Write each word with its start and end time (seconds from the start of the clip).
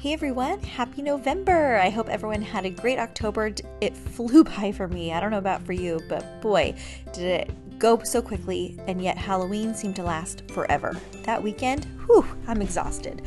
Hey 0.00 0.14
everyone, 0.14 0.60
happy 0.60 1.02
November! 1.02 1.76
I 1.76 1.90
hope 1.90 2.08
everyone 2.08 2.40
had 2.40 2.64
a 2.64 2.70
great 2.70 2.98
October. 2.98 3.52
It 3.82 3.94
flew 3.94 4.44
by 4.56 4.72
for 4.72 4.88
me. 4.88 5.12
I 5.12 5.20
don't 5.20 5.30
know 5.30 5.36
about 5.36 5.60
for 5.60 5.74
you, 5.74 6.00
but 6.08 6.40
boy, 6.40 6.74
did 7.12 7.24
it 7.24 7.78
go 7.78 8.02
so 8.02 8.22
quickly, 8.22 8.80
and 8.86 9.04
yet 9.04 9.18
Halloween 9.18 9.74
seemed 9.74 9.96
to 9.96 10.02
last 10.02 10.50
forever. 10.52 10.96
That 11.24 11.42
weekend, 11.42 11.84
whew, 12.06 12.24
I'm 12.46 12.62
exhausted 12.62 13.20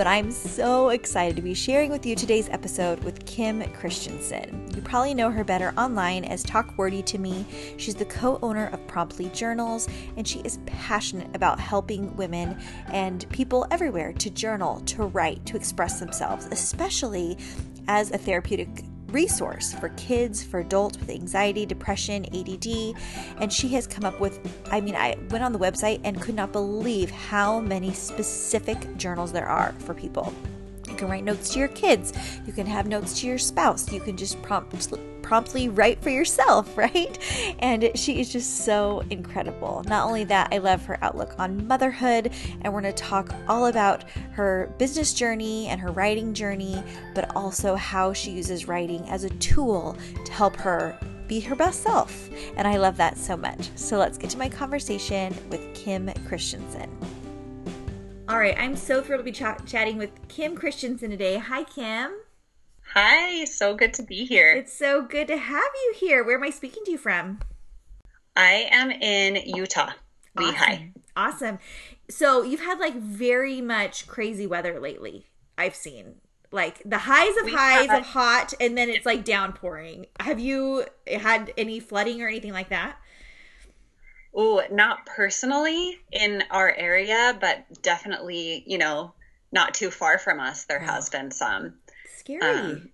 but 0.00 0.06
I'm 0.06 0.32
so 0.32 0.88
excited 0.88 1.36
to 1.36 1.42
be 1.42 1.52
sharing 1.52 1.90
with 1.90 2.06
you 2.06 2.16
today's 2.16 2.48
episode 2.48 3.04
with 3.04 3.26
Kim 3.26 3.62
Christensen. 3.74 4.66
You 4.74 4.80
probably 4.80 5.12
know 5.12 5.30
her 5.30 5.44
better 5.44 5.74
online 5.76 6.24
as 6.24 6.42
Talk 6.42 6.72
Wordy 6.78 7.02
to 7.02 7.18
Me. 7.18 7.44
She's 7.76 7.94
the 7.94 8.06
co 8.06 8.38
owner 8.40 8.68
of 8.68 8.86
Promptly 8.86 9.28
Journals, 9.34 9.90
and 10.16 10.26
she 10.26 10.38
is 10.38 10.58
passionate 10.64 11.28
about 11.36 11.60
helping 11.60 12.16
women 12.16 12.58
and 12.86 13.28
people 13.28 13.66
everywhere 13.70 14.14
to 14.14 14.30
journal, 14.30 14.80
to 14.86 15.04
write, 15.04 15.44
to 15.44 15.56
express 15.56 16.00
themselves, 16.00 16.48
especially 16.50 17.36
as 17.86 18.10
a 18.10 18.16
therapeutic 18.16 18.82
resource 19.12 19.72
for 19.72 19.90
kids, 19.90 20.42
for 20.42 20.60
adults 20.60 20.98
with 20.98 21.10
anxiety, 21.10 21.66
depression, 21.66 22.26
ADD. 22.34 22.94
And 23.38 23.52
she 23.52 23.68
has 23.68 23.86
come 23.86 24.04
up 24.04 24.20
with, 24.20 24.40
I 24.70 24.80
mean, 24.80 24.96
I 24.96 25.16
went 25.30 25.44
on 25.44 25.52
the 25.52 25.58
website 25.58 26.00
and 26.04 26.20
could 26.20 26.34
not 26.34 26.52
believe 26.52 27.10
how 27.10 27.60
many 27.60 27.92
specific 27.92 28.96
journals 28.96 29.32
there 29.32 29.48
are 29.48 29.72
for 29.80 29.94
people. 29.94 30.32
You 30.90 30.96
can 30.96 31.08
write 31.08 31.24
notes 31.24 31.50
to 31.50 31.58
your 31.58 31.68
kids, 31.68 32.12
you 32.46 32.52
can 32.52 32.66
have 32.66 32.86
notes 32.86 33.20
to 33.20 33.26
your 33.26 33.38
spouse, 33.38 33.90
you 33.92 34.00
can 34.00 34.16
just 34.16 34.40
prompt 34.42 34.70
promptly 35.22 35.68
write 35.68 36.02
for 36.02 36.10
yourself, 36.10 36.76
right? 36.76 37.16
And 37.60 37.92
she 37.94 38.20
is 38.20 38.32
just 38.32 38.64
so 38.64 39.04
incredible. 39.10 39.84
Not 39.86 40.04
only 40.04 40.24
that, 40.24 40.48
I 40.50 40.58
love 40.58 40.84
her 40.86 40.98
outlook 41.02 41.36
on 41.38 41.68
motherhood, 41.68 42.32
and 42.62 42.74
we're 42.74 42.80
going 42.80 42.92
to 42.92 43.02
talk 43.02 43.32
all 43.46 43.66
about 43.66 44.02
her 44.32 44.74
business 44.78 45.14
journey 45.14 45.68
and 45.68 45.80
her 45.80 45.92
writing 45.92 46.34
journey, 46.34 46.82
but 47.14 47.34
also 47.36 47.76
how 47.76 48.12
she 48.12 48.32
uses 48.32 48.66
writing 48.66 49.08
as 49.08 49.22
a 49.22 49.30
tool 49.30 49.96
to 50.24 50.32
help 50.32 50.56
her 50.56 50.98
be 51.28 51.38
her 51.38 51.54
best 51.54 51.84
self. 51.84 52.28
And 52.56 52.66
I 52.66 52.76
love 52.76 52.96
that 52.96 53.16
so 53.16 53.36
much. 53.36 53.70
So 53.76 53.98
let's 53.98 54.18
get 54.18 54.30
to 54.30 54.38
my 54.38 54.48
conversation 54.48 55.32
with 55.48 55.74
Kim 55.74 56.10
Christensen. 56.26 56.90
All 58.30 58.38
right, 58.38 58.54
I'm 58.56 58.76
so 58.76 59.02
thrilled 59.02 59.18
to 59.18 59.24
be 59.24 59.32
ch- 59.32 59.66
chatting 59.66 59.98
with 59.98 60.28
Kim 60.28 60.54
Christensen 60.54 61.10
today. 61.10 61.38
Hi, 61.38 61.64
Kim. 61.64 62.12
Hi, 62.94 63.44
so 63.44 63.74
good 63.74 63.92
to 63.94 64.04
be 64.04 64.24
here. 64.24 64.52
It's 64.52 64.72
so 64.72 65.02
good 65.02 65.26
to 65.26 65.36
have 65.36 65.70
you 65.74 65.94
here. 65.98 66.22
Where 66.22 66.36
am 66.36 66.44
I 66.44 66.50
speaking 66.50 66.84
to 66.84 66.92
you 66.92 66.96
from? 66.96 67.40
I 68.36 68.68
am 68.70 68.92
in 68.92 69.34
Utah, 69.34 69.90
awesome. 70.38 70.54
Lehi. 70.54 70.92
Awesome. 71.16 71.58
So 72.08 72.44
you've 72.44 72.60
had 72.60 72.78
like 72.78 72.94
very 72.94 73.60
much 73.60 74.06
crazy 74.06 74.46
weather 74.46 74.78
lately. 74.78 75.26
I've 75.58 75.74
seen 75.74 76.20
like 76.52 76.80
the 76.84 76.98
highs 76.98 77.36
of 77.36 77.46
we 77.46 77.52
highs 77.52 77.88
had, 77.88 77.98
of 77.98 78.06
hot, 78.06 78.54
and 78.60 78.78
then 78.78 78.90
it's 78.90 79.06
like 79.06 79.24
downpouring. 79.24 80.06
Have 80.20 80.38
you 80.38 80.84
had 81.08 81.52
any 81.58 81.80
flooding 81.80 82.22
or 82.22 82.28
anything 82.28 82.52
like 82.52 82.68
that? 82.68 82.96
Oh, 84.34 84.62
not 84.70 85.06
personally 85.06 85.98
in 86.12 86.44
our 86.50 86.70
area, 86.70 87.36
but 87.40 87.82
definitely, 87.82 88.62
you 88.66 88.78
know, 88.78 89.12
not 89.52 89.74
too 89.74 89.90
far 89.90 90.18
from 90.18 90.38
us, 90.38 90.64
there 90.64 90.78
has 90.78 91.08
been 91.08 91.30
some 91.30 91.74
scary. 92.16 92.40
Um, 92.42 92.90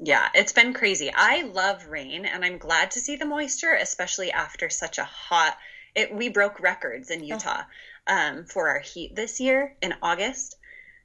yeah, 0.00 0.28
it's 0.34 0.52
been 0.52 0.74
crazy. 0.74 1.12
I 1.14 1.42
love 1.42 1.86
rain 1.86 2.24
and 2.24 2.44
I'm 2.44 2.58
glad 2.58 2.92
to 2.92 3.00
see 3.00 3.16
the 3.16 3.24
moisture, 3.24 3.72
especially 3.72 4.32
after 4.32 4.68
such 4.68 4.98
a 4.98 5.04
hot 5.04 5.56
it 5.94 6.14
we 6.14 6.28
broke 6.28 6.60
records 6.60 7.10
in 7.10 7.20
oh. 7.20 7.26
Utah 7.26 7.62
oh. 8.06 8.14
um, 8.14 8.44
for 8.44 8.68
our 8.68 8.80
heat 8.80 9.14
this 9.14 9.40
year 9.40 9.76
in 9.82 9.94
August. 10.02 10.56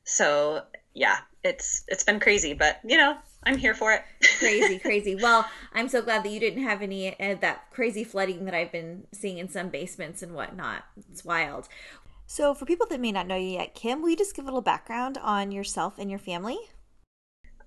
So 0.03 0.63
yeah, 0.93 1.17
it's 1.43 1.83
it's 1.87 2.03
been 2.03 2.19
crazy, 2.19 2.53
but 2.53 2.79
you 2.83 2.97
know, 2.97 3.17
I'm 3.47 3.57
here 3.57 3.73
for 3.73 3.93
it. 3.93 4.03
crazy, 4.39 4.77
crazy. 4.77 5.15
Well, 5.15 5.47
I'm 5.73 5.87
so 5.87 6.01
glad 6.01 6.23
that 6.23 6.31
you 6.31 6.39
didn't 6.39 6.63
have 6.63 6.81
any 6.81 7.17
uh, 7.17 7.35
that 7.39 7.71
crazy 7.71 8.03
flooding 8.03 8.43
that 8.43 8.53
I've 8.53 8.73
been 8.73 9.07
seeing 9.13 9.37
in 9.37 9.47
some 9.47 9.69
basements 9.69 10.21
and 10.21 10.35
whatnot. 10.35 10.83
It's 11.09 11.23
wild. 11.23 11.69
So, 12.25 12.53
for 12.53 12.65
people 12.65 12.87
that 12.87 12.99
may 12.99 13.13
not 13.13 13.25
know 13.25 13.37
you 13.37 13.51
yet, 13.51 13.73
Kim, 13.73 14.01
will 14.01 14.09
you 14.09 14.17
just 14.17 14.35
give 14.35 14.43
a 14.43 14.47
little 14.47 14.61
background 14.61 15.17
on 15.21 15.51
yourself 15.51 15.97
and 15.97 16.09
your 16.09 16.19
family? 16.19 16.57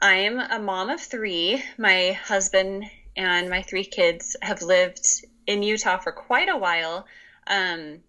I'm 0.02 0.38
a 0.38 0.58
mom 0.58 0.90
of 0.90 1.00
three. 1.00 1.62
My 1.78 2.12
husband 2.12 2.84
and 3.16 3.48
my 3.48 3.62
three 3.62 3.84
kids 3.84 4.36
have 4.42 4.60
lived 4.60 5.24
in 5.46 5.62
Utah 5.62 5.96
for 5.96 6.12
quite 6.12 6.50
a 6.50 6.58
while. 6.58 7.06
Um, 7.46 8.00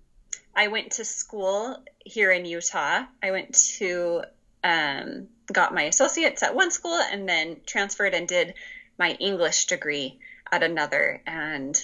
I 0.53 0.67
went 0.67 0.91
to 0.93 1.05
school 1.05 1.77
here 2.03 2.31
in 2.31 2.43
Utah. 2.43 3.05
I 3.23 3.31
went 3.31 3.55
to 3.77 4.23
um, 4.61 5.29
got 5.51 5.73
my 5.73 5.83
associates 5.83 6.43
at 6.43 6.55
one 6.55 6.71
school 6.71 6.99
and 6.99 7.27
then 7.27 7.57
transferred 7.65 8.13
and 8.13 8.27
did 8.27 8.53
my 8.97 9.11
English 9.13 9.65
degree 9.65 10.19
at 10.51 10.63
another. 10.63 11.21
And 11.25 11.83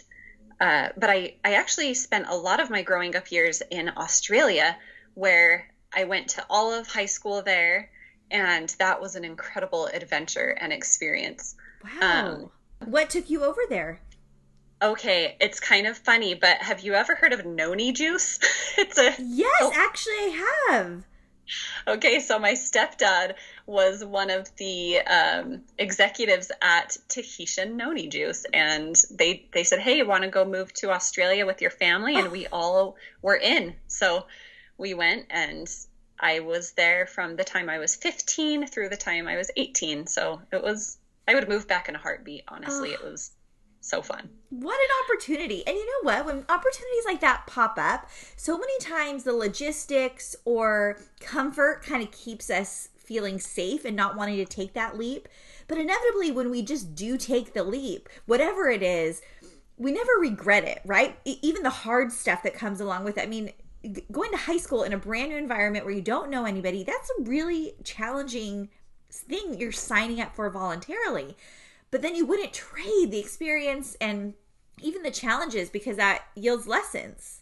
uh, 0.60 0.90
but 0.98 1.10
I 1.10 1.36
I 1.44 1.54
actually 1.54 1.94
spent 1.94 2.28
a 2.28 2.36
lot 2.36 2.60
of 2.60 2.70
my 2.70 2.82
growing 2.82 3.16
up 3.16 3.32
years 3.32 3.62
in 3.70 3.92
Australia, 3.96 4.78
where 5.14 5.68
I 5.94 6.06
went 6.06 6.30
to 6.30 6.46
all 6.50 6.74
of 6.74 6.88
high 6.88 7.06
school 7.06 7.42
there 7.42 7.90
and 8.30 8.70
that 8.80 9.02
was 9.02 9.16
an 9.16 9.24
incredible 9.24 9.88
adventure 9.88 10.50
and 10.50 10.74
experience. 10.74 11.56
Wow. 11.84 12.50
Um, 12.82 12.90
what 12.90 13.10
took 13.10 13.30
you 13.30 13.44
over 13.44 13.62
there? 13.70 14.02
Okay, 14.82 15.36
it's 15.40 15.60
kind 15.60 15.88
of 15.88 15.98
funny, 15.98 16.36
but 16.36 16.58
have 16.58 16.82
you 16.82 16.94
ever 16.94 17.16
heard 17.16 17.34
of 17.34 17.46
noni 17.46 17.92
juice? 17.94 18.40
it's 18.78 18.98
a 18.98 19.16
Yes, 19.20 19.62
oh. 19.62 19.72
actually 19.74 20.14
I 20.14 20.66
have. 20.70 21.04
Okay, 21.88 22.20
so 22.20 22.38
my 22.40 22.54
stepdad 22.54 23.36
was 23.66 24.04
one 24.04 24.30
of 24.30 24.54
the 24.58 25.00
um, 25.02 25.62
executives 25.78 26.52
at 26.62 26.98
Tahitian 27.08 27.78
Noni 27.78 28.08
Juice, 28.08 28.46
and 28.54 28.96
they 29.12 29.48
they 29.54 29.64
said, 29.64 29.80
"Hey, 29.80 29.98
you 29.98 30.06
want 30.06 30.24
to 30.24 30.30
go 30.30 30.46
move 30.46 30.74
to 30.74 30.92
Australia 30.92 31.46
with 31.46 31.62
your 31.62 31.72
family?" 31.72 32.16
And 32.16 32.32
we 32.32 32.48
all 32.48 32.96
were 33.22 33.36
in. 33.36 33.76
So 33.88 34.26
we 34.78 34.94
went, 34.94 35.28
and 35.30 35.68
I 36.20 36.40
was 36.40 36.72
there 36.74 37.06
from 37.06 37.36
the 37.36 37.44
time 37.44 37.70
I 37.70 37.80
was 37.80 37.96
15 37.96 38.68
through 38.68 38.90
the 38.90 38.98
time 38.98 39.28
I 39.28 39.38
was 39.38 39.52
18. 39.56 40.08
So 40.08 40.42
it 40.52 40.62
was, 40.62 40.98
I 41.28 41.36
would 41.36 41.48
move 41.48 41.68
back 41.68 41.90
in 41.90 41.96
a 41.96 42.00
heartbeat, 42.00 42.44
honestly. 42.48 42.92
It 42.94 43.04
was 43.04 43.32
so 43.88 44.02
fun. 44.02 44.30
What 44.50 44.78
an 44.80 44.88
opportunity. 45.04 45.66
And 45.66 45.76
you 45.76 45.86
know 45.86 46.12
what? 46.12 46.26
When 46.26 46.46
opportunities 46.50 47.06
like 47.06 47.22
that 47.22 47.48
pop 47.48 47.78
up, 47.78 48.10
so 48.36 48.58
many 48.58 48.78
times 48.80 49.24
the 49.24 49.34
logistics 49.34 50.36
or 50.46 51.00
comfort 51.20 51.84
kind 51.84 52.04
of 52.04 52.12
keeps 52.12 52.50
us 52.50 52.90
feeling 52.98 53.40
safe 53.40 53.86
and 53.86 53.96
not 53.96 54.18
wanting 54.18 54.38
to 54.38 54.46
take 54.46 54.74
that 54.74 54.98
leap. 54.98 55.30
But 55.68 55.78
inevitably, 55.78 56.32
when 56.32 56.50
we 56.50 56.62
just 56.62 56.96
do 56.96 57.18
take 57.18 57.54
the 57.54 57.64
leap, 57.64 58.10
whatever 58.26 58.70
it 58.70 58.84
is, 58.84 59.22
we 59.78 59.92
never 59.92 60.12
regret 60.20 60.66
it, 60.66 60.82
right? 60.86 61.18
Even 61.24 61.64
the 61.64 61.70
hard 61.70 62.12
stuff 62.12 62.44
that 62.44 62.54
comes 62.54 62.82
along 62.82 63.06
with 63.06 63.18
it. 63.18 63.24
I 63.24 63.28
mean, 63.28 63.52
going 64.12 64.32
to 64.32 64.38
high 64.38 64.58
school 64.58 64.84
in 64.84 64.94
a 64.94 64.98
brand 64.98 65.30
new 65.30 65.38
environment 65.38 65.86
where 65.86 65.94
you 65.94 66.02
don't 66.02 66.30
know 66.30 66.46
anybody, 66.46 66.84
that's 66.84 67.10
a 67.12 67.24
really 67.24 67.74
challenging 67.84 68.70
thing 69.10 69.58
you're 69.60 69.72
signing 69.72 70.20
up 70.20 70.36
for 70.36 70.50
voluntarily. 70.50 71.38
But 71.92 72.02
then 72.02 72.16
you 72.16 72.26
wouldn't 72.26 72.54
trade 72.54 73.12
the 73.12 73.20
experience 73.20 73.96
and 74.02 74.34
even 74.82 75.04
the 75.04 75.12
challenges 75.12 75.70
because 75.70 75.98
that 75.98 76.24
yields 76.36 76.68
lessons. 76.68 77.42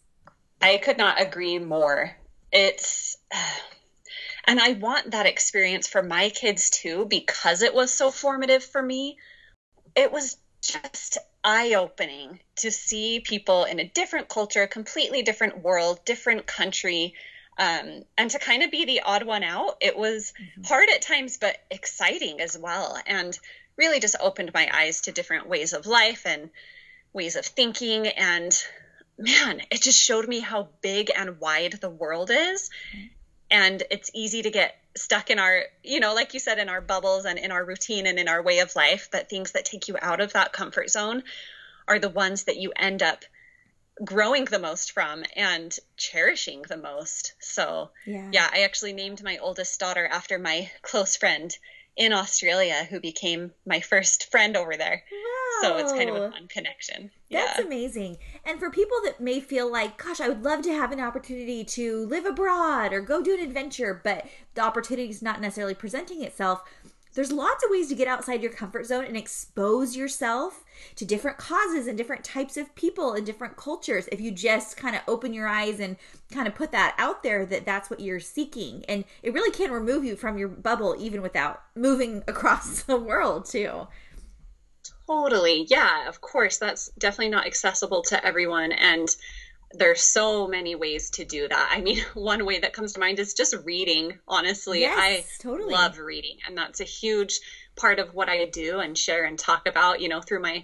I 0.61 0.77
could 0.77 0.97
not 0.97 1.21
agree 1.21 1.59
more. 1.59 2.15
It's 2.51 3.17
and 4.45 4.59
I 4.59 4.73
want 4.73 5.11
that 5.11 5.25
experience 5.25 5.87
for 5.87 6.03
my 6.03 6.29
kids 6.29 6.69
too 6.69 7.05
because 7.05 7.61
it 7.61 7.73
was 7.73 7.91
so 7.91 8.11
formative 8.11 8.63
for 8.63 8.81
me. 8.81 9.17
It 9.95 10.11
was 10.11 10.37
just 10.61 11.17
eye 11.43 11.75
opening 11.75 12.39
to 12.57 12.71
see 12.71 13.19
people 13.19 13.65
in 13.65 13.79
a 13.79 13.87
different 13.87 14.29
culture, 14.29 14.65
completely 14.67 15.21
different 15.21 15.59
world, 15.59 16.03
different 16.05 16.47
country. 16.47 17.13
Um, 17.57 18.03
and 18.17 18.29
to 18.31 18.39
kind 18.39 18.63
of 18.63 18.71
be 18.71 18.85
the 18.85 19.01
odd 19.01 19.23
one 19.23 19.43
out, 19.43 19.77
it 19.79 19.95
was 19.95 20.33
mm-hmm. 20.41 20.63
hard 20.63 20.89
at 20.93 21.01
times, 21.01 21.37
but 21.37 21.57
exciting 21.69 22.41
as 22.41 22.57
well. 22.57 22.97
And 23.05 23.37
really 23.77 23.99
just 23.99 24.15
opened 24.19 24.53
my 24.53 24.69
eyes 24.73 25.01
to 25.01 25.11
different 25.11 25.47
ways 25.47 25.73
of 25.73 25.85
life 25.85 26.25
and 26.25 26.49
ways 27.13 27.35
of 27.35 27.45
thinking. 27.45 28.07
And 28.07 28.55
man, 29.17 29.61
it 29.71 29.81
just 29.81 30.01
showed 30.01 30.27
me 30.27 30.39
how 30.39 30.69
big 30.81 31.11
and 31.15 31.39
wide 31.39 31.73
the 31.81 31.89
world 31.89 32.29
is. 32.31 32.69
And 33.51 33.83
it's 33.91 34.09
easy 34.13 34.41
to 34.41 34.51
get 34.51 34.75
stuck 34.97 35.29
in 35.29 35.39
our, 35.39 35.63
you 35.83 35.99
know, 35.99 36.13
like 36.13 36.33
you 36.33 36.39
said, 36.39 36.57
in 36.57 36.69
our 36.69 36.81
bubbles 36.81 37.25
and 37.25 37.37
in 37.37 37.51
our 37.51 37.63
routine 37.63 38.07
and 38.07 38.17
in 38.17 38.27
our 38.27 38.41
way 38.41 38.59
of 38.59 38.75
life, 38.75 39.09
but 39.11 39.29
things 39.29 39.51
that 39.51 39.65
take 39.65 39.87
you 39.87 39.97
out 40.01 40.21
of 40.21 40.33
that 40.33 40.53
comfort 40.53 40.89
zone 40.89 41.23
are 41.87 41.99
the 41.99 42.09
ones 42.09 42.45
that 42.45 42.57
you 42.57 42.71
end 42.75 43.03
up 43.03 43.23
growing 44.03 44.45
the 44.45 44.59
most 44.59 44.91
from 44.91 45.23
and 45.35 45.77
cherishing 45.95 46.63
the 46.67 46.77
most. 46.77 47.33
So, 47.39 47.91
yeah. 48.05 48.29
yeah, 48.31 48.49
I 48.51 48.61
actually 48.61 48.93
named 48.93 49.23
my 49.23 49.37
oldest 49.37 49.79
daughter 49.79 50.05
after 50.05 50.39
my 50.39 50.69
close 50.81 51.15
friend 51.15 51.55
in 51.97 52.11
Australia 52.13 52.85
who 52.89 52.99
became 52.99 53.51
my 53.65 53.79
first 53.79 54.29
friend 54.29 54.57
over 54.57 54.75
there. 54.75 55.03
Wow. 55.11 55.61
So 55.61 55.77
it's 55.77 55.93
kind 55.93 56.09
of 56.09 56.15
a 56.17 56.31
fun 56.31 56.47
connection. 56.47 57.11
That's 57.31 57.59
yeah. 57.59 57.65
amazing. 57.65 58.17
And 58.43 58.59
for 58.59 58.69
people 58.69 58.97
that 59.05 59.21
may 59.21 59.39
feel 59.39 59.71
like, 59.71 59.97
gosh, 60.03 60.19
I 60.19 60.27
would 60.27 60.43
love 60.43 60.61
to 60.63 60.73
have 60.73 60.91
an 60.91 60.99
opportunity 60.99 61.63
to 61.63 62.05
live 62.07 62.25
abroad 62.25 62.91
or 62.91 63.01
go 63.01 63.21
do 63.21 63.33
an 63.33 63.39
adventure, 63.39 64.01
but 64.03 64.25
the 64.55 64.61
opportunity 64.61 65.09
is 65.09 65.21
not 65.21 65.39
necessarily 65.39 65.73
presenting 65.73 66.23
itself, 66.23 66.63
there's 67.15 67.31
lots 67.31 67.63
of 67.63 67.71
ways 67.71 67.87
to 67.89 67.95
get 67.95 68.07
outside 68.07 68.43
your 68.43 68.51
comfort 68.51 68.85
zone 68.85 69.05
and 69.05 69.17
expose 69.17 69.95
yourself 69.95 70.63
to 70.95 71.05
different 71.05 71.37
causes 71.37 71.87
and 71.87 71.97
different 71.97 72.23
types 72.23 72.57
of 72.57 72.75
people 72.75 73.13
and 73.13 73.25
different 73.25 73.55
cultures. 73.55 74.07
If 74.11 74.19
you 74.19 74.31
just 74.31 74.75
kind 74.75 74.95
of 74.95 75.01
open 75.07 75.33
your 75.33 75.47
eyes 75.47 75.79
and 75.79 75.95
kind 76.31 76.47
of 76.47 76.53
put 76.53 76.71
that 76.73 76.93
out 76.97 77.23
there 77.23 77.45
that 77.45 77.65
that's 77.65 77.89
what 77.89 78.01
you're 78.01 78.19
seeking. 78.19 78.83
And 78.89 79.05
it 79.23 79.33
really 79.33 79.51
can 79.51 79.71
remove 79.71 80.03
you 80.03 80.15
from 80.17 80.37
your 80.37 80.49
bubble 80.49 80.95
even 80.99 81.21
without 81.21 81.63
moving 81.75 82.23
across 82.27 82.83
the 82.83 82.97
world 82.97 83.45
too. 83.45 83.87
Totally. 85.07 85.65
Yeah 85.69 86.09
of 86.09 86.19
course. 86.19 86.57
That's 86.57 86.89
definitely 86.97 87.29
not 87.29 87.45
accessible 87.47 88.01
to 88.03 88.25
everyone. 88.25 88.73
And 88.73 89.07
there's 89.73 90.01
so 90.01 90.47
many 90.47 90.75
ways 90.75 91.09
to 91.11 91.25
do 91.25 91.47
that. 91.47 91.69
I 91.71 91.81
mean, 91.81 91.99
one 92.13 92.45
way 92.45 92.59
that 92.59 92.73
comes 92.73 92.93
to 92.93 92.99
mind 92.99 93.19
is 93.19 93.33
just 93.33 93.55
reading. 93.63 94.17
Honestly, 94.27 94.81
yes, 94.81 94.97
I 94.97 95.25
totally. 95.41 95.73
love 95.73 95.97
reading, 95.97 96.37
and 96.47 96.57
that's 96.57 96.79
a 96.79 96.85
huge 96.85 97.39
part 97.75 97.99
of 97.99 98.13
what 98.13 98.29
I 98.29 98.45
do 98.45 98.79
and 98.79 98.97
share 98.97 99.25
and 99.25 99.37
talk 99.37 99.67
about. 99.67 99.99
You 99.99 100.09
know, 100.09 100.21
through 100.21 100.41
my 100.41 100.63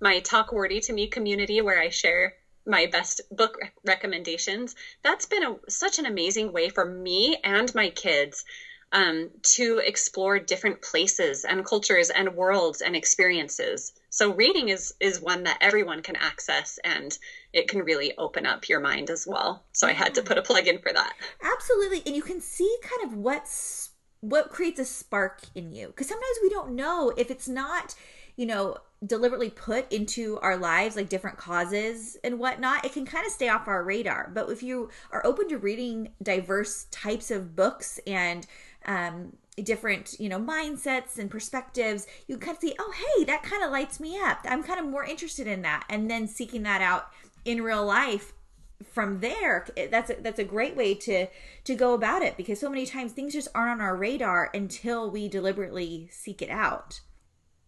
my 0.00 0.20
Talk 0.20 0.52
Wordy 0.52 0.80
to 0.80 0.92
Me 0.92 1.06
community, 1.06 1.60
where 1.60 1.80
I 1.80 1.88
share 1.90 2.34
my 2.66 2.86
best 2.86 3.20
book 3.30 3.58
recommendations. 3.84 4.74
That's 5.02 5.26
been 5.26 5.42
a, 5.42 5.56
such 5.68 5.98
an 5.98 6.06
amazing 6.06 6.52
way 6.52 6.68
for 6.68 6.84
me 6.84 7.38
and 7.42 7.74
my 7.74 7.90
kids 7.90 8.44
um, 8.92 9.30
to 9.42 9.80
explore 9.84 10.38
different 10.38 10.82
places 10.82 11.44
and 11.44 11.64
cultures 11.64 12.10
and 12.10 12.34
worlds 12.34 12.80
and 12.80 12.96
experiences. 12.96 13.92
So 14.10 14.32
reading 14.32 14.68
is 14.68 14.92
is 15.00 15.20
one 15.20 15.44
that 15.44 15.58
everyone 15.60 16.02
can 16.02 16.16
access 16.16 16.78
and 16.84 17.16
it 17.52 17.68
can 17.68 17.80
really 17.80 18.16
open 18.16 18.46
up 18.46 18.68
your 18.68 18.80
mind 18.80 19.10
as 19.10 19.26
well. 19.26 19.64
So 19.72 19.86
I 19.86 19.92
had 19.92 20.14
to 20.14 20.22
put 20.22 20.38
a 20.38 20.42
plug 20.42 20.66
in 20.66 20.78
for 20.78 20.92
that. 20.92 21.14
Absolutely. 21.42 22.02
And 22.06 22.14
you 22.14 22.22
can 22.22 22.40
see 22.40 22.76
kind 22.82 23.10
of 23.10 23.18
what's 23.18 23.90
what 24.20 24.50
creates 24.50 24.78
a 24.78 24.84
spark 24.84 25.40
in 25.54 25.72
you 25.72 25.86
because 25.86 26.06
sometimes 26.06 26.36
we 26.42 26.50
don't 26.50 26.74
know 26.74 27.12
if 27.16 27.30
it's 27.30 27.48
not, 27.48 27.94
you 28.36 28.44
know, 28.46 28.76
deliberately 29.06 29.48
put 29.48 29.90
into 29.90 30.38
our 30.40 30.58
lives 30.58 30.94
like 30.94 31.08
different 31.08 31.38
causes 31.38 32.18
and 32.22 32.38
whatnot 32.38 32.84
it 32.84 32.92
can 32.92 33.06
kind 33.06 33.24
of 33.24 33.32
stay 33.32 33.48
off 33.48 33.66
our 33.66 33.82
radar 33.82 34.30
but 34.34 34.50
if 34.50 34.62
you 34.62 34.90
are 35.10 35.24
open 35.24 35.48
to 35.48 35.56
reading 35.56 36.10
diverse 36.22 36.84
types 36.90 37.30
of 37.30 37.56
books 37.56 37.98
and 38.06 38.46
um, 38.84 39.32
different 39.64 40.16
you 40.20 40.28
know 40.28 40.38
mindsets 40.38 41.18
and 41.18 41.30
perspectives 41.30 42.06
you 42.28 42.36
can 42.36 42.46
kind 42.46 42.56
of 42.56 42.60
see 42.60 42.74
oh 42.78 42.92
hey 42.92 43.24
that 43.24 43.42
kind 43.42 43.64
of 43.64 43.70
lights 43.70 44.00
me 44.00 44.18
up 44.18 44.38
i'm 44.44 44.62
kind 44.62 44.78
of 44.78 44.86
more 44.86 45.04
interested 45.04 45.46
in 45.46 45.62
that 45.62 45.84
and 45.88 46.10
then 46.10 46.26
seeking 46.26 46.62
that 46.62 46.82
out 46.82 47.08
in 47.44 47.62
real 47.62 47.84
life 47.84 48.32
from 48.92 49.20
there 49.20 49.66
that's 49.90 50.10
a, 50.10 50.14
that's 50.20 50.38
a 50.38 50.44
great 50.44 50.76
way 50.76 50.94
to 50.94 51.26
to 51.64 51.74
go 51.74 51.92
about 51.92 52.22
it 52.22 52.36
because 52.36 52.58
so 52.58 52.70
many 52.70 52.86
times 52.86 53.12
things 53.12 53.32
just 53.32 53.48
aren't 53.54 53.72
on 53.72 53.80
our 53.80 53.96
radar 53.96 54.50
until 54.54 55.10
we 55.10 55.28
deliberately 55.28 56.08
seek 56.10 56.40
it 56.40 56.50
out 56.50 57.00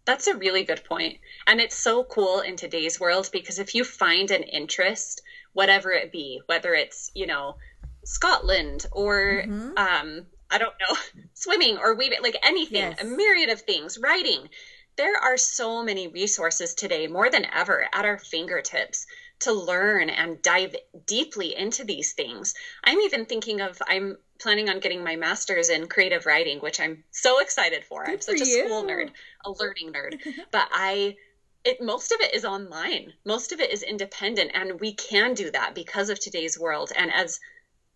that's 0.04 0.26
a 0.26 0.36
really 0.36 0.64
good 0.64 0.82
point 0.84 1.18
and 1.46 1.60
it's 1.60 1.76
so 1.76 2.02
cool 2.04 2.40
in 2.40 2.56
today's 2.56 2.98
world 2.98 3.28
because 3.32 3.58
if 3.58 3.74
you 3.74 3.84
find 3.84 4.30
an 4.30 4.42
interest 4.42 5.20
whatever 5.52 5.90
it 5.90 6.10
be 6.10 6.40
whether 6.46 6.72
it's 6.72 7.10
you 7.14 7.26
know 7.26 7.56
scotland 8.04 8.86
or 8.92 9.44
mm-hmm. 9.46 9.76
um 9.76 10.26
I 10.52 10.58
don't 10.58 10.74
know, 10.78 11.22
swimming 11.34 11.78
or 11.78 11.94
weaving, 11.94 12.18
like 12.22 12.36
anything, 12.42 12.82
yes. 12.82 13.00
a 13.00 13.04
myriad 13.04 13.48
of 13.48 13.62
things, 13.62 13.98
writing. 13.98 14.48
There 14.96 15.16
are 15.16 15.38
so 15.38 15.82
many 15.82 16.08
resources 16.08 16.74
today, 16.74 17.06
more 17.06 17.30
than 17.30 17.46
ever, 17.46 17.88
at 17.92 18.04
our 18.04 18.18
fingertips 18.18 19.06
to 19.42 19.52
learn 19.52 20.10
and 20.10 20.42
dive 20.42 20.74
deeply 21.06 21.56
into 21.56 21.84
these 21.84 22.12
things. 22.12 22.54
I'm 22.84 23.00
even 23.00 23.26
thinking 23.26 23.60
of, 23.60 23.80
I'm 23.86 24.16
planning 24.40 24.68
on 24.68 24.80
getting 24.80 25.04
my 25.04 25.16
master's 25.16 25.68
in 25.68 25.86
creative 25.86 26.26
writing, 26.26 26.58
which 26.58 26.80
I'm 26.80 27.04
so 27.10 27.40
excited 27.40 27.84
for. 27.84 28.04
Good 28.04 28.14
I'm 28.14 28.20
such 28.20 28.40
a 28.40 28.44
school 28.44 28.84
nerd, 28.84 29.10
a 29.44 29.50
learning 29.50 29.92
nerd. 29.92 30.18
but 30.50 30.68
I, 30.72 31.16
it 31.64 31.80
most 31.80 32.12
of 32.12 32.20
it 32.20 32.34
is 32.34 32.44
online. 32.44 33.12
Most 33.24 33.52
of 33.52 33.60
it 33.60 33.70
is 33.70 33.82
independent, 33.82 34.50
and 34.54 34.80
we 34.80 34.94
can 34.94 35.34
do 35.34 35.50
that 35.50 35.74
because 35.74 36.10
of 36.10 36.18
today's 36.18 36.58
world. 36.58 36.92
And 36.96 37.12
as 37.12 37.38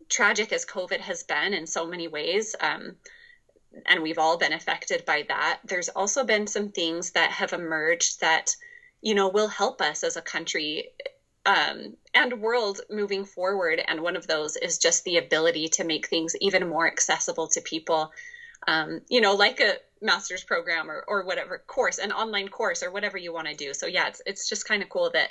tragic 0.08 0.52
as 0.52 0.64
COVID 0.64 1.00
has 1.00 1.24
been 1.24 1.52
in 1.52 1.66
so 1.66 1.86
many 1.86 2.06
ways, 2.06 2.54
um, 2.60 2.96
and 3.86 4.02
we've 4.02 4.18
all 4.18 4.38
been 4.38 4.52
affected 4.52 5.04
by 5.04 5.24
that, 5.28 5.60
there's 5.64 5.88
also 5.88 6.24
been 6.24 6.46
some 6.46 6.70
things 6.70 7.10
that 7.12 7.30
have 7.30 7.52
emerged 7.52 8.20
that, 8.20 8.54
you 9.02 9.14
know, 9.14 9.28
will 9.28 9.48
help 9.48 9.80
us 9.82 10.04
as 10.04 10.16
a 10.16 10.22
country 10.22 10.90
um, 11.46 11.96
and 12.12 12.40
world 12.40 12.80
moving 12.90 13.24
forward. 13.24 13.80
And 13.86 14.00
one 14.02 14.16
of 14.16 14.26
those 14.26 14.56
is 14.56 14.78
just 14.78 15.04
the 15.04 15.16
ability 15.16 15.68
to 15.68 15.84
make 15.84 16.08
things 16.08 16.34
even 16.40 16.68
more 16.68 16.86
accessible 16.86 17.46
to 17.48 17.60
people. 17.60 18.10
Um, 18.66 19.00
you 19.08 19.20
know, 19.20 19.34
like 19.34 19.60
a 19.60 19.74
master's 20.02 20.42
program 20.42 20.90
or, 20.90 21.04
or 21.06 21.24
whatever 21.24 21.62
course, 21.66 21.98
an 21.98 22.10
online 22.10 22.48
course 22.48 22.82
or 22.82 22.90
whatever 22.90 23.16
you 23.16 23.32
want 23.32 23.46
to 23.46 23.54
do. 23.54 23.72
So 23.72 23.86
yeah, 23.86 24.08
it's 24.08 24.20
it's 24.26 24.48
just 24.48 24.66
kind 24.66 24.82
of 24.82 24.88
cool 24.88 25.10
that 25.12 25.30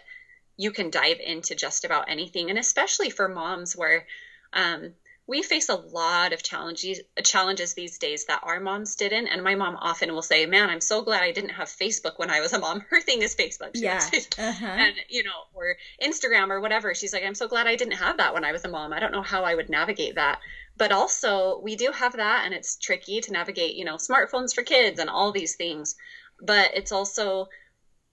you 0.58 0.72
can 0.72 0.90
dive 0.90 1.18
into 1.20 1.54
just 1.54 1.84
about 1.84 2.10
anything, 2.10 2.50
and 2.50 2.58
especially 2.58 3.10
for 3.10 3.28
moms 3.28 3.76
where 3.76 4.06
um, 4.54 4.94
we 5.28 5.42
face 5.42 5.70
a 5.70 5.76
lot 5.76 6.34
of 6.34 6.44
challenges 6.44 7.00
challenges 7.24 7.74
these 7.74 7.98
days 7.98 8.26
that 8.26 8.42
our 8.44 8.60
moms 8.60 8.96
didn't. 8.96 9.28
And 9.28 9.44
my 9.44 9.56
mom 9.56 9.76
often 9.78 10.14
will 10.14 10.22
say 10.22 10.46
man 10.46 10.70
i'm 10.70 10.82
so 10.82 11.02
glad 11.02 11.24
i 11.24 11.32
didn't 11.32 11.52
have 11.52 11.68
facebook 11.68 12.18
when 12.18 12.30
i 12.30 12.42
was 12.42 12.54
a 12.54 12.60
mom. 12.60 12.82
Her 12.90 13.02
thing 13.02 13.22
is 13.22 13.36
facebook. 13.36 13.76
She 13.76 13.84
yeah. 13.84 14.08
Uh-huh. 14.38 14.66
and 14.66 14.96
you 15.10 15.24
know 15.24 15.46
or 15.54 15.76
instagram 16.02 16.50
or 16.50 16.62
whatever. 16.62 16.94
She's 16.94 17.14
like 17.14 17.24
i'm 17.24 17.36
so 17.36 17.48
glad 17.48 17.68
i 17.68 17.76
didn't 17.76 17.96
have 17.96 18.18
that 18.18 18.34
when 18.34 18.46
i 18.46 18.52
was 18.52 18.66
a 18.66 18.70
mom. 18.70 18.94
I 18.94 19.00
don't 19.00 19.12
know 19.12 19.24
how 19.24 19.44
i 19.44 19.56
would 19.56 19.70
navigate 19.70 20.16
that. 20.16 20.40
But 20.78 20.92
also 20.92 21.60
we 21.64 21.76
do 21.76 21.92
have 21.92 22.18
that 22.18 22.44
and 22.46 22.54
it's 22.54 22.78
tricky 22.78 23.22
to 23.22 23.32
navigate 23.32 23.76
you 23.76 23.86
know 23.86 23.96
smartphones 23.96 24.54
for 24.54 24.64
kids 24.64 25.00
and 25.00 25.10
all 25.10 25.32
these 25.32 25.56
things. 25.56 25.96
But 26.40 26.72
it's 26.76 26.92
also 26.92 27.48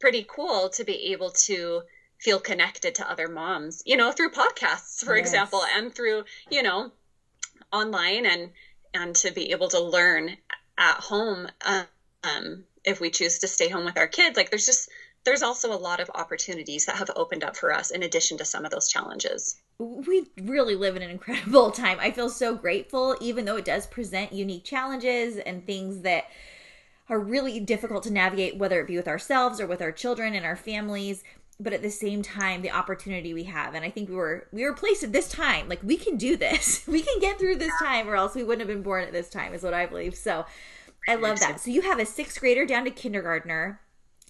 pretty 0.00 0.24
cool 0.28 0.70
to 0.70 0.84
be 0.84 1.12
able 1.12 1.30
to 1.30 1.82
feel 2.18 2.38
connected 2.38 2.94
to 2.94 3.10
other 3.10 3.26
moms, 3.26 3.82
you 3.84 3.96
know, 3.96 4.12
through 4.12 4.30
podcasts, 4.30 5.04
for 5.04 5.16
yes. 5.16 5.26
example, 5.26 5.60
and 5.76 5.92
through, 5.92 6.24
you 6.50 6.62
know, 6.62 6.92
online 7.72 8.26
and 8.26 8.50
and 8.94 9.16
to 9.16 9.30
be 9.30 9.52
able 9.52 9.68
to 9.68 9.80
learn 9.80 10.36
at 10.76 10.96
home 10.96 11.48
um, 11.64 12.64
if 12.84 13.00
we 13.00 13.10
choose 13.10 13.38
to 13.38 13.48
stay 13.48 13.68
home 13.68 13.84
with 13.84 13.96
our 13.96 14.06
kids. 14.06 14.36
Like 14.36 14.50
there's 14.50 14.66
just 14.66 14.90
there's 15.24 15.42
also 15.42 15.72
a 15.72 15.78
lot 15.78 16.00
of 16.00 16.10
opportunities 16.14 16.86
that 16.86 16.96
have 16.96 17.10
opened 17.14 17.44
up 17.44 17.56
for 17.56 17.72
us 17.72 17.90
in 17.90 18.02
addition 18.02 18.38
to 18.38 18.44
some 18.44 18.64
of 18.64 18.72
those 18.72 18.88
challenges. 18.88 19.56
We 19.78 20.26
really 20.40 20.74
live 20.74 20.96
in 20.96 21.02
an 21.02 21.10
incredible 21.10 21.70
time. 21.72 21.98
I 22.00 22.10
feel 22.10 22.28
so 22.28 22.54
grateful, 22.54 23.16
even 23.20 23.44
though 23.44 23.56
it 23.56 23.64
does 23.64 23.86
present 23.86 24.32
unique 24.32 24.64
challenges 24.64 25.36
and 25.36 25.64
things 25.64 26.00
that 26.00 26.24
are 27.08 27.20
really 27.20 27.60
difficult 27.60 28.02
to 28.04 28.12
navigate, 28.12 28.56
whether 28.56 28.80
it 28.80 28.86
be 28.86 28.96
with 28.96 29.08
ourselves 29.08 29.60
or 29.60 29.66
with 29.66 29.82
our 29.82 29.92
children 29.92 30.34
and 30.34 30.44
our 30.44 30.56
families 30.56 31.22
but 31.62 31.72
at 31.72 31.82
the 31.82 31.90
same 31.90 32.22
time 32.22 32.62
the 32.62 32.70
opportunity 32.70 33.32
we 33.34 33.44
have. 33.44 33.74
And 33.74 33.84
i 33.84 33.90
think 33.90 34.08
we 34.08 34.16
were 34.16 34.46
we 34.52 34.64
were 34.64 34.74
placed 34.74 35.02
at 35.02 35.12
this 35.12 35.28
time. 35.28 35.68
Like 35.68 35.82
we 35.82 35.96
can 35.96 36.16
do 36.16 36.36
this. 36.36 36.86
We 36.92 37.02
can 37.02 37.20
get 37.20 37.38
through 37.38 37.56
this 37.56 37.72
time 37.80 38.08
or 38.08 38.16
else 38.16 38.34
we 38.34 38.44
wouldn't 38.44 38.60
have 38.60 38.74
been 38.74 38.82
born 38.82 39.04
at 39.04 39.12
this 39.12 39.30
time 39.30 39.54
is 39.54 39.62
what 39.62 39.74
i 39.74 39.86
believe. 39.86 40.14
So 40.14 40.44
i 41.08 41.14
love 41.14 41.40
that. 41.40 41.60
So 41.60 41.70
you 41.70 41.82
have 41.82 41.98
a 41.98 42.06
sixth 42.06 42.38
grader 42.40 42.66
down 42.66 42.84
to 42.84 42.90
kindergartner. 42.90 43.80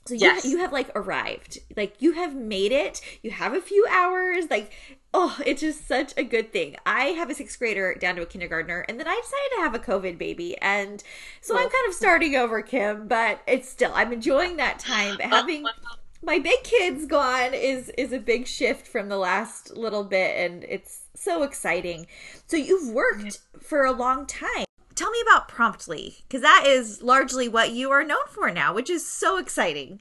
So 0.04 0.14
you, 0.14 0.20
yes. 0.20 0.44
you 0.44 0.58
have 0.58 0.72
like 0.72 0.90
arrived. 0.94 1.58
Like 1.76 2.00
you 2.00 2.12
have 2.12 2.34
made 2.34 2.72
it. 2.72 3.00
You 3.22 3.30
have 3.30 3.54
a 3.54 3.60
few 3.60 3.86
hours. 3.90 4.46
Like 4.50 4.72
oh 5.14 5.38
it's 5.44 5.60
just 5.60 5.88
such 5.88 6.12
a 6.16 6.22
good 6.22 6.52
thing. 6.52 6.76
I 6.86 7.06
have 7.06 7.30
a 7.30 7.34
sixth 7.34 7.58
grader 7.58 7.94
down 7.94 8.16
to 8.16 8.22
a 8.22 8.26
kindergartner 8.26 8.84
and 8.88 8.98
then 8.98 9.08
i 9.08 9.20
decided 9.20 9.56
to 9.56 9.62
have 9.62 9.74
a 9.74 9.78
covid 9.78 10.18
baby. 10.18 10.56
And 10.60 11.02
so 11.40 11.54
i'm 11.56 11.68
kind 11.68 11.88
of 11.88 11.94
starting 11.94 12.36
over 12.36 12.62
kim 12.62 13.08
but 13.08 13.40
it's 13.46 13.68
still 13.68 13.92
i'm 13.94 14.12
enjoying 14.12 14.56
that 14.58 14.78
time 14.78 15.16
but 15.16 15.26
having 15.26 15.64
my 16.22 16.38
big 16.38 16.62
kids 16.62 17.06
gone 17.06 17.52
is 17.52 17.90
is 17.98 18.12
a 18.12 18.18
big 18.18 18.46
shift 18.46 18.86
from 18.86 19.08
the 19.08 19.16
last 19.16 19.76
little 19.76 20.04
bit 20.04 20.36
and 20.36 20.64
it's 20.64 21.02
so 21.14 21.42
exciting 21.42 22.06
so 22.46 22.56
you've 22.56 22.92
worked 22.92 23.40
for 23.60 23.84
a 23.84 23.92
long 23.92 24.24
time 24.26 24.64
tell 24.94 25.10
me 25.10 25.18
about 25.22 25.48
promptly 25.48 26.18
because 26.22 26.42
that 26.42 26.64
is 26.66 27.02
largely 27.02 27.48
what 27.48 27.72
you 27.72 27.90
are 27.90 28.04
known 28.04 28.26
for 28.28 28.50
now 28.50 28.72
which 28.72 28.88
is 28.88 29.06
so 29.06 29.36
exciting 29.36 30.00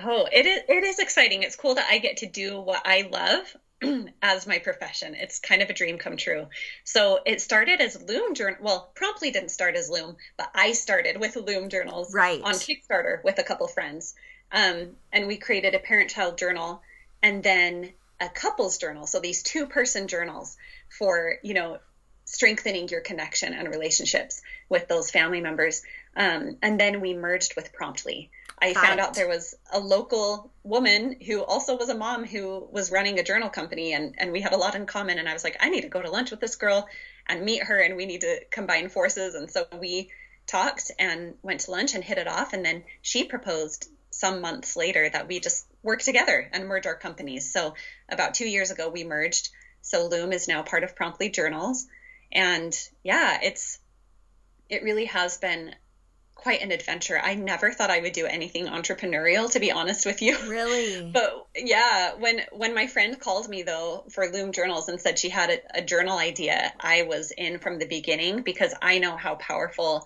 oh 0.00 0.26
it 0.32 0.46
is 0.46 0.62
it 0.68 0.84
is 0.84 0.98
exciting 0.98 1.42
it's 1.42 1.56
cool 1.56 1.74
that 1.74 1.88
i 1.90 1.98
get 1.98 2.18
to 2.18 2.26
do 2.26 2.60
what 2.60 2.82
i 2.84 3.08
love 3.12 3.56
as 4.22 4.46
my 4.46 4.58
profession. 4.58 5.14
It's 5.14 5.38
kind 5.40 5.62
of 5.62 5.70
a 5.70 5.74
dream 5.74 5.98
come 5.98 6.16
true. 6.16 6.46
So 6.84 7.20
it 7.26 7.40
started 7.40 7.80
as 7.80 8.00
Loom 8.00 8.34
Journal. 8.34 8.58
Well, 8.60 8.90
promptly 8.94 9.30
didn't 9.30 9.50
start 9.50 9.74
as 9.74 9.90
Loom, 9.90 10.16
but 10.36 10.50
I 10.54 10.72
started 10.72 11.18
with 11.18 11.36
Loom 11.36 11.68
journals 11.68 12.14
right. 12.14 12.40
on 12.42 12.54
Kickstarter 12.54 13.22
with 13.24 13.38
a 13.38 13.42
couple 13.42 13.66
friends. 13.66 14.14
Um, 14.54 14.92
and 15.12 15.26
we 15.26 15.36
created 15.36 15.74
a 15.74 15.80
parent 15.80 16.10
child 16.10 16.38
journal 16.38 16.80
and 17.22 17.42
then 17.42 17.92
a 18.20 18.28
couples 18.28 18.78
journal. 18.78 19.06
So 19.06 19.18
these 19.18 19.42
two 19.42 19.66
person 19.66 20.06
journals 20.06 20.56
for, 20.88 21.34
you 21.42 21.54
know, 21.54 21.78
strengthening 22.24 22.88
your 22.88 23.00
connection 23.00 23.52
and 23.52 23.68
relationships 23.68 24.40
with 24.68 24.86
those 24.88 25.10
family 25.10 25.40
members. 25.40 25.82
Um, 26.16 26.56
and 26.62 26.78
then 26.78 27.00
we 27.00 27.14
merged 27.14 27.56
with 27.56 27.72
Promptly. 27.72 28.30
I 28.62 28.72
found 28.72 29.00
out 29.00 29.14
there 29.14 29.28
was 29.28 29.54
a 29.72 29.80
local 29.80 30.52
woman 30.62 31.16
who 31.26 31.42
also 31.42 31.76
was 31.76 31.88
a 31.88 31.94
mom 31.94 32.24
who 32.24 32.66
was 32.70 32.92
running 32.92 33.18
a 33.18 33.24
journal 33.24 33.50
company, 33.50 33.92
and, 33.92 34.14
and 34.16 34.30
we 34.32 34.40
had 34.40 34.52
a 34.52 34.56
lot 34.56 34.76
in 34.76 34.86
common. 34.86 35.18
And 35.18 35.28
I 35.28 35.32
was 35.32 35.44
like, 35.44 35.56
I 35.60 35.68
need 35.68 35.82
to 35.82 35.88
go 35.88 36.00
to 36.00 36.10
lunch 36.10 36.30
with 36.30 36.40
this 36.40 36.54
girl 36.54 36.88
and 37.26 37.44
meet 37.44 37.64
her, 37.64 37.78
and 37.78 37.96
we 37.96 38.06
need 38.06 38.20
to 38.22 38.40
combine 38.50 38.88
forces. 38.88 39.34
And 39.34 39.50
so 39.50 39.66
we 39.78 40.10
talked 40.46 40.92
and 40.98 41.34
went 41.42 41.60
to 41.60 41.72
lunch 41.72 41.94
and 41.94 42.04
hit 42.04 42.18
it 42.18 42.28
off. 42.28 42.52
And 42.52 42.64
then 42.64 42.84
she 43.02 43.24
proposed 43.24 43.88
some 44.14 44.40
months 44.40 44.76
later 44.76 45.08
that 45.08 45.28
we 45.28 45.40
just 45.40 45.66
work 45.82 46.00
together 46.00 46.48
and 46.52 46.66
merge 46.66 46.86
our 46.86 46.94
companies. 46.94 47.52
So 47.52 47.74
about 48.08 48.34
two 48.34 48.48
years 48.48 48.70
ago, 48.70 48.88
we 48.88 49.04
merged. 49.04 49.50
So 49.82 50.06
Loom 50.06 50.32
is 50.32 50.48
now 50.48 50.62
part 50.62 50.84
of 50.84 50.96
Promptly 50.96 51.30
Journals. 51.30 51.86
And 52.32 52.74
yeah, 53.02 53.38
it's, 53.42 53.78
it 54.68 54.82
really 54.82 55.06
has 55.06 55.36
been 55.36 55.74
quite 56.34 56.62
an 56.62 56.72
adventure. 56.72 57.18
I 57.18 57.34
never 57.34 57.72
thought 57.72 57.90
I 57.90 58.00
would 58.00 58.12
do 58.12 58.26
anything 58.26 58.66
entrepreneurial, 58.66 59.50
to 59.52 59.60
be 59.60 59.72
honest 59.72 60.04
with 60.04 60.20
you. 60.22 60.38
Really? 60.46 61.10
But 61.12 61.46
yeah, 61.56 62.14
when 62.14 62.42
when 62.52 62.74
my 62.74 62.86
friend 62.86 63.18
called 63.18 63.48
me 63.48 63.62
though 63.62 64.04
for 64.10 64.30
Loom 64.30 64.52
Journals 64.52 64.88
and 64.88 65.00
said 65.00 65.18
she 65.18 65.28
had 65.28 65.50
a, 65.50 65.78
a 65.78 65.82
journal 65.82 66.18
idea, 66.18 66.72
I 66.78 67.02
was 67.02 67.30
in 67.30 67.58
from 67.58 67.78
the 67.78 67.86
beginning 67.86 68.42
because 68.42 68.74
I 68.82 68.98
know 68.98 69.16
how 69.16 69.36
powerful 69.36 70.04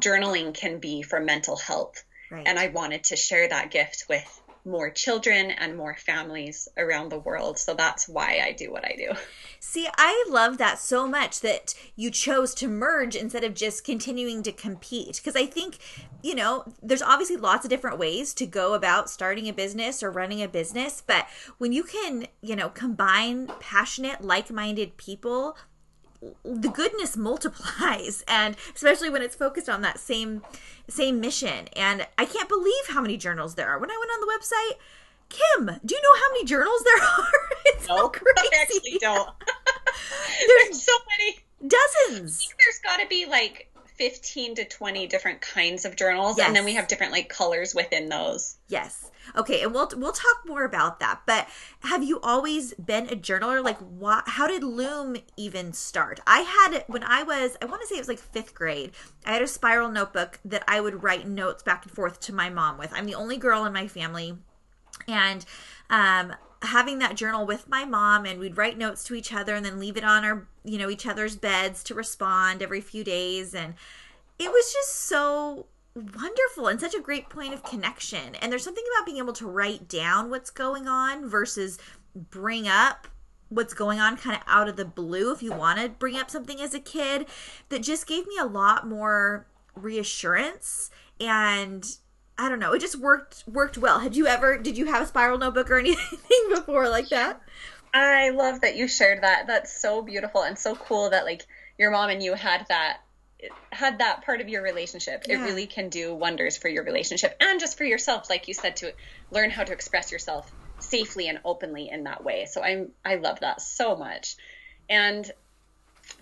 journaling 0.00 0.54
can 0.54 0.78
be 0.78 1.02
for 1.02 1.20
mental 1.20 1.56
health, 1.56 2.04
right. 2.32 2.46
and 2.46 2.58
I 2.58 2.68
wanted 2.68 3.04
to 3.04 3.16
share 3.16 3.48
that 3.48 3.70
gift 3.70 4.06
with 4.08 4.42
more 4.64 4.90
children 4.90 5.50
and 5.50 5.76
more 5.76 5.96
families 5.96 6.68
around 6.76 7.08
the 7.08 7.18
world. 7.18 7.58
So 7.58 7.74
that's 7.74 8.08
why 8.08 8.40
I 8.44 8.52
do 8.52 8.70
what 8.70 8.84
I 8.84 8.94
do. 8.96 9.12
See, 9.60 9.88
I 9.96 10.24
love 10.28 10.58
that 10.58 10.78
so 10.78 11.06
much 11.06 11.40
that 11.40 11.74
you 11.96 12.10
chose 12.10 12.54
to 12.56 12.68
merge 12.68 13.16
instead 13.16 13.44
of 13.44 13.54
just 13.54 13.84
continuing 13.84 14.42
to 14.44 14.52
compete. 14.52 15.16
Because 15.16 15.36
I 15.36 15.46
think, 15.46 15.78
you 16.22 16.34
know, 16.34 16.64
there's 16.82 17.02
obviously 17.02 17.36
lots 17.36 17.64
of 17.64 17.70
different 17.70 17.98
ways 17.98 18.34
to 18.34 18.46
go 18.46 18.74
about 18.74 19.10
starting 19.10 19.48
a 19.48 19.52
business 19.52 20.02
or 20.02 20.10
running 20.10 20.42
a 20.42 20.48
business. 20.48 21.02
But 21.04 21.26
when 21.58 21.72
you 21.72 21.82
can, 21.82 22.26
you 22.40 22.56
know, 22.56 22.68
combine 22.68 23.50
passionate, 23.60 24.22
like 24.22 24.50
minded 24.50 24.96
people 24.96 25.56
the 26.44 26.68
goodness 26.68 27.16
multiplies 27.16 28.22
and 28.28 28.56
especially 28.74 29.10
when 29.10 29.22
it's 29.22 29.34
focused 29.34 29.68
on 29.68 29.82
that 29.82 29.98
same 29.98 30.42
same 30.88 31.20
mission. 31.20 31.68
And 31.76 32.06
i 32.18 32.24
can't 32.24 32.48
believe 32.48 32.86
how 32.88 33.00
many 33.00 33.16
journals 33.16 33.54
there 33.54 33.68
are. 33.68 33.78
When 33.78 33.90
i 33.90 33.96
went 33.98 34.10
on 34.12 34.20
the 34.20 34.32
website 34.38 34.78
kim 35.28 35.78
do 35.84 35.94
you 35.94 36.02
know 36.02 36.14
how 36.14 36.32
many 36.32 36.44
journals 36.44 36.82
there 36.84 37.02
are? 37.18 37.28
It's 37.66 37.88
no, 37.88 37.96
so 37.96 38.08
crazy 38.10 38.48
i 38.52 38.60
actually 38.60 38.98
don't. 39.00 39.30
There's, 40.46 40.68
there's 40.68 40.82
so 40.82 40.92
many. 41.10 41.38
dozens. 41.60 42.48
There's 42.62 42.78
got 42.82 43.00
to 43.00 43.06
be 43.08 43.26
like 43.26 43.71
15 43.96 44.56
to 44.56 44.64
20 44.64 45.06
different 45.06 45.40
kinds 45.40 45.84
of 45.84 45.96
journals 45.96 46.38
yes. 46.38 46.46
and 46.46 46.56
then 46.56 46.64
we 46.64 46.74
have 46.74 46.88
different 46.88 47.12
like 47.12 47.28
colors 47.28 47.74
within 47.74 48.08
those 48.08 48.56
yes 48.68 49.10
Okay, 49.36 49.62
and 49.62 49.72
we'll 49.72 49.88
we'll 49.96 50.12
talk 50.12 50.42
more 50.46 50.64
about 50.64 51.00
that. 51.00 51.22
But 51.26 51.48
have 51.80 52.02
you 52.02 52.20
always 52.20 52.74
been 52.74 53.06
a 53.06 53.16
journaler? 53.16 53.62
Like, 53.62 53.78
what? 53.78 54.28
How 54.28 54.46
did 54.46 54.62
Loom 54.62 55.16
even 55.36 55.72
start? 55.72 56.20
I 56.26 56.40
had 56.40 56.84
when 56.86 57.02
I 57.02 57.22
was 57.22 57.56
I 57.62 57.66
want 57.66 57.80
to 57.82 57.86
say 57.86 57.96
it 57.96 58.00
was 58.00 58.08
like 58.08 58.18
fifth 58.18 58.54
grade. 58.54 58.92
I 59.24 59.32
had 59.32 59.42
a 59.42 59.48
spiral 59.48 59.90
notebook 59.90 60.40
that 60.44 60.64
I 60.66 60.80
would 60.80 61.02
write 61.02 61.26
notes 61.26 61.62
back 61.62 61.84
and 61.84 61.92
forth 61.92 62.20
to 62.20 62.34
my 62.34 62.50
mom 62.50 62.78
with. 62.78 62.92
I'm 62.92 63.06
the 63.06 63.14
only 63.14 63.36
girl 63.36 63.64
in 63.64 63.72
my 63.72 63.88
family, 63.88 64.36
and 65.06 65.44
um, 65.88 66.34
having 66.62 66.98
that 66.98 67.16
journal 67.16 67.46
with 67.46 67.68
my 67.68 67.84
mom 67.84 68.24
and 68.24 68.38
we'd 68.38 68.56
write 68.56 68.78
notes 68.78 69.04
to 69.04 69.14
each 69.14 69.32
other 69.32 69.54
and 69.54 69.64
then 69.64 69.78
leave 69.78 69.96
it 69.96 70.04
on 70.04 70.24
our 70.24 70.46
you 70.64 70.78
know 70.78 70.88
each 70.88 71.06
other's 71.06 71.36
beds 71.36 71.82
to 71.82 71.94
respond 71.94 72.62
every 72.62 72.80
few 72.80 73.02
days 73.02 73.54
and 73.54 73.74
it 74.38 74.50
was 74.50 74.72
just 74.72 74.96
so 74.96 75.66
wonderful 75.94 76.68
and 76.68 76.80
such 76.80 76.94
a 76.94 77.00
great 77.00 77.28
point 77.28 77.52
of 77.52 77.62
connection. 77.62 78.34
And 78.40 78.50
there's 78.50 78.64
something 78.64 78.84
about 78.94 79.06
being 79.06 79.18
able 79.18 79.34
to 79.34 79.46
write 79.46 79.88
down 79.88 80.30
what's 80.30 80.50
going 80.50 80.88
on 80.88 81.28
versus 81.28 81.78
bring 82.14 82.66
up 82.66 83.08
what's 83.48 83.74
going 83.74 84.00
on 84.00 84.16
kind 84.16 84.34
of 84.34 84.42
out 84.46 84.68
of 84.68 84.76
the 84.76 84.84
blue 84.84 85.32
if 85.32 85.42
you 85.42 85.52
want 85.52 85.78
to 85.78 85.88
bring 85.88 86.16
up 86.16 86.30
something 86.30 86.60
as 86.60 86.72
a 86.72 86.80
kid 86.80 87.26
that 87.68 87.82
just 87.82 88.06
gave 88.06 88.26
me 88.26 88.38
a 88.40 88.46
lot 88.46 88.88
more 88.88 89.46
reassurance 89.74 90.90
and 91.20 91.96
I 92.38 92.48
don't 92.48 92.58
know, 92.58 92.72
it 92.72 92.80
just 92.80 92.98
worked 92.98 93.44
worked 93.46 93.78
well. 93.78 94.00
Had 94.00 94.16
you 94.16 94.26
ever 94.26 94.58
did 94.58 94.76
you 94.78 94.86
have 94.86 95.02
a 95.02 95.06
spiral 95.06 95.38
notebook 95.38 95.70
or 95.70 95.78
anything 95.78 96.48
before 96.50 96.88
like 96.88 97.08
that? 97.10 97.40
I 97.94 98.30
love 98.30 98.62
that 98.62 98.76
you 98.76 98.88
shared 98.88 99.22
that. 99.22 99.46
That's 99.46 99.80
so 99.80 100.02
beautiful 100.02 100.42
and 100.42 100.58
so 100.58 100.74
cool 100.74 101.10
that 101.10 101.24
like 101.24 101.46
your 101.78 101.90
mom 101.90 102.10
and 102.10 102.22
you 102.22 102.34
had 102.34 102.66
that 102.68 103.00
had 103.70 103.98
that 103.98 104.24
part 104.24 104.40
of 104.40 104.48
your 104.48 104.62
relationship, 104.62 105.24
yeah. 105.26 105.42
it 105.42 105.44
really 105.44 105.66
can 105.66 105.88
do 105.88 106.14
wonders 106.14 106.56
for 106.56 106.68
your 106.68 106.84
relationship 106.84 107.36
and 107.40 107.58
just 107.60 107.76
for 107.76 107.84
yourself, 107.84 108.30
like 108.30 108.48
you 108.48 108.54
said, 108.54 108.76
to 108.76 108.92
learn 109.30 109.50
how 109.50 109.64
to 109.64 109.72
express 109.72 110.12
yourself 110.12 110.50
safely 110.78 111.28
and 111.28 111.40
openly 111.44 111.88
in 111.88 112.04
that 112.04 112.24
way. 112.24 112.46
So 112.46 112.62
I'm 112.62 112.92
I 113.04 113.16
love 113.16 113.40
that 113.40 113.60
so 113.60 113.96
much. 113.96 114.36
And 114.88 115.30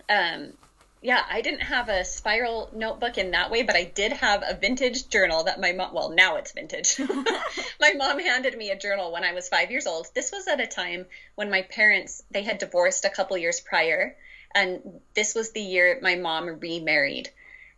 um 0.09 0.53
yeah, 1.01 1.23
I 1.29 1.41
didn't 1.41 1.61
have 1.61 1.89
a 1.89 2.05
spiral 2.05 2.69
notebook 2.73 3.17
in 3.17 3.31
that 3.31 3.49
way, 3.49 3.63
but 3.63 3.75
I 3.75 3.85
did 3.85 4.13
have 4.13 4.43
a 4.47 4.55
vintage 4.55 5.09
journal 5.09 5.43
that 5.45 5.59
my 5.59 5.71
mom, 5.71 5.93
well, 5.93 6.09
now 6.09 6.35
it's 6.35 6.51
vintage. 6.51 6.99
my 7.79 7.93
mom 7.93 8.19
handed 8.19 8.57
me 8.57 8.69
a 8.69 8.77
journal 8.77 9.11
when 9.11 9.23
I 9.23 9.33
was 9.33 9.49
five 9.49 9.71
years 9.71 9.87
old. 9.87 10.07
This 10.13 10.31
was 10.31 10.47
at 10.47 10.61
a 10.61 10.67
time 10.67 11.07
when 11.35 11.49
my 11.49 11.63
parents, 11.63 12.23
they 12.29 12.43
had 12.43 12.59
divorced 12.59 13.05
a 13.05 13.09
couple 13.09 13.37
years 13.37 13.59
prior 13.59 14.15
and 14.53 15.01
this 15.13 15.35
was 15.35 15.51
the 15.51 15.61
year 15.61 15.99
my 16.01 16.15
mom 16.15 16.59
remarried. 16.59 17.29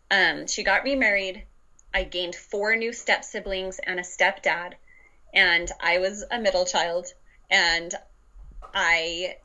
Um, 0.09 0.47
she 0.47 0.63
got 0.63 0.83
remarried. 0.83 1.43
I 1.93 2.03
gained 2.03 2.35
four 2.35 2.75
new 2.75 2.93
step 2.93 3.23
siblings 3.23 3.79
and 3.79 3.99
a 3.99 4.03
stepdad, 4.03 4.73
and 5.33 5.71
I 5.79 5.99
was 5.99 6.23
a 6.29 6.39
middle 6.39 6.65
child, 6.65 7.07
and 7.49 7.93
I 8.73 9.37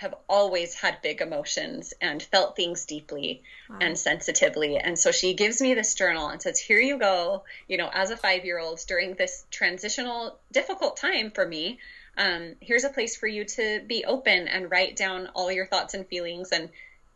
have 0.00 0.14
always 0.28 0.74
had 0.74 1.02
big 1.02 1.20
emotions 1.20 1.94
and 2.00 2.22
felt 2.22 2.56
things 2.56 2.84
deeply 2.86 3.42
wow. 3.68 3.78
and 3.80 3.98
sensitively. 3.98 4.78
And 4.78 4.98
so 4.98 5.12
she 5.12 5.34
gives 5.34 5.60
me 5.60 5.74
this 5.74 5.94
journal 5.94 6.28
and 6.28 6.40
says, 6.40 6.58
Here 6.58 6.80
you 6.80 6.98
go, 6.98 7.44
you 7.68 7.76
know, 7.76 7.90
as 7.92 8.10
a 8.10 8.16
five 8.16 8.44
year 8.44 8.58
old 8.58 8.80
during 8.86 9.14
this 9.14 9.44
transitional, 9.50 10.38
difficult 10.52 10.96
time 10.96 11.30
for 11.30 11.46
me 11.46 11.78
um, 12.16 12.56
here's 12.60 12.84
a 12.84 12.90
place 12.90 13.16
for 13.16 13.26
you 13.26 13.44
to 13.44 13.80
be 13.86 14.04
open 14.04 14.48
and 14.48 14.70
write 14.70 14.96
down 14.96 15.28
all 15.34 15.50
your 15.50 15.66
thoughts 15.66 15.94
and 15.94 16.06
feelings 16.06 16.50
and 16.52 16.68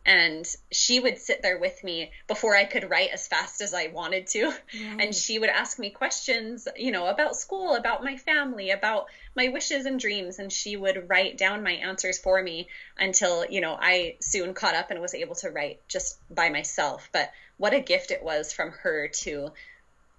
and 0.07 0.47
she 0.71 1.01
would 1.01 1.19
sit 1.19 1.41
there 1.41 1.59
with 1.59 1.83
me 1.83 2.11
before 2.27 2.55
I 2.55 2.65
could 2.65 2.91
write 2.91 3.11
as 3.11 3.27
fast 3.27 3.63
as 3.63 3.73
I 3.73 3.87
wanted 3.87 4.27
to. 4.29 4.47
Right. 4.47 5.01
And 5.01 5.15
she 5.15 5.39
would 5.39 5.49
ask 5.49 5.79
me 5.79 5.91
questions, 5.91 6.69
you 6.77 6.93
know, 6.93 7.07
about 7.07 7.37
school, 7.37 7.75
about 7.75 8.05
my 8.05 8.17
family, 8.17 8.71
about 8.71 9.07
my 9.35 9.49
wishes 9.49 9.87
and 9.87 9.99
dreams. 9.99 10.39
And 10.39 10.53
she 10.53 10.77
would 10.77 11.09
write 11.09 11.39
down 11.39 11.63
my 11.63 11.73
answers 11.73 12.19
for 12.19 12.43
me 12.43 12.69
until, 12.99 13.47
you 13.47 13.63
know, 13.63 13.79
I 13.81 14.17
soon 14.21 14.53
caught 14.53 14.75
up 14.75 14.91
and 14.91 15.01
was 15.01 15.15
able 15.15 15.37
to 15.37 15.51
write 15.51 15.81
just 15.89 16.19
by 16.33 16.51
myself. 16.51 17.09
But 17.11 17.33
what 17.57 17.73
a 17.73 17.81
gift 17.81 18.11
it 18.11 18.23
was 18.23 18.53
from 18.53 18.73
her 18.83 19.09
to 19.09 19.53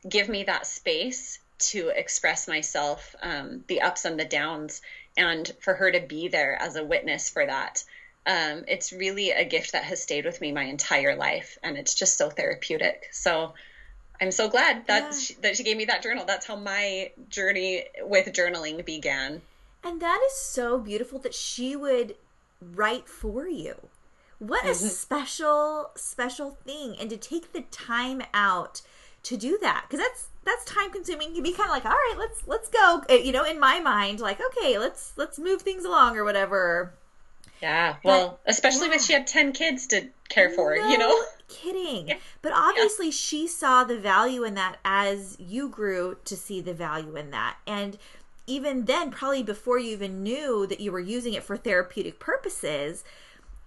give 0.08 0.30
me 0.30 0.46
that 0.46 0.66
space 0.66 1.40
to 1.58 1.90
express 1.90 2.48
myself, 2.48 3.16
um, 3.22 3.64
the 3.68 3.82
ups 3.82 4.06
and 4.06 4.20
the 4.20 4.26
downs, 4.26 4.82
and 5.16 5.52
for 5.62 5.74
her 5.74 5.92
to 5.92 6.02
be 6.02 6.28
there 6.28 6.58
as 6.60 6.76
a 6.76 6.84
witness 6.84 7.30
for 7.30 7.46
that. 7.46 7.84
Um, 8.28 8.64
it's 8.68 8.92
really 8.92 9.32
a 9.32 9.46
gift 9.46 9.74
that 9.74 9.84
has 9.84 10.02
stayed 10.02 10.26
with 10.26 10.42
me 10.42 10.52
my 10.52 10.64
entire 10.64 11.16
life, 11.16 11.58
and 11.62 11.78
it's 11.78 11.94
just 11.94 12.18
so 12.18 12.30
therapeutic. 12.30 13.10
So 13.12 13.54
I'm 14.20 14.32
so 14.32 14.50
glad 14.50 14.88
that 14.88 15.04
yeah. 15.04 15.18
she, 15.18 15.34
that 15.36 15.58
she 15.58 15.64
gave 15.64 15.78
me 15.78 15.86
that 15.86 16.02
journal. 16.02 16.26
That's 16.26 16.48
how 16.48 16.56
my 16.56 17.12
journey 17.30 17.86
with 18.02 18.28
journaling 18.28 18.84
began. 18.86 19.42
And 19.84 20.02
that 20.02 20.22
is 20.26 20.38
so 20.38 20.80
beautiful 20.80 21.20
that 21.20 21.36
she 21.36 21.76
would 21.76 22.16
write 22.60 23.08
for 23.08 23.48
you. 23.48 23.76
What 24.40 24.66
a 24.66 24.70
mm-hmm. 24.70 24.88
special, 24.88 25.92
special 25.96 26.58
thing. 26.66 26.96
And 27.00 27.10
to 27.12 27.18
take 27.18 27.54
the 27.54 27.62
time 27.72 28.24
out 28.34 28.82
to 29.24 29.38
do 29.38 29.58
that. 29.62 29.86
Because 29.88 30.04
that's 30.04 30.28
that's 30.44 30.66
time 30.66 30.92
consuming. 30.92 31.30
You 31.30 31.36
can 31.36 31.44
be 31.44 31.52
kind 31.52 31.70
of 31.70 31.76
like, 31.76 31.86
all 31.86 31.92
right, 31.92 32.16
let's 32.18 32.48
let's 32.48 32.70
go. 32.70 33.02
Uh, 33.10 33.14
you 33.14 33.32
know, 33.32 33.44
in 33.44 33.60
my 33.60 33.80
mind, 33.80 34.20
like, 34.20 34.40
okay, 34.40 34.78
let's 34.78 35.14
let's 35.18 35.38
move 35.38 35.62
things 35.62 35.84
along 35.84 36.16
or 36.18 36.24
whatever. 36.24 36.94
Yeah, 37.62 37.96
well, 38.04 38.40
but, 38.44 38.52
especially 38.52 38.88
yeah. 38.88 38.90
when 38.90 39.00
she 39.00 39.14
had 39.14 39.28
ten 39.28 39.52
kids 39.52 39.88
to 39.88 40.10
care 40.30 40.50
for, 40.50 40.76
no 40.76 40.90
you 40.90 40.98
know. 40.98 41.24
Kidding, 41.48 42.08
yeah. 42.08 42.18
but 42.42 42.54
obviously 42.54 43.08
yeah. 43.08 43.12
she 43.12 43.48
saw 43.48 43.84
the 43.84 44.00
value 44.00 44.44
in 44.44 44.56
that 44.56 44.78
as 44.84 45.38
you 45.40 45.70
grew 45.70 46.18
to 46.26 46.36
see 46.36 46.60
the 46.60 46.74
value 46.74 47.16
in 47.16 47.30
that, 47.32 47.58
and 47.68 47.98
even 48.48 48.86
then, 48.86 49.12
probably 49.12 49.44
before 49.44 49.80
you 49.80 49.92
even 49.92 50.22
knew 50.22 50.68
that 50.68 50.80
you 50.80 50.92
were 50.92 51.00
using 51.00 51.34
it 51.34 51.44
for 51.44 51.58
therapeutic 51.58 52.20
purposes, 52.20 53.04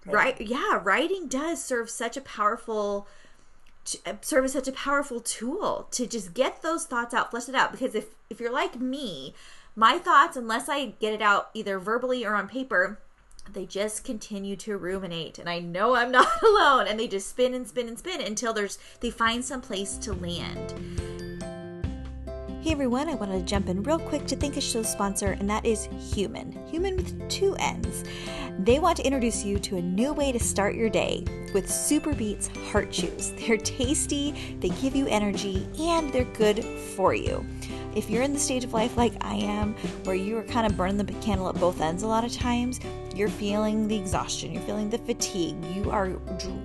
right? 0.05 0.39
right 0.39 0.41
yeah, 0.47 0.79
writing 0.83 1.27
does 1.27 1.63
serve 1.63 1.89
such 1.89 2.15
a 2.15 2.21
powerful 2.21 3.07
uh, 4.05 4.13
serve 4.21 4.45
as 4.45 4.53
such 4.53 4.67
a 4.67 4.73
powerful 4.73 5.19
tool 5.19 5.87
to 5.91 6.05
just 6.05 6.33
get 6.33 6.61
those 6.61 6.85
thoughts 6.85 7.13
out, 7.13 7.31
flesh 7.31 7.49
it 7.49 7.55
out. 7.55 7.71
Because 7.71 7.95
if 7.95 8.07
if 8.29 8.39
you're 8.39 8.53
like 8.53 8.79
me, 8.79 9.33
my 9.75 9.97
thoughts, 9.97 10.37
unless 10.37 10.69
I 10.69 10.87
get 10.99 11.13
it 11.13 11.21
out 11.21 11.49
either 11.53 11.79
verbally 11.79 12.25
or 12.25 12.35
on 12.35 12.47
paper, 12.47 12.99
they 13.53 13.65
just 13.65 14.03
continue 14.03 14.55
to 14.55 14.77
ruminate 14.77 15.39
and 15.39 15.49
i 15.49 15.59
know 15.59 15.95
i'm 15.95 16.11
not 16.19 16.41
alone 16.43 16.87
and 16.87 16.99
they 16.99 17.07
just 17.07 17.29
spin 17.29 17.53
and 17.53 17.67
spin 17.67 17.87
and 17.87 17.99
spin 17.99 18.21
until 18.21 18.53
there's 18.53 18.77
they 18.99 19.09
find 19.09 19.43
some 19.43 19.61
place 19.61 19.97
to 19.97 20.13
land 20.13 20.73
Hey 22.61 22.73
everyone, 22.73 23.07
I 23.07 23.15
wanted 23.15 23.39
to 23.39 23.45
jump 23.45 23.69
in 23.69 23.83
real 23.83 23.97
quick 23.97 24.27
to 24.27 24.35
thank 24.35 24.57
a 24.57 24.61
show 24.61 24.83
sponsor, 24.83 25.37
and 25.39 25.49
that 25.49 25.65
is 25.65 25.87
HumanN. 25.87 26.69
HumanN 26.69 26.97
with 26.97 27.29
two 27.29 27.55
N's. 27.55 28.03
They 28.59 28.79
want 28.79 28.97
to 28.97 29.05
introduce 29.05 29.45
you 29.45 29.59
to 29.59 29.77
a 29.77 29.81
new 29.81 30.11
way 30.11 30.33
to 30.33 30.39
start 30.41 30.75
your 30.75 30.89
day 30.89 31.23
with 31.53 31.71
Super 31.71 32.13
Beets 32.13 32.49
Heart 32.69 32.91
Chews. 32.91 33.31
They're 33.37 33.55
tasty, 33.55 34.57
they 34.59 34.67
give 34.81 34.93
you 34.93 35.07
energy, 35.07 35.69
and 35.79 36.11
they're 36.11 36.25
good 36.25 36.65
for 36.97 37.13
you. 37.13 37.45
If 37.95 38.09
you're 38.09 38.23
in 38.23 38.33
the 38.33 38.39
stage 38.39 38.65
of 38.65 38.73
life 38.73 38.97
like 38.97 39.13
I 39.21 39.35
am, 39.35 39.73
where 40.03 40.17
you 40.17 40.37
are 40.37 40.43
kind 40.43 40.67
of 40.67 40.75
burning 40.75 40.97
the 40.97 41.05
candle 41.21 41.47
at 41.47 41.55
both 41.55 41.79
ends 41.79 42.03
a 42.03 42.07
lot 42.07 42.25
of 42.25 42.33
times, 42.33 42.81
you're 43.15 43.29
feeling 43.29 43.87
the 43.87 43.95
exhaustion, 43.95 44.51
you're 44.51 44.63
feeling 44.63 44.89
the 44.89 44.97
fatigue, 44.97 45.55
you 45.73 45.89
are 45.91 46.09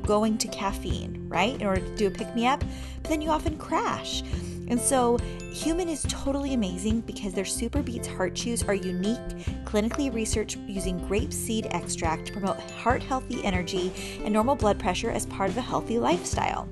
going 0.02 0.38
to 0.38 0.48
caffeine, 0.48 1.24
right, 1.28 1.54
in 1.54 1.64
order 1.64 1.80
to 1.80 1.94
do 1.94 2.08
a 2.08 2.10
pick 2.10 2.34
me 2.34 2.48
up, 2.48 2.64
but 3.00 3.10
then 3.10 3.22
you 3.22 3.30
often 3.30 3.56
crash. 3.56 4.24
And 4.68 4.80
so, 4.80 5.18
HumanN 5.52 5.88
is 5.88 6.04
totally 6.08 6.54
amazing 6.54 7.02
because 7.02 7.32
their 7.32 7.44
Super 7.44 7.82
Beets 7.82 8.08
Heart 8.08 8.34
Chews 8.34 8.62
are 8.64 8.74
unique, 8.74 9.18
clinically 9.64 10.12
researched 10.12 10.58
using 10.66 10.98
grape 11.06 11.32
seed 11.32 11.66
extract 11.70 12.26
to 12.26 12.32
promote 12.32 12.58
heart 12.72 13.02
healthy 13.02 13.44
energy 13.44 13.92
and 14.24 14.32
normal 14.32 14.56
blood 14.56 14.78
pressure 14.78 15.10
as 15.10 15.26
part 15.26 15.50
of 15.50 15.56
a 15.56 15.62
healthy 15.62 15.98
lifestyle. 15.98 16.68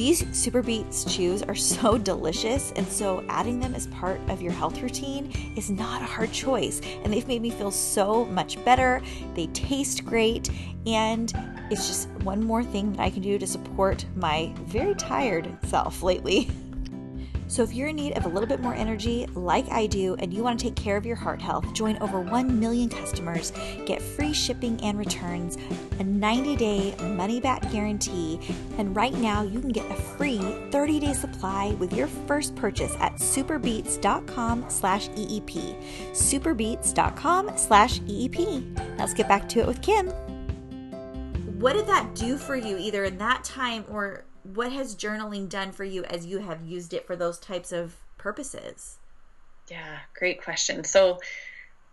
These 0.00 0.24
Super 0.34 0.62
Beets 0.62 1.04
chews 1.14 1.42
are 1.42 1.54
so 1.54 1.98
delicious, 2.12 2.72
and 2.74 2.88
so 2.88 3.22
adding 3.28 3.60
them 3.60 3.74
as 3.74 3.86
part 3.88 4.18
of 4.30 4.40
your 4.40 4.52
health 4.52 4.80
routine 4.80 5.30
is 5.56 5.70
not 5.70 6.00
a 6.00 6.06
hard 6.06 6.32
choice. 6.32 6.80
And 7.04 7.12
they've 7.12 7.28
made 7.28 7.42
me 7.42 7.50
feel 7.50 7.70
so 7.70 8.24
much 8.24 8.64
better. 8.64 9.02
They 9.34 9.48
taste 9.48 10.06
great, 10.06 10.48
and 10.86 11.30
it's 11.70 11.86
just 11.86 12.08
one 12.24 12.42
more 12.42 12.64
thing 12.64 12.92
that 12.92 13.00
I 13.00 13.10
can 13.10 13.20
do 13.20 13.38
to 13.38 13.46
support 13.46 14.06
my 14.16 14.54
very 14.60 14.94
tired 14.94 15.54
self 15.66 16.02
lately. 16.02 16.50
So, 17.50 17.64
if 17.64 17.74
you're 17.74 17.88
in 17.88 17.96
need 17.96 18.16
of 18.16 18.26
a 18.26 18.28
little 18.28 18.46
bit 18.46 18.60
more 18.60 18.74
energy, 18.74 19.26
like 19.34 19.68
I 19.72 19.88
do, 19.88 20.14
and 20.20 20.32
you 20.32 20.44
want 20.44 20.60
to 20.60 20.64
take 20.66 20.76
care 20.76 20.96
of 20.96 21.04
your 21.04 21.16
heart 21.16 21.42
health, 21.42 21.74
join 21.74 21.98
over 22.00 22.20
1 22.20 22.60
million 22.60 22.88
customers, 22.88 23.52
get 23.86 24.00
free 24.00 24.32
shipping 24.32 24.80
and 24.84 24.96
returns, 24.96 25.58
a 25.98 26.04
90 26.04 26.54
day 26.54 26.94
money 27.16 27.40
back 27.40 27.68
guarantee, 27.72 28.38
and 28.78 28.94
right 28.94 29.14
now 29.14 29.42
you 29.42 29.58
can 29.58 29.70
get 29.70 29.90
a 29.90 29.94
free 29.96 30.38
30 30.70 31.00
day 31.00 31.12
supply 31.12 31.70
with 31.80 31.92
your 31.92 32.06
first 32.06 32.54
purchase 32.54 32.94
at 33.00 33.14
superbeets.com 33.16 34.66
slash 34.68 35.08
EEP. 35.08 35.76
Superbeets.com 36.12 37.58
slash 37.58 37.98
EEP. 38.02 38.76
Now 38.76 38.96
let's 38.96 39.12
get 39.14 39.26
back 39.26 39.48
to 39.48 39.58
it 39.58 39.66
with 39.66 39.82
Kim. 39.82 40.06
What 41.58 41.72
did 41.72 41.88
that 41.88 42.14
do 42.14 42.38
for 42.38 42.54
you, 42.54 42.78
either 42.78 43.02
in 43.02 43.18
that 43.18 43.42
time 43.42 43.84
or 43.90 44.24
what 44.42 44.72
has 44.72 44.94
journaling 44.94 45.48
done 45.48 45.72
for 45.72 45.84
you 45.84 46.04
as 46.04 46.26
you 46.26 46.38
have 46.38 46.64
used 46.64 46.92
it 46.92 47.06
for 47.06 47.16
those 47.16 47.38
types 47.38 47.72
of 47.72 47.96
purposes? 48.18 48.98
Yeah, 49.68 49.98
great 50.14 50.42
question. 50.42 50.84
So, 50.84 51.20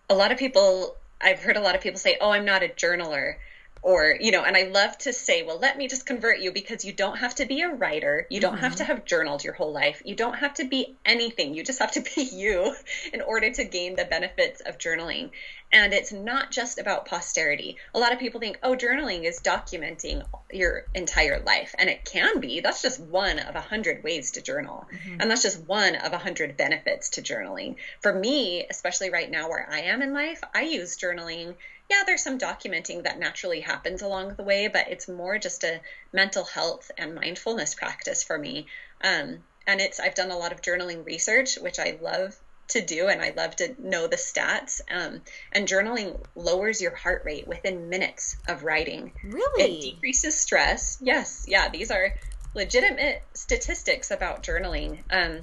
a 0.09 0.15
lot 0.15 0.31
of 0.31 0.37
people, 0.37 0.95
I've 1.21 1.39
heard 1.39 1.57
a 1.57 1.61
lot 1.61 1.75
of 1.75 1.81
people 1.81 1.99
say, 1.99 2.17
Oh, 2.19 2.31
I'm 2.31 2.45
not 2.45 2.63
a 2.63 2.69
journaler 2.69 3.35
or 3.81 4.17
you 4.19 4.31
know 4.31 4.43
and 4.43 4.55
i 4.55 4.63
love 4.63 4.97
to 4.97 5.13
say 5.13 5.43
well 5.43 5.59
let 5.59 5.77
me 5.77 5.87
just 5.87 6.05
convert 6.05 6.39
you 6.39 6.51
because 6.51 6.83
you 6.83 6.93
don't 6.93 7.17
have 7.17 7.33
to 7.35 7.45
be 7.45 7.61
a 7.61 7.69
writer 7.69 8.25
you 8.29 8.39
don't 8.39 8.55
mm-hmm. 8.55 8.63
have 8.63 8.75
to 8.75 8.83
have 8.83 9.05
journaled 9.05 9.43
your 9.43 9.53
whole 9.53 9.71
life 9.71 10.01
you 10.05 10.15
don't 10.15 10.35
have 10.35 10.53
to 10.53 10.65
be 10.65 10.95
anything 11.05 11.53
you 11.53 11.63
just 11.63 11.79
have 11.79 11.91
to 11.91 12.01
be 12.01 12.21
you 12.33 12.73
in 13.13 13.21
order 13.21 13.51
to 13.51 13.63
gain 13.63 13.95
the 13.95 14.05
benefits 14.05 14.61
of 14.61 14.77
journaling 14.77 15.29
and 15.71 15.93
it's 15.93 16.13
not 16.13 16.51
just 16.51 16.79
about 16.79 17.05
posterity. 17.05 17.77
A 17.93 17.99
lot 17.99 18.13
of 18.13 18.19
people 18.19 18.39
think 18.39 18.59
oh 18.63 18.75
journaling 18.75 19.23
is 19.23 19.41
documenting 19.41 20.25
your 20.51 20.85
entire 20.95 21.39
life. 21.39 21.75
And 21.77 21.89
it 21.89 22.05
can 22.05 22.39
be. 22.39 22.61
That's 22.61 22.81
just 22.81 22.99
one 22.99 23.39
of 23.39 23.55
a 23.55 23.61
hundred 23.61 24.03
ways 24.03 24.31
to 24.31 24.41
journal. 24.41 24.87
Mm-hmm. 24.93 25.21
and 25.21 25.29
that's 25.29 25.43
just 25.43 25.61
one 25.67 25.95
of 25.95 26.13
a 26.13 26.17
hundred 26.17 26.57
benefits 26.57 27.09
to 27.11 27.21
journaling. 27.21 27.75
For 28.01 28.13
me 28.13 28.65
especially 28.69 29.09
right 29.09 29.29
now 29.29 29.49
where 29.49 29.67
i 29.69 29.81
am 29.81 30.01
in 30.01 30.13
life 30.13 30.41
i 30.53 30.61
use 30.61 30.97
journaling. 30.97 31.55
Yeah, 31.89 32.03
there's 32.05 32.23
some 32.23 32.37
documenting 32.37 33.03
that 33.03 33.17
naturally 33.17 33.61
happens 33.61 34.01
along 34.01 34.35
the 34.35 34.43
way, 34.43 34.67
but 34.67 34.89
it's 34.89 35.07
more 35.07 35.37
just 35.37 35.63
a 35.63 35.79
mental 36.11 36.43
health 36.43 36.91
and 36.97 37.15
mindfulness 37.15 37.75
practice 37.75 38.25
for 38.25 38.37
me. 38.37 38.67
Um, 39.01 39.39
and 39.65 39.79
it's 39.81 39.99
I've 39.99 40.15
done 40.15 40.31
a 40.31 40.37
lot 40.37 40.51
of 40.51 40.61
journaling 40.61 41.05
research, 41.05 41.55
which 41.57 41.79
I 41.79 41.97
love 42.01 42.37
to 42.69 42.81
do, 42.81 43.07
and 43.07 43.21
I 43.21 43.33
love 43.35 43.55
to 43.57 43.75
know 43.79 44.07
the 44.07 44.15
stats. 44.17 44.81
Um, 44.91 45.21
and 45.51 45.67
journaling 45.67 46.19
lowers 46.35 46.81
your 46.81 46.95
heart 46.95 47.23
rate 47.25 47.47
within 47.47 47.89
minutes 47.89 48.37
of 48.47 48.63
writing. 48.63 49.11
Really, 49.23 49.63
it 49.63 49.81
decreases 49.81 50.39
stress. 50.39 50.97
Yes, 51.01 51.45
yeah, 51.47 51.69
these 51.69 51.91
are 51.91 52.13
legitimate 52.53 53.23
statistics 53.33 54.11
about 54.11 54.43
journaling. 54.43 54.99
Um, 55.09 55.41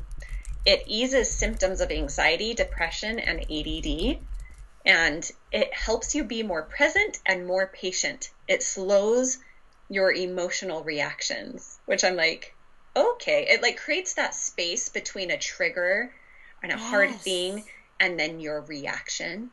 it 0.66 0.84
eases 0.86 1.30
symptoms 1.34 1.80
of 1.80 1.90
anxiety, 1.90 2.54
depression, 2.54 3.18
and 3.18 3.40
ADD 3.40 4.18
and 4.84 5.30
it 5.50 5.72
helps 5.72 6.14
you 6.14 6.24
be 6.24 6.42
more 6.42 6.62
present 6.62 7.18
and 7.24 7.46
more 7.46 7.66
patient. 7.66 8.30
It 8.46 8.62
slows 8.62 9.38
your 9.88 10.12
emotional 10.12 10.84
reactions, 10.84 11.78
which 11.86 12.04
I'm 12.04 12.16
like, 12.16 12.54
okay. 12.94 13.46
It 13.48 13.62
like 13.62 13.78
creates 13.78 14.14
that 14.14 14.34
space 14.34 14.88
between 14.90 15.30
a 15.30 15.38
trigger 15.38 16.12
and 16.64 16.72
a 16.72 16.76
yes. 16.76 16.90
hard 16.90 17.14
thing 17.14 17.62
and 18.00 18.18
then 18.18 18.40
your 18.40 18.62
reaction. 18.62 19.50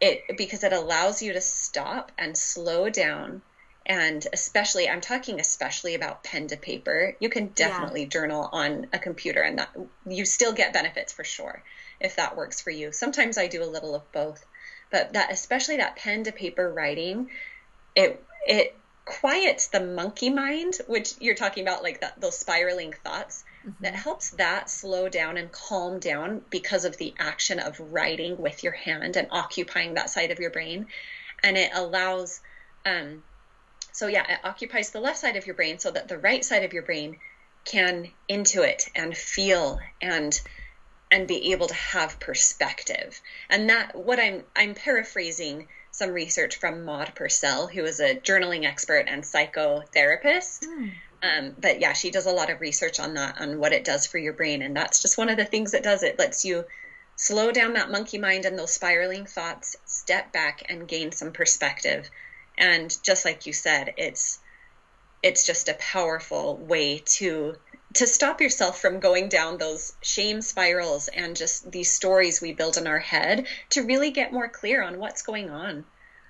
It 0.00 0.38
because 0.38 0.64
it 0.64 0.72
allows 0.72 1.20
you 1.20 1.34
to 1.34 1.42
stop 1.42 2.10
and 2.16 2.36
slow 2.36 2.88
down 2.88 3.42
and 3.86 4.26
especially 4.32 4.88
i'm 4.88 5.00
talking 5.00 5.40
especially 5.40 5.94
about 5.94 6.22
pen 6.22 6.46
to 6.46 6.56
paper 6.56 7.16
you 7.18 7.30
can 7.30 7.48
definitely 7.48 8.02
yeah. 8.02 8.08
journal 8.08 8.48
on 8.52 8.86
a 8.92 8.98
computer 8.98 9.40
and 9.40 9.58
that 9.58 9.70
you 10.06 10.26
still 10.26 10.52
get 10.52 10.74
benefits 10.74 11.14
for 11.14 11.24
sure 11.24 11.62
if 12.00 12.16
that 12.16 12.36
works 12.36 12.60
for 12.60 12.70
you. 12.70 12.92
Sometimes 12.92 13.38
I 13.38 13.46
do 13.46 13.62
a 13.62 13.66
little 13.66 13.94
of 13.94 14.10
both, 14.12 14.44
but 14.90 15.12
that 15.12 15.30
especially 15.30 15.76
that 15.76 15.96
pen 15.96 16.24
to 16.24 16.32
paper 16.32 16.72
writing, 16.72 17.30
it 17.94 18.24
it 18.46 18.74
quiets 19.04 19.68
the 19.68 19.80
monkey 19.80 20.30
mind, 20.30 20.78
which 20.86 21.14
you're 21.20 21.34
talking 21.34 21.66
about, 21.66 21.82
like 21.82 22.00
that, 22.00 22.20
those 22.20 22.38
spiraling 22.38 22.94
thoughts. 23.04 23.44
Mm-hmm. 23.66 23.84
That 23.84 23.94
helps 23.94 24.30
that 24.30 24.70
slow 24.70 25.08
down 25.08 25.36
and 25.36 25.52
calm 25.52 25.98
down 25.98 26.42
because 26.50 26.84
of 26.84 26.96
the 26.96 27.14
action 27.18 27.58
of 27.58 27.78
writing 27.78 28.38
with 28.38 28.64
your 28.64 28.72
hand 28.72 29.16
and 29.16 29.28
occupying 29.30 29.94
that 29.94 30.10
side 30.10 30.30
of 30.30 30.38
your 30.38 30.50
brain, 30.50 30.86
and 31.42 31.56
it 31.56 31.70
allows. 31.74 32.40
Um, 32.86 33.22
so 33.92 34.06
yeah, 34.06 34.24
it 34.30 34.40
occupies 34.44 34.90
the 34.90 35.00
left 35.00 35.18
side 35.18 35.36
of 35.36 35.46
your 35.46 35.54
brain 35.54 35.78
so 35.78 35.90
that 35.90 36.08
the 36.08 36.18
right 36.18 36.44
side 36.44 36.64
of 36.64 36.72
your 36.72 36.82
brain 36.82 37.18
can 37.64 38.10
intuit 38.28 38.88
and 38.94 39.16
feel 39.16 39.78
and 40.00 40.40
and 41.10 41.26
be 41.26 41.52
able 41.52 41.66
to 41.66 41.74
have 41.74 42.20
perspective. 42.20 43.20
And 43.48 43.68
that 43.68 43.94
what 43.94 44.18
I'm 44.20 44.44
I'm 44.56 44.74
paraphrasing 44.74 45.68
some 45.90 46.10
research 46.10 46.56
from 46.56 46.84
Maud 46.84 47.12
Purcell, 47.14 47.66
who 47.66 47.84
is 47.84 48.00
a 48.00 48.14
journaling 48.14 48.64
expert 48.64 49.06
and 49.08 49.22
psychotherapist. 49.22 50.64
Mm. 50.64 50.92
Um, 51.22 51.54
but 51.60 51.80
yeah, 51.80 51.92
she 51.92 52.10
does 52.10 52.26
a 52.26 52.32
lot 52.32 52.50
of 52.50 52.60
research 52.60 52.98
on 52.98 53.14
that, 53.14 53.40
on 53.40 53.58
what 53.58 53.72
it 53.72 53.84
does 53.84 54.06
for 54.06 54.18
your 54.18 54.32
brain. 54.32 54.62
And 54.62 54.74
that's 54.74 55.02
just 55.02 55.18
one 55.18 55.28
of 55.28 55.36
the 55.36 55.44
things 55.44 55.74
it 55.74 55.82
does. 55.82 56.02
It 56.02 56.18
lets 56.18 56.44
you 56.44 56.64
slow 57.16 57.52
down 57.52 57.74
that 57.74 57.90
monkey 57.90 58.16
mind 58.16 58.46
and 58.46 58.58
those 58.58 58.72
spiraling 58.72 59.26
thoughts, 59.26 59.76
step 59.84 60.32
back 60.32 60.62
and 60.70 60.88
gain 60.88 61.12
some 61.12 61.32
perspective. 61.32 62.08
And 62.56 62.94
just 63.02 63.24
like 63.24 63.46
you 63.46 63.52
said, 63.52 63.94
it's 63.96 64.38
it's 65.22 65.44
just 65.46 65.68
a 65.68 65.74
powerful 65.74 66.56
way 66.56 67.02
to 67.04 67.56
to 67.92 68.06
stop 68.06 68.40
yourself 68.40 68.80
from 68.80 69.00
going 69.00 69.28
down 69.28 69.58
those 69.58 69.92
shame 70.00 70.40
spirals 70.40 71.08
and 71.08 71.36
just 71.36 71.70
these 71.70 71.92
stories 71.92 72.40
we 72.40 72.52
build 72.52 72.76
in 72.78 72.86
our 72.86 73.00
head 73.00 73.46
to 73.70 73.82
really 73.82 74.12
get 74.12 74.32
more 74.32 74.48
clear 74.48 74.82
on 74.82 74.98
what's 74.98 75.22
going 75.22 75.50
on. 75.50 75.84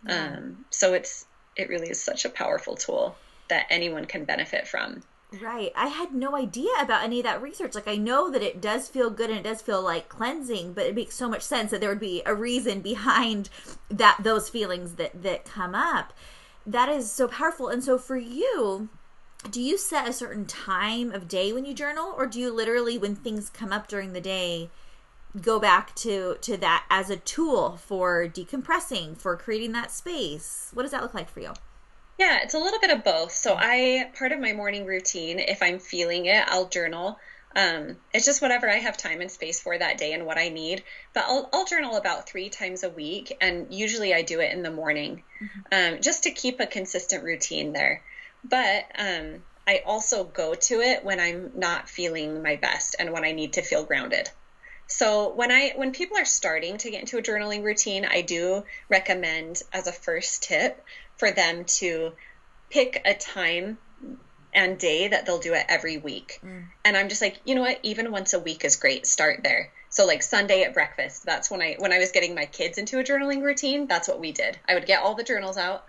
Yeah. 0.09 0.37
Um, 0.39 0.65
so 0.71 0.95
it's 0.95 1.27
it 1.55 1.69
really 1.69 1.91
is 1.91 2.03
such 2.03 2.25
a 2.25 2.31
powerful 2.31 2.75
tool 2.75 3.17
that 3.51 3.67
anyone 3.71 4.07
can 4.07 4.25
benefit 4.25 4.67
from. 4.67 5.03
Right. 5.41 5.71
I 5.77 5.87
had 5.87 6.13
no 6.13 6.35
idea 6.35 6.71
about 6.81 7.05
any 7.05 7.21
of 7.21 7.25
that 7.25 7.41
research. 7.41 7.77
Like 7.77 7.87
I 7.87 7.97
know 7.97 8.31
that 8.31 8.43
it 8.43 8.61
does 8.61 8.89
feel 8.89 9.11
good 9.11 9.31
and 9.31 9.39
it 9.39 9.45
does 9.45 9.63
feel 9.63 9.81
like 9.81 10.09
cleansing, 10.09 10.73
but 10.73 10.87
it 10.87 10.95
makes 10.95 11.15
so 11.15 11.29
much 11.29 11.43
sense 11.43 11.71
that 11.71 11.81
there 11.81 11.89
would 11.89 12.01
be 12.01 12.23
a 12.27 12.35
reason 12.35 12.81
behind 12.93 13.49
that 13.89 14.19
those 14.23 14.49
feelings 14.49 14.95
that 14.95 15.23
that 15.23 15.45
come 15.45 15.75
up. 15.75 16.13
That 16.67 16.89
is 16.89 17.13
so 17.13 17.29
powerful. 17.29 17.69
And 17.69 17.83
so 17.85 17.97
for 17.97 18.17
you, 18.17 18.89
do 19.49 19.63
you 19.63 19.79
set 19.79 20.09
a 20.09 20.13
certain 20.13 20.47
time 20.47 21.13
of 21.13 21.29
day 21.29 21.53
when 21.53 21.65
you 21.65 21.75
journal 21.75 22.13
or 22.17 22.27
do 22.27 22.41
you 22.41 22.53
literally 22.53 22.99
when 22.99 23.15
things 23.15 23.49
come 23.51 23.73
up 23.73 23.89
during 23.89 24.13
the 24.13 24.21
day 24.21 24.69
go 25.41 25.61
back 25.61 25.95
to 25.95 26.37
to 26.41 26.57
that 26.57 26.85
as 26.91 27.09
a 27.09 27.17
tool 27.17 27.77
for 27.77 28.27
decompressing, 28.27 29.17
for 29.17 29.37
creating 29.37 29.71
that 29.73 29.93
space? 29.93 30.71
What 30.75 30.83
does 30.83 30.91
that 30.91 31.03
look 31.03 31.15
like 31.15 31.31
for 31.31 31.39
you? 31.39 31.53
Yeah, 32.21 32.41
it's 32.43 32.53
a 32.53 32.59
little 32.59 32.81
bit 32.81 32.91
of 32.91 33.03
both. 33.03 33.33
So 33.33 33.57
I 33.59 34.11
part 34.13 34.33
of 34.33 34.41
my 34.41 34.53
morning 34.53 34.85
routine, 34.85 35.39
if 35.39 35.63
I'm 35.63 35.79
feeling 35.79 36.27
it, 36.27 36.45
I'll 36.49 36.69
journal. 36.69 37.19
Um, 37.57 37.97
it's 38.13 38.27
just 38.27 38.43
whatever 38.43 38.69
I 38.69 38.75
have 38.75 38.99
time 38.99 39.23
and 39.23 39.31
space 39.31 39.59
for 39.59 39.79
that 39.79 39.97
day 39.97 40.13
and 40.13 40.27
what 40.27 40.37
I 40.37 40.51
need. 40.51 40.85
But 41.15 41.25
I'll, 41.27 41.49
I'll 41.51 41.65
journal 41.65 41.97
about 41.97 42.29
three 42.29 42.51
times 42.51 42.85
a 42.85 42.91
week, 42.91 43.35
and 43.41 43.73
usually 43.73 44.13
I 44.13 44.21
do 44.21 44.41
it 44.41 44.53
in 44.53 44.63
the 44.63 44.71
morning, 44.71 45.23
mm-hmm. 45.41 45.95
um, 45.95 46.03
just 46.03 46.25
to 46.25 46.31
keep 46.31 46.61
a 46.61 46.67
consistent 46.67 47.25
routine 47.25 47.73
there. 47.73 48.03
But 48.45 48.85
um, 48.99 49.37
I 49.67 49.83
also 49.87 50.25
go 50.25 50.53
to 50.53 50.81
it 50.81 51.03
when 51.03 51.21
I'm 51.21 51.53
not 51.55 51.89
feeling 51.89 52.43
my 52.43 52.57
best 52.57 52.97
and 52.99 53.15
when 53.15 53.25
I 53.25 53.33
need 53.33 53.55
to 53.55 53.63
feel 53.63 53.85
grounded. 53.85 54.29
So 54.89 55.33
when 55.33 55.53
I 55.53 55.73
when 55.77 55.93
people 55.93 56.19
are 56.19 56.25
starting 56.25 56.77
to 56.79 56.91
get 56.91 57.01
into 57.01 57.17
a 57.17 57.23
journaling 57.23 57.63
routine, 57.63 58.05
I 58.05 58.23
do 58.23 58.65
recommend 58.89 59.63
as 59.73 59.87
a 59.87 59.93
first 59.93 60.43
tip 60.43 60.85
for 61.21 61.31
them 61.31 61.65
to 61.67 62.13
pick 62.71 63.03
a 63.05 63.15
time 63.15 63.79
and 64.53 64.79
day 64.79 65.09
that 65.09 65.27
they'll 65.27 65.39
do 65.39 65.55
it 65.55 65.67
every 65.69 65.99
week. 65.99 66.41
Mm. 66.45 66.65
And 66.85 66.97
I'm 66.97 67.09
just 67.09 67.23
like, 67.23 67.41
you 67.45 67.55
know 67.55 67.61
what? 67.61 67.79
Even 67.83 68.11
once 68.11 68.33
a 68.33 68.41
week 68.41 68.65
is 68.65 68.77
great. 68.77 69.07
Start 69.07 69.41
there. 69.45 69.71
So 69.91 70.07
like 70.07 70.23
Sunday 70.23 70.63
at 70.63 70.75
breakfast, 70.75 71.25
that's 71.25 71.51
when 71.51 71.63
I 71.63 71.77
when 71.79 71.93
I 71.93 71.99
was 71.99 72.11
getting 72.11 72.35
my 72.35 72.47
kids 72.47 72.79
into 72.79 72.99
a 72.99 73.05
journaling 73.05 73.43
routine, 73.43 73.87
that's 73.87 74.09
what 74.09 74.21
we 74.21 74.33
did. 74.33 74.59
I 74.69 74.75
would 74.75 74.87
get 74.87 75.03
all 75.03 75.15
the 75.15 75.25
journals 75.25 75.57
out 75.57 75.85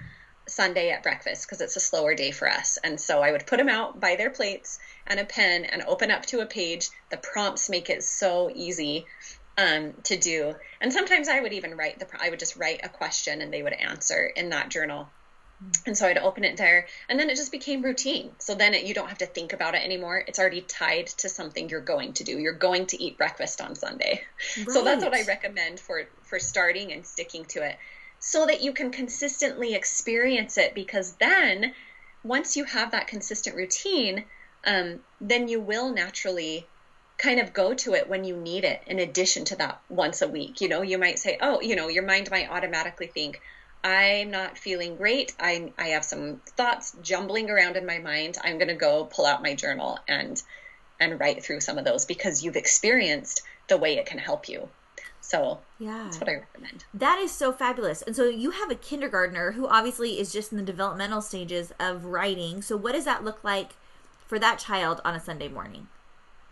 Sunday 0.47 0.91
at 0.91 1.03
breakfast 1.03 1.47
because 1.47 1.61
it's 1.61 1.75
a 1.75 1.79
slower 1.79 2.13
day 2.13 2.31
for 2.31 2.49
us. 2.49 2.77
And 2.83 2.99
so 2.99 3.21
I 3.21 3.31
would 3.31 3.47
put 3.47 3.57
them 3.57 3.69
out 3.69 3.99
by 3.99 4.15
their 4.15 4.29
plates 4.29 4.79
and 5.07 5.19
a 5.19 5.25
pen 5.25 5.65
and 5.65 5.83
open 5.83 6.11
up 6.11 6.25
to 6.27 6.41
a 6.41 6.45
page. 6.45 6.89
The 7.09 7.17
prompts 7.17 7.69
make 7.69 7.89
it 7.89 8.03
so 8.03 8.51
easy 8.53 9.05
um, 9.57 9.93
to 10.03 10.17
do. 10.17 10.55
And 10.79 10.91
sometimes 10.91 11.27
I 11.27 11.39
would 11.39 11.53
even 11.53 11.77
write 11.77 11.99
the 11.99 12.07
I 12.19 12.29
would 12.29 12.39
just 12.39 12.57
write 12.57 12.81
a 12.83 12.89
question 12.89 13.41
and 13.41 13.53
they 13.53 13.63
would 13.63 13.73
answer 13.73 14.25
in 14.35 14.49
that 14.49 14.69
journal. 14.69 15.09
And 15.85 15.95
so 15.95 16.07
I'd 16.07 16.17
open 16.17 16.43
it 16.43 16.57
there, 16.57 16.87
and 17.07 17.19
then 17.19 17.29
it 17.29 17.35
just 17.35 17.51
became 17.51 17.83
routine. 17.83 18.31
So 18.39 18.55
then 18.55 18.73
it, 18.73 18.85
you 18.85 18.93
don't 18.93 19.09
have 19.09 19.19
to 19.19 19.27
think 19.27 19.53
about 19.53 19.75
it 19.75 19.83
anymore. 19.83 20.23
It's 20.27 20.39
already 20.39 20.61
tied 20.61 21.07
to 21.07 21.29
something 21.29 21.69
you're 21.69 21.81
going 21.81 22.13
to 22.13 22.23
do. 22.23 22.39
You're 22.39 22.53
going 22.53 22.87
to 22.87 23.03
eat 23.03 23.17
breakfast 23.17 23.61
on 23.61 23.75
Sunday. 23.75 24.23
Right. 24.57 24.69
So 24.71 24.83
that's 24.83 25.03
what 25.03 25.13
I 25.13 25.23
recommend 25.23 25.79
for 25.79 26.03
for 26.23 26.39
starting 26.39 26.91
and 26.91 27.05
sticking 27.05 27.45
to 27.45 27.63
it, 27.63 27.77
so 28.19 28.45
that 28.47 28.61
you 28.61 28.73
can 28.73 28.91
consistently 28.91 29.75
experience 29.75 30.57
it. 30.57 30.73
Because 30.73 31.13
then, 31.13 31.73
once 32.23 32.57
you 32.57 32.63
have 32.63 32.91
that 32.91 33.07
consistent 33.07 33.55
routine, 33.55 34.25
um, 34.65 34.99
then 35.19 35.47
you 35.47 35.59
will 35.59 35.93
naturally 35.93 36.65
kind 37.17 37.39
of 37.39 37.53
go 37.53 37.75
to 37.75 37.93
it 37.93 38.09
when 38.09 38.23
you 38.23 38.35
need 38.35 38.63
it. 38.63 38.81
In 38.87 38.97
addition 38.97 39.45
to 39.45 39.55
that, 39.57 39.79
once 39.89 40.23
a 40.23 40.27
week, 40.27 40.59
you 40.59 40.69
know, 40.69 40.81
you 40.81 40.97
might 40.97 41.19
say, 41.19 41.37
oh, 41.39 41.61
you 41.61 41.75
know, 41.75 41.87
your 41.87 42.03
mind 42.03 42.31
might 42.31 42.49
automatically 42.49 43.07
think 43.07 43.41
I'm 43.83 44.29
not 44.31 44.57
feeling 44.57 44.95
great. 44.95 45.33
I, 45.39 45.71
I 45.77 45.89
have 45.89 46.03
some 46.03 46.41
thoughts 46.57 46.95
jumbling 47.01 47.49
around 47.49 47.77
in 47.77 47.85
my 47.85 47.97
mind. 47.97 48.37
I'm 48.43 48.57
going 48.57 48.67
to 48.67 48.75
go 48.75 49.05
pull 49.05 49.25
out 49.25 49.41
my 49.41 49.55
journal 49.55 49.99
and 50.07 50.41
and 50.99 51.19
write 51.19 51.43
through 51.43 51.59
some 51.59 51.79
of 51.79 51.85
those 51.85 52.05
because 52.05 52.43
you've 52.43 52.55
experienced 52.55 53.41
the 53.67 53.77
way 53.77 53.97
it 53.97 54.05
can 54.05 54.19
help 54.19 54.47
you. 54.47 54.69
So 55.19 55.59
yeah, 55.79 56.03
that's 56.03 56.19
what 56.19 56.29
I 56.29 56.35
recommend. 56.35 56.85
That 56.93 57.17
is 57.19 57.31
so 57.31 57.51
fabulous. 57.51 58.01
And 58.03 58.15
so 58.15 58.25
you 58.25 58.51
have 58.51 58.69
a 58.69 58.75
kindergartner 58.75 59.53
who 59.53 59.67
obviously 59.67 60.19
is 60.19 60.31
just 60.31 60.51
in 60.51 60.57
the 60.57 60.63
developmental 60.63 61.21
stages 61.21 61.73
of 61.79 62.05
writing. 62.05 62.61
So 62.61 62.77
what 62.77 62.93
does 62.93 63.05
that 63.05 63.23
look 63.23 63.43
like 63.43 63.71
for 64.27 64.37
that 64.37 64.59
child 64.59 65.01
on 65.03 65.15
a 65.15 65.19
Sunday 65.19 65.47
morning? 65.47 65.87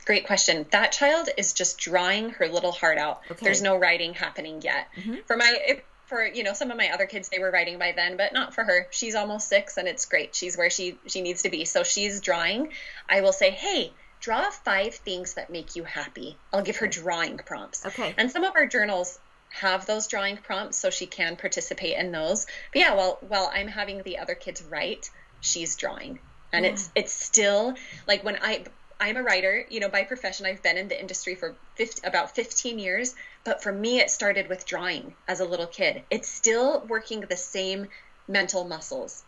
Great 0.06 0.26
question. 0.26 0.66
That 0.72 0.92
child 0.92 1.30
is 1.38 1.54
just 1.54 1.78
drawing 1.78 2.32
her 2.32 2.48
little 2.48 2.72
heart 2.72 2.98
out. 2.98 3.22
Okay. 3.30 3.46
There's 3.46 3.62
no 3.62 3.78
writing 3.78 4.14
happening 4.14 4.62
yet. 4.64 4.88
Mm-hmm. 4.96 5.16
For 5.28 5.38
my 5.38 5.82
for 6.10 6.26
you 6.26 6.44
know 6.44 6.54
some 6.54 6.72
of 6.72 6.78
my 6.78 6.90
other 6.90 7.06
kids 7.06 7.30
they 7.30 7.40
were 7.40 7.52
writing 7.52 7.78
by 7.78 7.94
then 7.96 8.18
but 8.18 8.34
not 8.34 8.54
for 8.54 8.64
her. 8.64 8.88
She's 8.90 9.16
almost 9.16 9.48
six 9.48 9.78
and 9.78 9.88
it's 9.88 10.06
great. 10.06 10.36
She's 10.36 10.58
where 10.58 10.70
she 10.70 10.98
she 11.08 11.22
needs 11.22 11.44
to 11.44 11.50
be. 11.50 11.64
So 11.66 11.84
she's 11.84 12.20
drawing. 12.20 12.74
I 13.08 13.22
will 13.22 13.32
say 13.32 13.52
hey 13.52 13.94
draw 14.20 14.50
five 14.50 14.96
things 14.96 15.36
that 15.36 15.50
make 15.50 15.76
you 15.76 15.84
happy. 15.84 16.36
I'll 16.52 16.64
give 16.64 16.78
her 16.78 16.88
drawing 16.88 17.38
prompts. 17.38 17.86
Okay. 17.86 18.14
And 18.18 18.30
some 18.30 18.44
of 18.44 18.54
our 18.56 18.66
journals 18.66 19.18
have 19.52 19.86
those 19.86 20.08
drawing 20.08 20.38
prompts 20.38 20.78
so 20.78 20.90
she 20.90 21.06
can 21.06 21.38
participate 21.38 21.98
in 21.98 22.12
those. 22.12 22.46
But 22.74 22.80
yeah 22.80 22.96
while 22.96 23.20
while 23.22 23.50
i'm 23.54 23.68
having 23.68 24.02
the 24.04 24.18
other 24.18 24.36
kids 24.36 24.64
write 24.64 25.10
she's 25.40 25.76
drawing. 25.76 26.20
And 26.52 26.66
yeah. 26.66 26.72
it's 26.72 26.90
it's 26.96 27.14
still 27.14 27.76
like 28.08 28.24
when 28.24 28.38
i 28.42 28.66
I'm 29.00 29.16
a 29.16 29.24
writer, 29.24 29.66
you 29.70 29.80
know, 29.80 29.90
by 29.90 30.04
profession. 30.04 30.46
I've 30.46 30.62
been 30.62 30.78
in 30.78 30.90
the 30.90 31.00
industry 31.00 31.36
for 31.36 31.56
50, 31.76 32.06
about 32.06 32.36
15 32.36 32.80
years, 32.80 33.16
but 33.44 33.64
for 33.64 33.72
me, 33.72 34.00
it 34.00 34.10
started 34.10 34.50
with 34.50 34.66
drawing 34.66 35.16
as 35.28 35.40
a 35.40 35.46
little 35.46 35.68
kid. 35.68 36.04
It's 36.10 36.28
still 36.28 36.86
working 36.88 37.22
the 37.22 37.38
same 37.38 37.88
mental 38.28 38.66
muscles. 38.66 39.24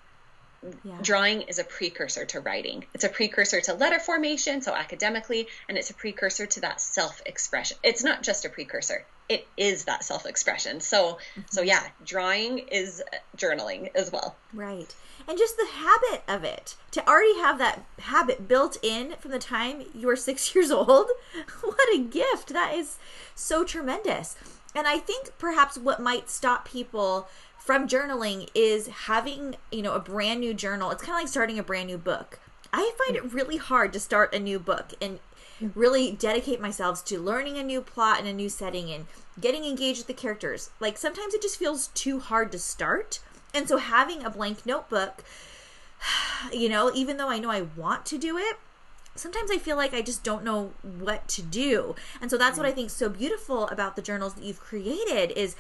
Yeah. 0.84 0.98
Drawing 1.02 1.44
is 1.44 1.58
a 1.58 1.64
precursor 1.64 2.26
to 2.26 2.40
writing. 2.40 2.86
It's 2.94 3.04
a 3.04 3.10
precursor 3.10 3.62
to 3.62 3.74
letter 3.74 4.00
formation, 4.00 4.62
so 4.62 4.74
academically, 4.74 5.48
and 5.68 5.78
it's 5.78 5.90
a 5.90 5.94
precursor 5.94 6.46
to 6.46 6.62
that 6.62 6.82
self 6.82 7.22
expression. 7.26 7.78
It's 7.84 8.04
not 8.04 8.22
just 8.22 8.46
a 8.46 8.50
precursor, 8.50 9.06
it 9.32 9.48
is 9.56 9.86
that 9.86 10.04
self 10.04 10.26
expression. 10.26 10.82
So, 10.82 11.14
mm-hmm. 11.14 11.42
so 11.50 11.62
yeah, 11.62 11.88
drawing 12.06 12.60
is 12.60 13.02
journaling 13.38 13.90
as 13.96 14.12
well. 14.12 14.36
Right. 14.54 14.94
And 15.28 15.38
just 15.38 15.56
the 15.56 15.68
habit 15.72 16.24
of 16.28 16.44
it. 16.44 16.76
To 16.92 17.08
already 17.08 17.38
have 17.38 17.58
that 17.60 17.86
habit 18.00 18.48
built 18.48 18.78
in 18.84 19.14
from 19.20 19.32
the 19.32 19.40
time 19.40 19.86
you 19.96 20.08
were 20.08 20.18
six 20.18 20.54
years 20.56 20.70
old. 20.70 21.08
What 21.62 21.96
a 21.96 22.00
gift. 22.00 22.50
That 22.50 22.76
is 22.76 22.98
so 23.34 23.64
tremendous. 23.64 24.36
And 24.74 24.88
i 24.88 25.00
think 25.00 25.32
perhaps 25.38 25.78
what 25.78 26.02
might 26.02 26.30
stop 26.30 26.66
people 26.66 27.28
from 27.58 27.88
journaling 27.88 28.50
is 28.56 28.88
having 28.88 29.56
you 29.72 29.82
know 29.82 29.94
a 29.94 30.00
brand 30.00 30.40
new 30.40 30.54
journal. 30.54 30.92
It's 30.92 31.04
kind 31.04 31.16
of 31.16 31.22
like 31.22 31.28
starting 31.28 31.60
a 31.60 31.64
brand 31.64 31.88
new 31.88 31.98
book 31.98 32.40
i 32.74 32.92
find 32.98 33.16
it 33.16 33.34
really 33.34 33.58
hard 33.58 33.92
to 33.94 34.00
start 34.00 34.34
a 34.34 34.40
new 34.40 34.60
book 34.60 34.94
and 35.02 35.20
really 35.76 36.12
dedicate 36.12 36.62
myself 36.62 37.04
to 37.06 37.20
learning 37.20 37.58
a 37.58 37.64
new 37.64 37.82
plot 37.82 38.20
and 38.20 38.28
a 38.28 38.34
new 38.34 38.50
setting 38.50 38.92
and 38.92 39.06
getting 39.40 39.66
engaged 39.66 40.00
with 40.00 40.08
the 40.08 40.14
characters. 40.14 40.72
Like 40.80 40.98
sometimes 40.98 41.34
it 41.34 41.42
just 41.42 41.58
feels 41.58 41.88
too 41.90 42.20
hard 42.20 42.52
to 42.52 42.60
start. 42.60 43.20
And 43.54 43.68
so 43.68 43.78
having 43.78 44.24
a 44.24 44.30
blank 44.30 44.66
notebook, 44.66 45.24
you 46.54 46.70
know, 46.70 46.92
even 46.94 47.18
though 47.18 47.30
I 47.30 47.40
know 47.40 47.52
I 47.52 47.62
want 47.76 48.06
to 48.08 48.18
do 48.18 48.38
it, 48.38 48.58
sometimes 49.16 49.52
I 49.52 49.58
feel 49.58 49.76
like 49.76 49.94
I 49.94 50.02
just 50.02 50.24
don't 50.24 50.44
know 50.44 50.72
what 50.82 51.28
to 51.30 51.42
do. 51.42 51.96
And 52.22 52.32
so 52.32 52.38
that's 52.38 52.58
what 52.58 52.66
I 52.66 52.72
think 52.72 52.90
so 52.90 53.10
beautiful 53.10 53.68
about 53.68 53.96
the 53.96 54.02
journals 54.02 54.36
that 54.36 54.44
you've 54.44 54.60
created 54.60 55.32
is 55.32 55.56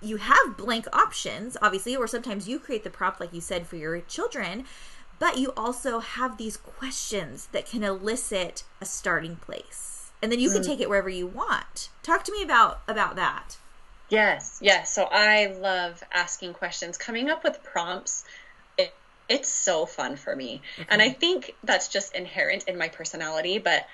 you 0.00 0.16
have 0.16 0.56
blank 0.56 0.86
options, 0.92 1.56
obviously, 1.62 1.94
or 1.94 2.06
sometimes 2.06 2.48
you 2.48 2.58
create 2.58 2.84
the 2.84 2.90
prompt 2.90 3.20
like 3.20 3.32
you 3.32 3.40
said 3.40 3.66
for 3.66 3.76
your 3.76 4.00
children, 4.00 4.64
but 5.22 5.38
you 5.38 5.52
also 5.56 6.00
have 6.00 6.36
these 6.36 6.56
questions 6.56 7.46
that 7.52 7.64
can 7.64 7.84
elicit 7.84 8.64
a 8.80 8.84
starting 8.84 9.36
place. 9.36 10.10
And 10.20 10.32
then 10.32 10.40
you 10.40 10.50
can 10.50 10.62
mm. 10.62 10.66
take 10.66 10.80
it 10.80 10.88
wherever 10.88 11.08
you 11.08 11.28
want. 11.28 11.90
Talk 12.02 12.24
to 12.24 12.32
me 12.32 12.42
about 12.42 12.80
about 12.88 13.14
that. 13.14 13.56
Yes, 14.08 14.58
yes. 14.60 14.92
So 14.92 15.04
I 15.04 15.46
love 15.60 16.02
asking 16.12 16.54
questions, 16.54 16.98
coming 16.98 17.30
up 17.30 17.44
with 17.44 17.62
prompts. 17.62 18.24
It, 18.76 18.92
it's 19.28 19.48
so 19.48 19.86
fun 19.86 20.16
for 20.16 20.34
me. 20.34 20.60
And 20.88 21.00
I 21.00 21.10
think 21.10 21.54
that's 21.62 21.86
just 21.86 22.16
inherent 22.16 22.64
in 22.66 22.76
my 22.76 22.88
personality, 22.88 23.58
but 23.58 23.86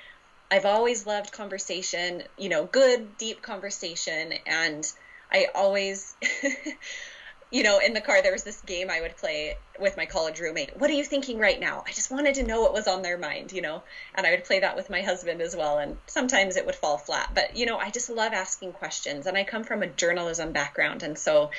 I've 0.51 0.65
always 0.65 1.07
loved 1.07 1.31
conversation, 1.31 2.23
you 2.39 2.49
know, 2.49 2.65
good, 2.65 3.19
deep 3.19 3.43
conversation. 3.43 4.33
And 4.47 4.91
I 5.31 5.49
always 5.55 6.17
you 7.51 7.63
know, 7.63 7.79
in 7.79 7.95
the 7.95 8.01
car, 8.01 8.21
there 8.21 8.33
was 8.33 8.45
this 8.45 8.61
game 8.61 8.91
I 8.91 9.01
would 9.01 9.17
play 9.17 9.57
with 9.81 9.97
my 9.97 10.05
college 10.05 10.39
roommate. 10.39 10.79
What 10.79 10.91
are 10.91 10.95
you 10.95 11.05
thinking 11.05 11.39
right 11.39 11.59
now? 11.59 11.83
I 11.87 11.93
just 11.93 12.11
wanted 12.11 12.35
to 12.35 12.43
know 12.43 12.61
what 12.61 12.75
was 12.75 12.87
on 12.87 13.01
their 13.01 13.17
mind, 13.17 13.53
you 13.53 13.63
know, 13.63 13.83
and 14.15 14.27
I 14.27 14.33
would 14.33 14.45
play 14.45 14.61
that 14.61 14.77
with 14.77 14.91
my 14.91 15.01
husband 15.01 15.41
as 15.41 15.57
well. 15.57 15.79
And 15.79 15.97
sometimes 16.07 16.57
it 16.57 16.67
would 16.67 16.75
fall 16.75 16.99
flat, 16.99 17.31
but 17.35 17.57
you 17.57 17.65
know, 17.65 17.79
I 17.79 17.91
just 17.91 18.11
love 18.11 18.35
asking 18.35 18.73
questions. 18.73 19.27
And 19.27 19.37
I 19.37 19.45
come 19.45 19.65
from 19.65 19.83
a 19.83 19.87
journalism 19.87 20.53
background. 20.53 21.03
And 21.03 21.19
so 21.19 21.51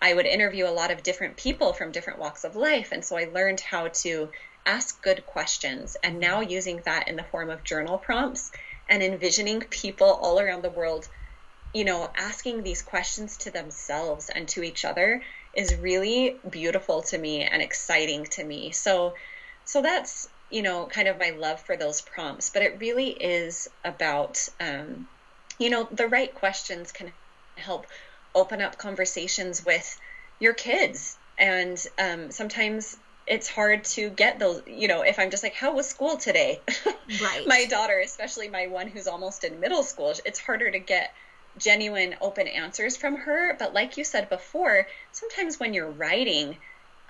I 0.00 0.14
would 0.14 0.26
interview 0.26 0.66
a 0.66 0.70
lot 0.70 0.92
of 0.92 1.02
different 1.02 1.36
people 1.36 1.72
from 1.72 1.90
different 1.90 2.20
walks 2.20 2.44
of 2.44 2.54
life. 2.54 2.90
And 2.92 3.04
so 3.04 3.16
I 3.16 3.24
learned 3.24 3.60
how 3.60 3.88
to 3.88 4.30
ask 4.64 5.02
good 5.02 5.26
questions. 5.26 5.96
And 6.04 6.20
now 6.20 6.40
using 6.40 6.82
that 6.84 7.08
in 7.08 7.16
the 7.16 7.24
form 7.24 7.50
of 7.50 7.64
journal 7.64 7.98
prompts 7.98 8.52
and 8.88 9.02
envisioning 9.02 9.60
people 9.60 10.08
all 10.08 10.38
around 10.38 10.62
the 10.62 10.70
world 10.70 11.08
you 11.72 11.84
know, 11.84 12.10
asking 12.14 12.62
these 12.62 12.82
questions 12.82 13.38
to 13.38 13.50
themselves 13.50 14.28
and 14.28 14.48
to 14.48 14.62
each 14.62 14.84
other 14.84 15.22
is 15.54 15.74
really 15.76 16.38
beautiful 16.48 17.02
to 17.02 17.18
me 17.18 17.42
and 17.42 17.62
exciting 17.62 18.24
to 18.24 18.44
me. 18.44 18.72
So, 18.72 19.14
so 19.64 19.82
that's 19.82 20.28
you 20.50 20.62
know 20.62 20.86
kind 20.86 21.08
of 21.08 21.18
my 21.18 21.30
love 21.30 21.60
for 21.60 21.76
those 21.76 22.02
prompts. 22.02 22.50
But 22.50 22.62
it 22.62 22.78
really 22.80 23.10
is 23.10 23.68
about 23.84 24.48
um, 24.60 25.08
you 25.58 25.70
know 25.70 25.88
the 25.90 26.08
right 26.08 26.32
questions 26.34 26.92
can 26.92 27.12
help 27.56 27.86
open 28.34 28.60
up 28.60 28.78
conversations 28.78 29.64
with 29.64 29.98
your 30.38 30.54
kids, 30.54 31.16
and 31.38 31.82
um, 31.98 32.30
sometimes 32.30 32.96
it's 33.26 33.48
hard 33.48 33.84
to 33.84 34.10
get 34.10 34.40
those 34.40 34.62
you 34.66 34.88
know 34.88 35.02
if 35.02 35.20
i'm 35.20 35.30
just 35.30 35.44
like 35.44 35.54
how 35.54 35.72
was 35.76 35.88
school 35.88 36.16
today 36.16 36.60
right 37.22 37.46
my 37.46 37.66
daughter 37.66 38.00
especially 38.04 38.48
my 38.48 38.66
one 38.66 38.88
who's 38.88 39.06
almost 39.06 39.44
in 39.44 39.60
middle 39.60 39.84
school 39.84 40.12
it's 40.24 40.40
harder 40.40 40.68
to 40.68 40.80
get 40.80 41.14
genuine, 41.58 42.16
open 42.20 42.48
answers 42.48 42.96
from 42.96 43.16
her. 43.16 43.54
But 43.58 43.74
like 43.74 43.96
you 43.96 44.04
said 44.04 44.28
before, 44.28 44.86
sometimes 45.12 45.58
when 45.58 45.74
you're 45.74 45.90
writing, 45.90 46.56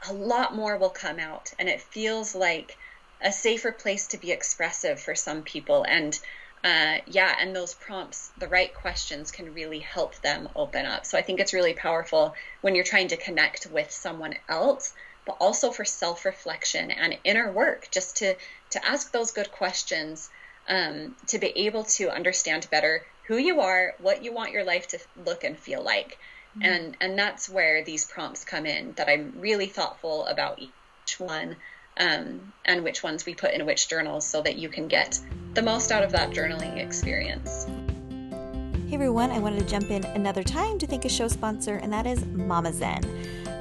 a 0.08 0.12
lot 0.12 0.54
more 0.54 0.76
will 0.76 0.90
come 0.90 1.18
out 1.18 1.52
and 1.58 1.68
it 1.68 1.80
feels 1.80 2.34
like 2.34 2.76
a 3.20 3.32
safer 3.32 3.70
place 3.70 4.08
to 4.08 4.18
be 4.18 4.32
expressive 4.32 5.00
for 5.00 5.14
some 5.14 5.42
people. 5.42 5.84
And 5.84 6.18
uh, 6.64 6.98
yeah, 7.06 7.34
and 7.40 7.54
those 7.54 7.74
prompts, 7.74 8.30
the 8.38 8.48
right 8.48 8.72
questions 8.72 9.32
can 9.32 9.52
really 9.52 9.80
help 9.80 10.14
them 10.22 10.48
open 10.54 10.86
up. 10.86 11.06
So 11.06 11.18
I 11.18 11.22
think 11.22 11.40
it's 11.40 11.52
really 11.52 11.74
powerful 11.74 12.34
when 12.60 12.74
you're 12.74 12.84
trying 12.84 13.08
to 13.08 13.16
connect 13.16 13.66
with 13.66 13.90
someone 13.90 14.34
else, 14.48 14.92
but 15.26 15.36
also 15.40 15.70
for 15.70 15.84
self 15.84 16.24
reflection 16.24 16.90
and 16.90 17.18
inner 17.24 17.50
work, 17.50 17.88
just 17.90 18.18
to, 18.18 18.36
to 18.70 18.86
ask 18.86 19.10
those 19.10 19.32
good 19.32 19.50
questions, 19.50 20.30
um, 20.68 21.16
to 21.28 21.38
be 21.38 21.48
able 21.66 21.84
to 21.84 22.10
understand 22.10 22.68
better 22.70 23.04
who 23.24 23.36
you 23.36 23.60
are, 23.60 23.94
what 23.98 24.24
you 24.24 24.32
want 24.32 24.52
your 24.52 24.64
life 24.64 24.88
to 24.88 24.98
look 25.24 25.44
and 25.44 25.58
feel 25.58 25.82
like. 25.82 26.18
Mm-hmm. 26.56 26.62
And, 26.62 26.96
and 27.00 27.18
that's 27.18 27.48
where 27.48 27.84
these 27.84 28.04
prompts 28.04 28.44
come 28.44 28.66
in 28.66 28.92
that 28.94 29.08
I'm 29.08 29.34
really 29.38 29.66
thoughtful 29.66 30.26
about 30.26 30.60
each 30.60 31.18
one 31.18 31.56
um, 31.98 32.52
and 32.64 32.84
which 32.84 33.02
ones 33.02 33.24
we 33.24 33.34
put 33.34 33.52
in 33.52 33.64
which 33.66 33.88
journals 33.88 34.26
so 34.26 34.42
that 34.42 34.56
you 34.56 34.68
can 34.68 34.88
get 34.88 35.18
the 35.54 35.62
most 35.62 35.92
out 35.92 36.02
of 36.02 36.12
that 36.12 36.30
journaling 36.30 36.78
experience. 36.78 37.66
Hey 38.88 38.96
everyone, 38.96 39.30
I 39.30 39.38
wanted 39.38 39.60
to 39.60 39.66
jump 39.66 39.90
in 39.90 40.04
another 40.04 40.42
time 40.42 40.78
to 40.78 40.86
thank 40.86 41.06
a 41.06 41.08
show 41.08 41.28
sponsor, 41.28 41.76
and 41.76 41.92
that 41.92 42.06
is 42.06 42.26
Mama 42.26 42.72
Zen. 42.72 43.02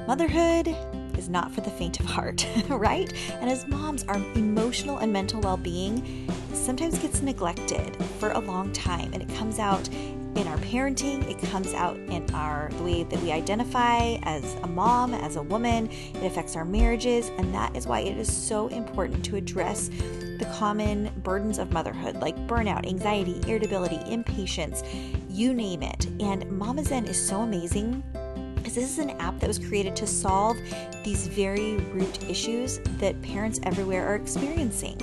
Motherhood 0.06 0.76
is 1.22 1.28
not 1.28 1.52
for 1.52 1.60
the 1.60 1.70
faint 1.70 2.00
of 2.00 2.06
heart, 2.06 2.46
right? 2.68 3.12
And 3.40 3.48
as 3.48 3.66
moms, 3.68 4.02
our 4.04 4.16
emotional 4.34 4.98
and 4.98 5.12
mental 5.12 5.40
well 5.40 5.56
being 5.56 6.28
sometimes 6.52 6.98
gets 6.98 7.22
neglected 7.22 7.96
for 8.18 8.32
a 8.32 8.38
long 8.40 8.72
time, 8.72 9.12
and 9.12 9.22
it 9.22 9.34
comes 9.36 9.58
out 9.58 9.88
in 10.34 10.46
our 10.48 10.56
parenting, 10.58 11.28
it 11.30 11.38
comes 11.50 11.74
out 11.74 11.96
in 11.96 12.28
our 12.34 12.70
the 12.78 12.82
way 12.82 13.02
that 13.04 13.20
we 13.20 13.30
identify 13.30 14.16
as 14.22 14.54
a 14.62 14.66
mom, 14.66 15.14
as 15.14 15.36
a 15.36 15.42
woman. 15.42 15.88
It 15.90 16.24
affects 16.24 16.56
our 16.56 16.64
marriages, 16.64 17.28
and 17.38 17.54
that 17.54 17.76
is 17.76 17.86
why 17.86 18.00
it 18.00 18.16
is 18.16 18.32
so 18.32 18.68
important 18.68 19.24
to 19.26 19.36
address 19.36 19.88
the 19.88 20.50
common 20.54 21.12
burdens 21.22 21.58
of 21.58 21.70
motherhood 21.70 22.16
like 22.16 22.36
burnout, 22.48 22.86
anxiety, 22.88 23.40
irritability, 23.46 24.00
impatience, 24.10 24.82
you 25.28 25.54
name 25.54 25.82
it. 25.82 26.06
And 26.18 26.50
Mama 26.50 26.82
Zen 26.82 27.04
is 27.04 27.24
so 27.24 27.42
amazing 27.42 28.02
because 28.72 28.88
this 28.88 28.98
is 28.98 29.04
an 29.04 29.20
app 29.20 29.38
that 29.38 29.48
was 29.48 29.58
created 29.58 29.94
to 29.94 30.06
solve 30.06 30.56
these 31.04 31.26
very 31.26 31.76
root 31.92 32.24
issues 32.30 32.78
that 32.98 33.20
parents 33.20 33.60
everywhere 33.64 34.06
are 34.06 34.14
experiencing. 34.14 34.96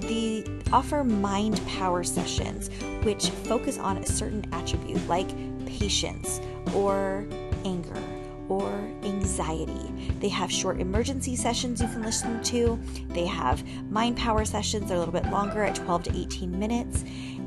They 0.00 0.44
offer 0.72 1.02
mind 1.02 1.60
power 1.66 2.04
sessions, 2.04 2.70
which 3.02 3.30
focus 3.30 3.78
on 3.78 3.96
a 3.96 4.06
certain 4.06 4.44
attribute 4.52 5.04
like 5.08 5.28
patience 5.66 6.40
or 6.72 7.26
anger 7.64 8.00
or 8.48 8.70
anxiety. 9.02 9.92
They 10.20 10.28
have 10.28 10.50
short 10.50 10.80
emergency 10.80 11.34
sessions 11.34 11.80
you 11.80 11.88
can 11.88 12.02
listen 12.02 12.42
to. 12.44 12.78
They 13.08 13.26
have 13.26 13.64
mind 13.90 14.18
power 14.18 14.44
sessions, 14.44 14.88
they're 14.88 14.96
a 14.96 15.00
little 15.00 15.12
bit 15.12 15.30
longer 15.30 15.64
at 15.64 15.74
12 15.74 16.04
to 16.04 16.16
18 16.16 16.58
minutes. 16.58 17.04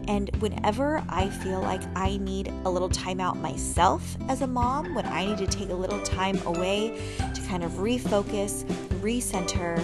And 0.07 0.29
whenever 0.39 1.03
I 1.09 1.29
feel 1.29 1.61
like 1.61 1.81
I 1.95 2.17
need 2.17 2.53
a 2.65 2.69
little 2.69 2.89
time 2.89 3.19
out 3.19 3.37
myself 3.37 4.17
as 4.27 4.41
a 4.41 4.47
mom, 4.47 4.93
when 4.95 5.05
I 5.05 5.25
need 5.25 5.37
to 5.37 5.47
take 5.47 5.69
a 5.69 5.75
little 5.75 6.01
time 6.01 6.39
away 6.45 6.99
to 7.33 7.41
kind 7.47 7.63
of 7.63 7.71
refocus, 7.73 8.63
recenter, 9.01 9.77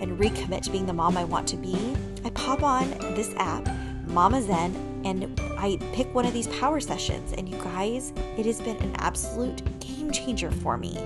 and 0.00 0.18
recommit 0.18 0.62
to 0.62 0.70
being 0.70 0.86
the 0.86 0.92
mom 0.92 1.16
I 1.16 1.24
want 1.24 1.48
to 1.48 1.56
be, 1.56 1.96
I 2.24 2.30
pop 2.30 2.62
on 2.62 2.90
this 3.14 3.34
app, 3.36 3.68
Mama 4.06 4.42
Zen, 4.42 5.02
and 5.04 5.40
I 5.58 5.78
pick 5.92 6.14
one 6.14 6.26
of 6.26 6.32
these 6.32 6.46
power 6.48 6.80
sessions. 6.80 7.32
And 7.32 7.48
you 7.48 7.56
guys, 7.58 8.12
it 8.36 8.46
has 8.46 8.60
been 8.60 8.76
an 8.78 8.94
absolute 8.96 9.62
game 9.80 10.10
changer 10.10 10.50
for 10.50 10.76
me. 10.76 10.98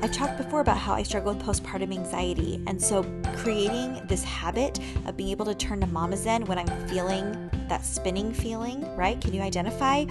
I've 0.00 0.12
talked 0.12 0.36
before 0.36 0.60
about 0.60 0.78
how 0.78 0.94
I 0.94 1.02
struggle 1.02 1.34
with 1.34 1.42
postpartum 1.42 1.92
anxiety, 1.92 2.62
and 2.66 2.80
so 2.80 3.04
creating 3.36 4.00
this 4.06 4.22
habit 4.22 4.78
of 5.06 5.16
being 5.16 5.30
able 5.30 5.44
to 5.46 5.54
turn 5.54 5.80
to 5.80 5.86
Mama 5.88 6.16
Zen 6.16 6.44
when 6.44 6.58
I'm 6.58 6.88
feeling 6.88 7.50
that 7.68 7.84
spinning 7.84 8.32
feeling, 8.32 8.84
right? 8.96 9.20
Can 9.20 9.32
you 9.32 9.42
identify? 9.42 10.04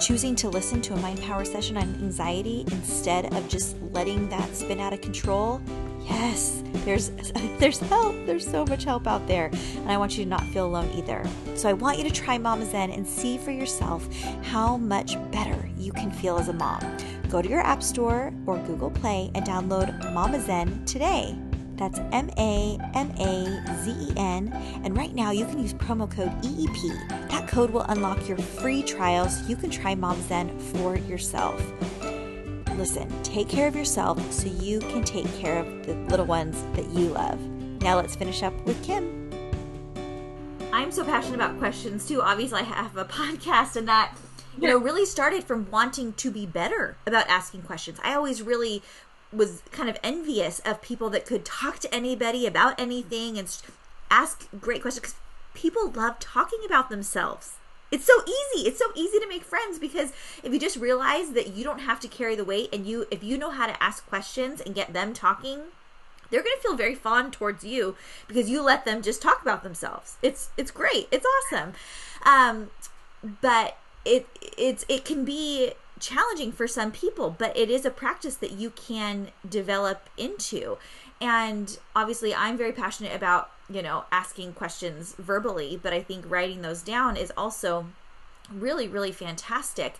Choosing 0.00 0.34
to 0.36 0.48
listen 0.48 0.80
to 0.82 0.94
a 0.94 0.96
mind 0.96 1.20
power 1.22 1.44
session 1.44 1.76
on 1.76 1.84
anxiety 2.02 2.64
instead 2.72 3.32
of 3.34 3.48
just 3.48 3.76
letting 3.92 4.28
that 4.28 4.54
spin 4.54 4.80
out 4.80 4.92
of 4.92 5.00
control 5.00 5.60
Yes, 6.04 6.62
there's 6.84 7.10
there's 7.58 7.78
help. 7.78 8.14
There's 8.26 8.48
so 8.48 8.64
much 8.66 8.84
help 8.84 9.06
out 9.06 9.26
there, 9.26 9.50
and 9.76 9.90
I 9.90 9.96
want 9.96 10.16
you 10.16 10.24
to 10.24 10.30
not 10.30 10.44
feel 10.46 10.66
alone 10.66 10.90
either. 10.94 11.24
So 11.54 11.68
I 11.68 11.72
want 11.72 11.98
you 11.98 12.04
to 12.04 12.10
try 12.10 12.38
Mama 12.38 12.66
Zen 12.66 12.90
and 12.90 13.06
see 13.06 13.38
for 13.38 13.50
yourself 13.50 14.08
how 14.42 14.76
much 14.76 15.16
better 15.30 15.70
you 15.78 15.92
can 15.92 16.10
feel 16.10 16.38
as 16.38 16.48
a 16.48 16.52
mom. 16.52 16.80
Go 17.28 17.40
to 17.40 17.48
your 17.48 17.60
App 17.60 17.82
Store 17.82 18.32
or 18.46 18.58
Google 18.58 18.90
Play 18.90 19.30
and 19.34 19.46
download 19.46 20.12
Mama 20.12 20.40
Zen 20.40 20.84
today. 20.84 21.36
That's 21.82 21.98
M 22.12 22.30
A 22.38 22.78
M 22.94 23.10
A 23.18 23.74
Z 23.82 23.90
E 23.90 24.12
N. 24.16 24.52
And 24.84 24.96
right 24.96 25.12
now 25.12 25.32
you 25.32 25.44
can 25.46 25.58
use 25.58 25.74
promo 25.74 26.08
code 26.08 26.30
EEP. 26.42 27.28
That 27.28 27.48
code 27.48 27.70
will 27.70 27.82
unlock 27.82 28.28
your 28.28 28.38
free 28.38 28.84
trial 28.84 29.28
so 29.28 29.44
you 29.48 29.56
can 29.56 29.68
try 29.68 29.96
Mom 29.96 30.22
Zen 30.22 30.56
for 30.60 30.96
yourself. 30.96 31.60
Listen, 32.76 33.10
take 33.24 33.48
care 33.48 33.66
of 33.66 33.74
yourself 33.74 34.32
so 34.32 34.46
you 34.46 34.78
can 34.78 35.02
take 35.02 35.26
care 35.38 35.58
of 35.58 35.84
the 35.84 35.94
little 36.08 36.24
ones 36.24 36.62
that 36.76 36.88
you 36.90 37.08
love. 37.08 37.40
Now 37.82 37.96
let's 37.96 38.14
finish 38.14 38.44
up 38.44 38.54
with 38.64 38.80
Kim. 38.84 39.32
I'm 40.72 40.92
so 40.92 41.02
passionate 41.04 41.34
about 41.34 41.58
questions 41.58 42.06
too. 42.06 42.22
Obviously, 42.22 42.60
I 42.60 42.62
have 42.62 42.96
a 42.96 43.04
podcast, 43.06 43.74
and 43.74 43.88
that 43.88 44.16
you 44.56 44.68
know 44.68 44.78
really 44.78 45.04
started 45.04 45.42
from 45.42 45.68
wanting 45.72 46.12
to 46.12 46.30
be 46.30 46.46
better 46.46 46.96
about 47.08 47.26
asking 47.26 47.62
questions. 47.62 47.98
I 48.04 48.14
always 48.14 48.40
really 48.40 48.84
was 49.32 49.62
kind 49.70 49.88
of 49.88 49.98
envious 50.02 50.60
of 50.60 50.82
people 50.82 51.10
that 51.10 51.26
could 51.26 51.44
talk 51.44 51.78
to 51.80 51.94
anybody 51.94 52.46
about 52.46 52.78
anything 52.78 53.38
and 53.38 53.54
ask 54.10 54.48
great 54.60 54.82
questions 54.82 55.00
because 55.00 55.16
people 55.54 55.90
love 55.90 56.18
talking 56.18 56.60
about 56.64 56.90
themselves. 56.90 57.54
It's 57.90 58.06
so 58.06 58.22
easy. 58.22 58.66
It's 58.66 58.78
so 58.78 58.90
easy 58.94 59.18
to 59.18 59.28
make 59.28 59.44
friends 59.44 59.78
because 59.78 60.12
if 60.42 60.52
you 60.52 60.58
just 60.58 60.76
realize 60.76 61.32
that 61.32 61.48
you 61.48 61.62
don't 61.62 61.80
have 61.80 62.00
to 62.00 62.08
carry 62.08 62.34
the 62.34 62.44
weight 62.44 62.70
and 62.72 62.86
you 62.86 63.06
if 63.10 63.22
you 63.22 63.36
know 63.36 63.50
how 63.50 63.66
to 63.66 63.82
ask 63.82 64.06
questions 64.06 64.60
and 64.60 64.74
get 64.74 64.94
them 64.94 65.12
talking, 65.12 65.60
they're 66.30 66.42
going 66.42 66.56
to 66.56 66.62
feel 66.62 66.74
very 66.74 66.94
fond 66.94 67.34
towards 67.34 67.64
you 67.64 67.94
because 68.26 68.48
you 68.48 68.62
let 68.62 68.86
them 68.86 69.02
just 69.02 69.20
talk 69.20 69.42
about 69.42 69.62
themselves. 69.62 70.16
It's 70.22 70.48
it's 70.56 70.70
great. 70.70 71.06
It's 71.10 71.26
awesome. 71.52 71.74
Um, 72.24 72.70
but 73.42 73.76
it 74.06 74.26
it's 74.56 74.86
it 74.88 75.04
can 75.04 75.24
be 75.24 75.72
challenging 76.02 76.52
for 76.52 76.68
some 76.68 76.92
people, 76.92 77.34
but 77.38 77.56
it 77.56 77.70
is 77.70 77.86
a 77.86 77.90
practice 77.90 78.34
that 78.36 78.52
you 78.52 78.70
can 78.70 79.28
develop 79.48 80.10
into. 80.18 80.76
And 81.20 81.78
obviously, 81.96 82.34
I'm 82.34 82.58
very 82.58 82.72
passionate 82.72 83.14
about 83.14 83.50
you 83.72 83.82
know, 83.82 84.04
asking 84.12 84.52
questions 84.52 85.14
verbally, 85.18 85.78
but 85.82 85.92
I 85.92 86.02
think 86.02 86.28
writing 86.30 86.62
those 86.62 86.82
down 86.82 87.16
is 87.16 87.32
also 87.36 87.86
really, 88.52 88.86
really 88.86 89.12
fantastic. 89.12 89.94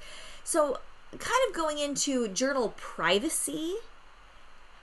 So, 0.45 0.79
kind 1.13 1.41
of 1.49 1.55
going 1.55 1.79
into 1.79 2.29
journal 2.29 2.75
privacy, 2.77 3.77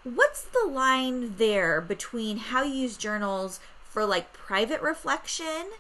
what's 0.04 0.44
the 0.44 0.68
line 0.70 1.36
there 1.38 1.82
between 1.82 2.38
how 2.38 2.64
you 2.64 2.74
use 2.74 2.98
journals 2.98 3.60
for 3.84 4.06
like 4.06 4.34
private 4.34 4.82
reflection? 4.82 5.72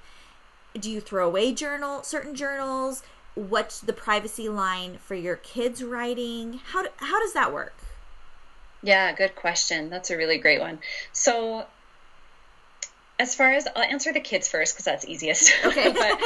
Do 0.79 0.91
you 0.91 1.01
throw 1.01 1.27
away 1.27 1.53
journal 1.53 2.03
certain 2.03 2.35
journals? 2.35 3.01
What's 3.35 3.79
the 3.79 3.93
privacy 3.93 4.49
line 4.49 4.97
for 4.97 5.15
your 5.15 5.35
kids 5.37 5.83
writing? 5.83 6.59
How 6.71 6.83
do, 6.83 6.89
how 6.97 7.19
does 7.19 7.33
that 7.33 7.53
work? 7.53 7.75
Yeah, 8.81 9.13
good 9.13 9.35
question. 9.35 9.89
That's 9.89 10.09
a 10.09 10.17
really 10.17 10.37
great 10.37 10.59
one. 10.59 10.79
So, 11.11 11.65
as 13.19 13.35
far 13.35 13.51
as 13.51 13.67
I'll 13.75 13.83
answer 13.83 14.13
the 14.13 14.21
kids 14.21 14.47
first 14.47 14.73
because 14.73 14.85
that's 14.85 15.05
easiest. 15.05 15.53
Okay. 15.65 15.91
but 15.97 16.19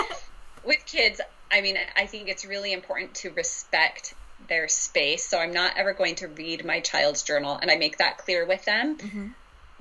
with 0.64 0.86
kids, 0.86 1.20
I 1.52 1.62
mean, 1.62 1.78
I 1.96 2.06
think 2.06 2.30
it's 2.30 2.46
really 2.46 2.74
important 2.74 3.16
to 3.16 3.32
respect 3.32 4.14
their 4.48 4.68
space. 4.68 5.26
So 5.28 5.40
I'm 5.40 5.54
not 5.54 5.78
ever 5.78 5.94
going 5.94 6.16
to 6.16 6.28
read 6.28 6.66
my 6.66 6.80
child's 6.80 7.24
journal, 7.24 7.58
and 7.62 7.72
I 7.72 7.76
make 7.76 7.98
that 7.98 8.18
clear 8.18 8.46
with 8.46 8.66
them. 8.66 8.98
Mm-hmm. 8.98 9.28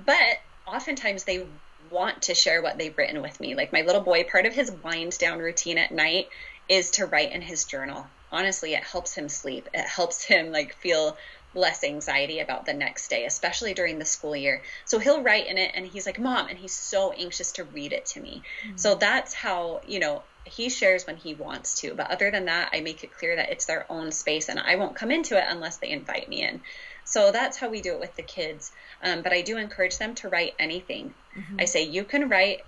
But 0.04 0.40
oftentimes 0.66 1.24
they 1.24 1.46
want 1.90 2.22
to 2.22 2.34
share 2.34 2.62
what 2.62 2.78
they've 2.78 2.96
written 2.96 3.22
with 3.22 3.38
me. 3.40 3.54
Like 3.54 3.72
my 3.72 3.82
little 3.82 4.00
boy, 4.00 4.24
part 4.24 4.46
of 4.46 4.54
his 4.54 4.70
wind 4.70 5.18
down 5.18 5.38
routine 5.38 5.78
at 5.78 5.90
night 5.90 6.28
is 6.68 6.90
to 6.92 7.06
write 7.06 7.32
in 7.32 7.42
his 7.42 7.64
journal. 7.64 8.06
Honestly, 8.30 8.74
it 8.74 8.82
helps 8.82 9.14
him 9.14 9.28
sleep. 9.28 9.68
It 9.74 9.86
helps 9.86 10.24
him 10.24 10.52
like 10.52 10.74
feel 10.74 11.16
less 11.54 11.84
anxiety 11.84 12.40
about 12.40 12.64
the 12.64 12.72
next 12.72 13.08
day, 13.08 13.26
especially 13.26 13.74
during 13.74 13.98
the 13.98 14.04
school 14.04 14.34
year. 14.34 14.62
So 14.86 14.98
he'll 14.98 15.22
write 15.22 15.46
in 15.48 15.58
it 15.58 15.72
and 15.74 15.86
he's 15.86 16.06
like, 16.06 16.18
Mom, 16.18 16.48
and 16.48 16.58
he's 16.58 16.72
so 16.72 17.12
anxious 17.12 17.52
to 17.52 17.64
read 17.64 17.92
it 17.92 18.06
to 18.06 18.20
me. 18.20 18.42
Mm-hmm. 18.66 18.76
So 18.76 18.94
that's 18.94 19.34
how, 19.34 19.82
you 19.86 20.00
know, 20.00 20.22
he 20.44 20.70
shares 20.70 21.06
when 21.06 21.16
he 21.16 21.34
wants 21.34 21.80
to. 21.82 21.94
But 21.94 22.10
other 22.10 22.30
than 22.30 22.46
that, 22.46 22.70
I 22.72 22.80
make 22.80 23.04
it 23.04 23.16
clear 23.16 23.36
that 23.36 23.50
it's 23.50 23.66
their 23.66 23.86
own 23.90 24.12
space 24.12 24.48
and 24.48 24.58
I 24.58 24.76
won't 24.76 24.96
come 24.96 25.10
into 25.10 25.36
it 25.36 25.44
unless 25.46 25.76
they 25.76 25.90
invite 25.90 26.28
me 26.28 26.42
in. 26.42 26.62
So 27.04 27.32
that's 27.32 27.58
how 27.58 27.68
we 27.68 27.80
do 27.80 27.92
it 27.92 28.00
with 28.00 28.16
the 28.16 28.22
kids. 28.22 28.72
Um, 29.02 29.22
but 29.22 29.32
I 29.32 29.42
do 29.42 29.58
encourage 29.58 29.98
them 29.98 30.14
to 30.16 30.28
write 30.28 30.54
anything. 30.58 31.14
Mm-hmm. 31.36 31.56
I 31.60 31.64
say, 31.66 31.84
you 31.84 32.04
can 32.04 32.28
write 32.28 32.62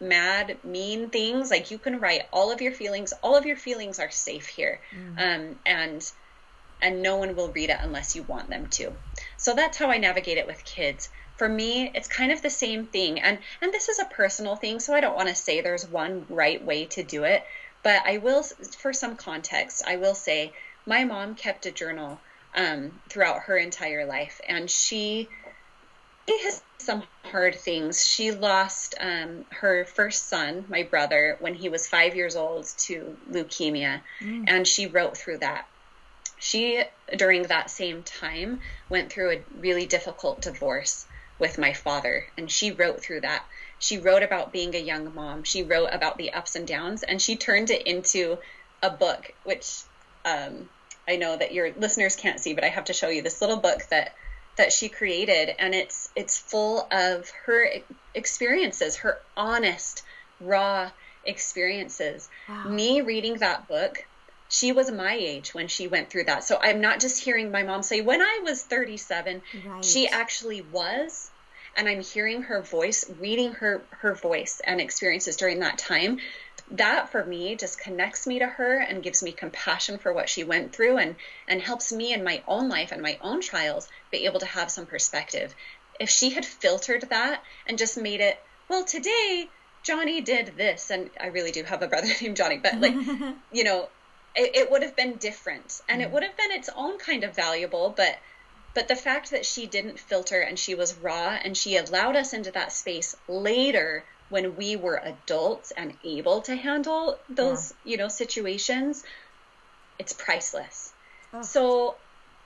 mad, 0.00 0.58
mean 0.64 1.10
things. 1.10 1.50
Like 1.50 1.70
you 1.70 1.78
can 1.78 2.00
write 2.00 2.22
all 2.32 2.50
of 2.50 2.60
your 2.60 2.72
feelings. 2.72 3.12
All 3.22 3.36
of 3.36 3.46
your 3.46 3.56
feelings 3.56 3.98
are 3.98 4.10
safe 4.10 4.46
here, 4.46 4.80
mm. 4.94 5.18
um, 5.18 5.58
and 5.66 6.10
and 6.82 7.02
no 7.02 7.16
one 7.16 7.36
will 7.36 7.52
read 7.52 7.70
it 7.70 7.76
unless 7.80 8.16
you 8.16 8.22
want 8.22 8.48
them 8.48 8.66
to. 8.68 8.92
So 9.36 9.54
that's 9.54 9.76
how 9.76 9.90
I 9.90 9.98
navigate 9.98 10.38
it 10.38 10.46
with 10.46 10.64
kids. 10.64 11.10
For 11.36 11.48
me, 11.48 11.90
it's 11.94 12.08
kind 12.08 12.32
of 12.32 12.42
the 12.42 12.50
same 12.50 12.86
thing, 12.86 13.20
and 13.20 13.38
and 13.60 13.72
this 13.72 13.88
is 13.88 13.98
a 13.98 14.04
personal 14.06 14.56
thing, 14.56 14.80
so 14.80 14.94
I 14.94 15.00
don't 15.00 15.16
want 15.16 15.28
to 15.28 15.34
say 15.34 15.60
there's 15.60 15.86
one 15.86 16.26
right 16.28 16.64
way 16.64 16.86
to 16.86 17.02
do 17.02 17.24
it. 17.24 17.44
But 17.82 18.02
I 18.04 18.18
will, 18.18 18.42
for 18.42 18.92
some 18.92 19.16
context, 19.16 19.82
I 19.86 19.96
will 19.96 20.14
say 20.14 20.52
my 20.84 21.04
mom 21.04 21.34
kept 21.34 21.64
a 21.64 21.70
journal 21.70 22.20
um, 22.54 23.00
throughout 23.08 23.42
her 23.42 23.56
entire 23.56 24.04
life, 24.04 24.40
and 24.46 24.70
she 24.70 25.28
has 26.38 26.62
some 26.78 27.02
hard 27.24 27.54
things. 27.54 28.04
She 28.04 28.32
lost 28.32 28.94
um, 29.00 29.44
her 29.50 29.84
first 29.84 30.28
son, 30.28 30.64
my 30.68 30.82
brother, 30.82 31.36
when 31.40 31.54
he 31.54 31.68
was 31.68 31.86
five 31.86 32.16
years 32.16 32.36
old 32.36 32.66
to 32.78 33.16
leukemia, 33.30 34.00
mm. 34.20 34.44
and 34.46 34.66
she 34.66 34.86
wrote 34.86 35.16
through 35.16 35.38
that. 35.38 35.66
She, 36.38 36.82
during 37.16 37.42
that 37.44 37.70
same 37.70 38.02
time, 38.02 38.60
went 38.88 39.12
through 39.12 39.30
a 39.32 39.44
really 39.58 39.86
difficult 39.86 40.40
divorce 40.40 41.06
with 41.38 41.58
my 41.58 41.72
father, 41.72 42.26
and 42.36 42.50
she 42.50 42.70
wrote 42.70 43.00
through 43.00 43.20
that. 43.22 43.44
She 43.78 43.98
wrote 43.98 44.22
about 44.22 44.52
being 44.52 44.74
a 44.74 44.78
young 44.78 45.14
mom. 45.14 45.44
She 45.44 45.62
wrote 45.62 45.88
about 45.92 46.18
the 46.18 46.32
ups 46.32 46.54
and 46.56 46.66
downs, 46.66 47.02
and 47.02 47.20
she 47.20 47.36
turned 47.36 47.70
it 47.70 47.86
into 47.86 48.38
a 48.82 48.90
book, 48.90 49.32
which 49.44 49.82
um, 50.24 50.68
I 51.08 51.16
know 51.16 51.36
that 51.36 51.52
your 51.52 51.72
listeners 51.72 52.16
can't 52.16 52.40
see, 52.40 52.54
but 52.54 52.64
I 52.64 52.68
have 52.68 52.84
to 52.84 52.92
show 52.92 53.08
you 53.08 53.22
this 53.22 53.40
little 53.40 53.56
book 53.56 53.82
that 53.90 54.14
that 54.56 54.72
she 54.72 54.88
created 54.88 55.54
and 55.58 55.74
it's 55.74 56.10
it's 56.16 56.38
full 56.38 56.86
of 56.90 57.30
her 57.46 57.66
experiences 58.14 58.96
her 58.96 59.18
honest 59.36 60.02
raw 60.40 60.90
experiences 61.24 62.28
wow. 62.48 62.68
me 62.68 63.00
reading 63.00 63.34
that 63.36 63.68
book 63.68 64.04
she 64.48 64.72
was 64.72 64.90
my 64.90 65.14
age 65.14 65.54
when 65.54 65.68
she 65.68 65.86
went 65.86 66.10
through 66.10 66.24
that 66.24 66.42
so 66.42 66.58
i'm 66.60 66.80
not 66.80 67.00
just 67.00 67.22
hearing 67.22 67.50
my 67.50 67.62
mom 67.62 67.82
say 67.82 68.00
when 68.00 68.20
i 68.20 68.40
was 68.42 68.62
37 68.62 69.42
right. 69.66 69.84
she 69.84 70.08
actually 70.08 70.62
was 70.62 71.30
and 71.76 71.88
i'm 71.88 72.00
hearing 72.00 72.42
her 72.42 72.62
voice 72.62 73.04
reading 73.20 73.52
her 73.52 73.82
her 73.90 74.14
voice 74.14 74.60
and 74.64 74.80
experiences 74.80 75.36
during 75.36 75.60
that 75.60 75.78
time 75.78 76.18
that 76.72 77.10
for 77.10 77.24
me 77.24 77.56
just 77.56 77.80
connects 77.80 78.26
me 78.26 78.38
to 78.38 78.46
her 78.46 78.78
and 78.78 79.02
gives 79.02 79.22
me 79.22 79.32
compassion 79.32 79.98
for 79.98 80.12
what 80.12 80.28
she 80.28 80.44
went 80.44 80.74
through 80.74 80.98
and 80.98 81.16
and 81.48 81.60
helps 81.60 81.92
me 81.92 82.12
in 82.12 82.22
my 82.22 82.42
own 82.46 82.68
life 82.68 82.92
and 82.92 83.02
my 83.02 83.18
own 83.20 83.40
trials 83.40 83.88
be 84.10 84.24
able 84.24 84.40
to 84.40 84.46
have 84.46 84.70
some 84.70 84.86
perspective. 84.86 85.54
If 85.98 86.10
she 86.10 86.30
had 86.30 86.46
filtered 86.46 87.02
that 87.10 87.42
and 87.66 87.76
just 87.76 87.98
made 87.98 88.20
it 88.20 88.40
well 88.68 88.84
today 88.84 89.48
johnny 89.82 90.20
did 90.20 90.54
this 90.56 90.90
and 90.90 91.10
i 91.20 91.26
really 91.26 91.50
do 91.50 91.64
have 91.64 91.82
a 91.82 91.88
brother 91.88 92.08
named 92.20 92.36
johnny 92.36 92.58
but 92.58 92.80
like 92.80 92.94
you 93.52 93.64
know 93.64 93.88
it, 94.36 94.54
it, 94.54 94.70
would 94.70 94.82
have 94.82 94.94
been 94.94 95.16
different 95.16 95.82
and 95.88 96.00
it 96.00 96.10
would 96.10 96.22
have 96.22 96.36
been 96.36 96.52
its 96.52 96.70
own 96.76 96.98
kind 96.98 97.24
of 97.24 97.34
valuable 97.34 97.92
but 97.96 98.16
but 98.74 98.86
the 98.86 98.94
fact 98.94 99.32
that 99.32 99.44
she 99.44 99.66
didn't 99.66 99.98
filter 99.98 100.40
and 100.40 100.56
she 100.56 100.76
was 100.76 100.94
raw 100.94 101.36
and 101.42 101.56
she 101.56 101.76
allowed 101.76 102.14
us 102.14 102.32
into 102.32 102.52
that 102.52 102.72
space 102.72 103.16
later 103.26 104.04
when 104.30 104.56
we 104.56 104.76
were 104.76 104.96
adults 104.96 105.72
and 105.72 105.92
able 106.02 106.40
to 106.42 106.56
handle 106.56 107.18
those, 107.28 107.74
yeah. 107.84 107.90
you 107.90 107.96
know, 107.98 108.08
situations, 108.08 109.04
it's 109.98 110.12
priceless. 110.12 110.92
Oh. 111.34 111.42
So 111.42 111.96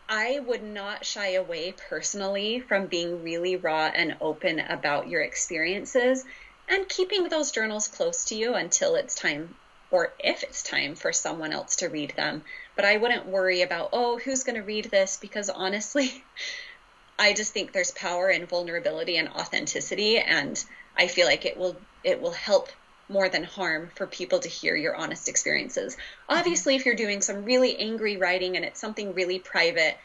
I 0.09 0.41
would 0.41 0.63
not 0.63 1.07
shy 1.07 1.35
away 1.35 1.73
personally 1.89 2.61
from 2.61 2.87
being 2.87 3.23
really 3.23 3.57
raw 3.57 3.91
and 3.95 4.17
open 4.21 4.59
about 4.59 5.09
your 5.09 5.23
experiences 5.23 6.25
and 6.69 6.89
keeping 6.89 7.29
those 7.29 7.53
journals 7.53 7.89
close 7.89 8.25
to 8.27 8.35
you 8.35 8.55
until 8.55 8.97
it's 8.97 9.15
time 9.15 9.55
or 9.91 10.13
if 10.19 10.43
it's 10.43 10.63
time 10.63 10.95
for 10.95 11.13
someone 11.13 11.53
else 11.53 11.77
to 11.77 11.89
read 11.89 12.13
them. 12.17 12.43
But 12.75 12.85
I 12.85 12.97
wouldn't 12.97 13.27
worry 13.27 13.63
about, 13.63 13.91
oh, 13.93 14.19
who's 14.19 14.43
going 14.43 14.57
to 14.57 14.63
read 14.63 14.87
this? 14.87 15.17
Because 15.17 15.49
honestly, 15.49 16.25
I 17.19 17.33
just 17.33 17.53
think 17.53 17.73
there's 17.73 17.93
power 17.93 18.29
in 18.29 18.47
vulnerability 18.47 19.17
and 19.19 19.29
authenticity. 19.29 20.19
And 20.19 20.63
I 20.97 21.07
feel 21.07 21.27
like 21.27 21.45
it 21.45 21.57
will 21.57 21.77
it 22.03 22.21
will 22.21 22.33
help 22.33 22.69
more 23.09 23.29
than 23.29 23.45
harm 23.45 23.91
for 23.95 24.07
people 24.07 24.39
to 24.39 24.49
hear 24.49 24.75
your 24.75 24.97
honest 24.97 25.29
experiences. 25.29 25.95
Mm-hmm. 25.95 26.39
Obviously, 26.39 26.77
if 26.77 26.87
you're 26.87 26.95
doing 26.95 27.21
some 27.21 27.45
really 27.45 27.77
angry 27.79 28.17
writing 28.17 28.57
and 28.57 28.65
it's 28.65 28.81
something 28.81 29.15
really 29.15 29.39
private, 29.39 29.97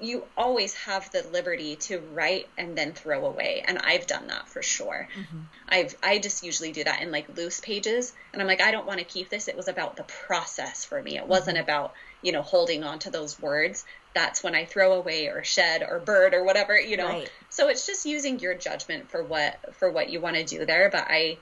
you 0.00 0.24
always 0.36 0.74
have 0.74 1.10
the 1.10 1.26
liberty 1.32 1.74
to 1.76 1.98
write 2.12 2.48
and 2.56 2.78
then 2.78 2.92
throw 2.92 3.26
away 3.26 3.64
and 3.66 3.78
i've 3.78 4.06
done 4.06 4.28
that 4.28 4.48
for 4.48 4.62
sure. 4.62 5.08
Mm-hmm. 5.18 5.38
i've 5.68 5.96
i 6.02 6.18
just 6.18 6.44
usually 6.44 6.72
do 6.72 6.84
that 6.84 7.02
in 7.02 7.10
like 7.10 7.36
loose 7.36 7.60
pages 7.60 8.12
and 8.32 8.40
i'm 8.40 8.48
like 8.48 8.60
i 8.60 8.70
don't 8.70 8.86
want 8.86 8.98
to 8.98 9.04
keep 9.04 9.28
this. 9.28 9.48
It 9.48 9.56
was 9.56 9.68
about 9.68 9.96
the 9.96 10.04
process 10.04 10.84
for 10.84 11.02
me. 11.02 11.16
It 11.16 11.20
mm-hmm. 11.20 11.30
wasn't 11.30 11.58
about 11.58 11.94
you 12.22 12.32
know 12.32 12.42
holding 12.42 12.84
on 12.84 12.98
to 13.00 13.10
those 13.10 13.40
words. 13.40 13.84
That's 14.14 14.42
when 14.42 14.54
i 14.54 14.64
throw 14.64 14.92
away 14.92 15.26
or 15.26 15.44
shed 15.44 15.82
or 15.82 15.98
bird 15.98 16.34
or 16.34 16.44
whatever 16.44 16.78
you 16.78 16.96
know? 16.96 17.08
Right. 17.08 17.30
so 17.50 17.68
it's 17.68 17.86
just 17.86 18.06
using 18.06 18.38
your 18.38 18.54
judgment 18.54 19.10
for 19.10 19.22
what 19.22 19.74
for 19.76 19.90
what 19.90 20.10
you 20.10 20.20
want 20.20 20.36
to 20.36 20.44
do 20.44 20.64
there 20.64 20.90
but 20.90 21.06
i 21.08 21.38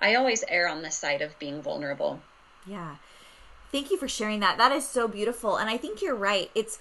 i 0.00 0.14
always 0.14 0.44
err 0.48 0.68
on 0.68 0.82
the 0.82 0.90
side 0.90 1.22
of 1.22 1.38
being 1.38 1.62
vulnerable. 1.62 2.20
Yeah. 2.66 2.96
Thank 3.70 3.90
you 3.90 3.98
for 3.98 4.08
sharing 4.08 4.40
that. 4.40 4.56
That 4.56 4.72
is 4.72 4.88
so 4.88 5.08
beautiful 5.08 5.56
and 5.56 5.68
i 5.68 5.76
think 5.76 6.00
you're 6.00 6.14
right. 6.14 6.50
It's 6.54 6.78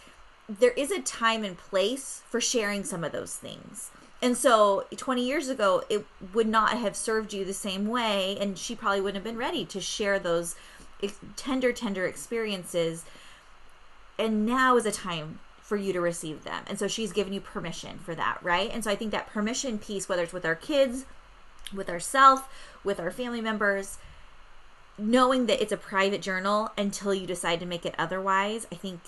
there 0.49 0.71
is 0.71 0.91
a 0.91 1.01
time 1.01 1.43
and 1.43 1.57
place 1.57 2.21
for 2.29 2.39
sharing 2.39 2.83
some 2.83 3.03
of 3.03 3.11
those 3.11 3.35
things. 3.35 3.91
And 4.21 4.35
so 4.35 4.85
20 4.95 5.25
years 5.25 5.49
ago, 5.49 5.83
it 5.89 6.05
would 6.33 6.47
not 6.47 6.77
have 6.77 6.95
served 6.95 7.33
you 7.33 7.45
the 7.45 7.53
same 7.53 7.87
way, 7.87 8.37
and 8.39 8.57
she 8.57 8.75
probably 8.75 9.01
wouldn't 9.01 9.23
have 9.23 9.23
been 9.23 9.37
ready 9.37 9.65
to 9.65 9.79
share 9.79 10.17
those 10.17 10.55
tender, 11.35 11.71
tender 11.71 12.05
experiences. 12.05 13.05
And 14.17 14.45
now 14.45 14.77
is 14.77 14.85
a 14.85 14.91
time 14.91 15.39
for 15.61 15.75
you 15.75 15.93
to 15.93 16.01
receive 16.01 16.43
them. 16.43 16.63
And 16.67 16.79
so 16.79 16.87
she's 16.87 17.11
given 17.11 17.33
you 17.33 17.41
permission 17.41 17.99
for 17.99 18.15
that, 18.15 18.39
right? 18.41 18.71
And 18.73 18.83
so 18.83 18.89
I 18.89 18.95
think 18.95 19.11
that 19.11 19.27
permission 19.27 19.77
piece, 19.77 20.09
whether 20.09 20.23
it's 20.23 20.33
with 20.33 20.45
our 20.45 20.55
kids, 20.55 21.05
with 21.75 21.89
ourselves, 21.89 22.41
with 22.83 22.99
our 22.99 23.11
family 23.11 23.41
members, 23.41 23.97
knowing 24.97 25.45
that 25.45 25.61
it's 25.61 25.73
a 25.73 25.77
private 25.77 26.21
journal 26.21 26.71
until 26.77 27.13
you 27.13 27.27
decide 27.27 27.59
to 27.59 27.65
make 27.65 27.85
it 27.85 27.93
otherwise, 27.99 28.65
I 28.71 28.75
think 28.75 29.01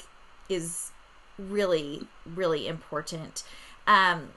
is 0.49 0.91
really, 1.39 2.07
really 2.25 2.67
important. 2.67 3.43
Um, 3.87 4.29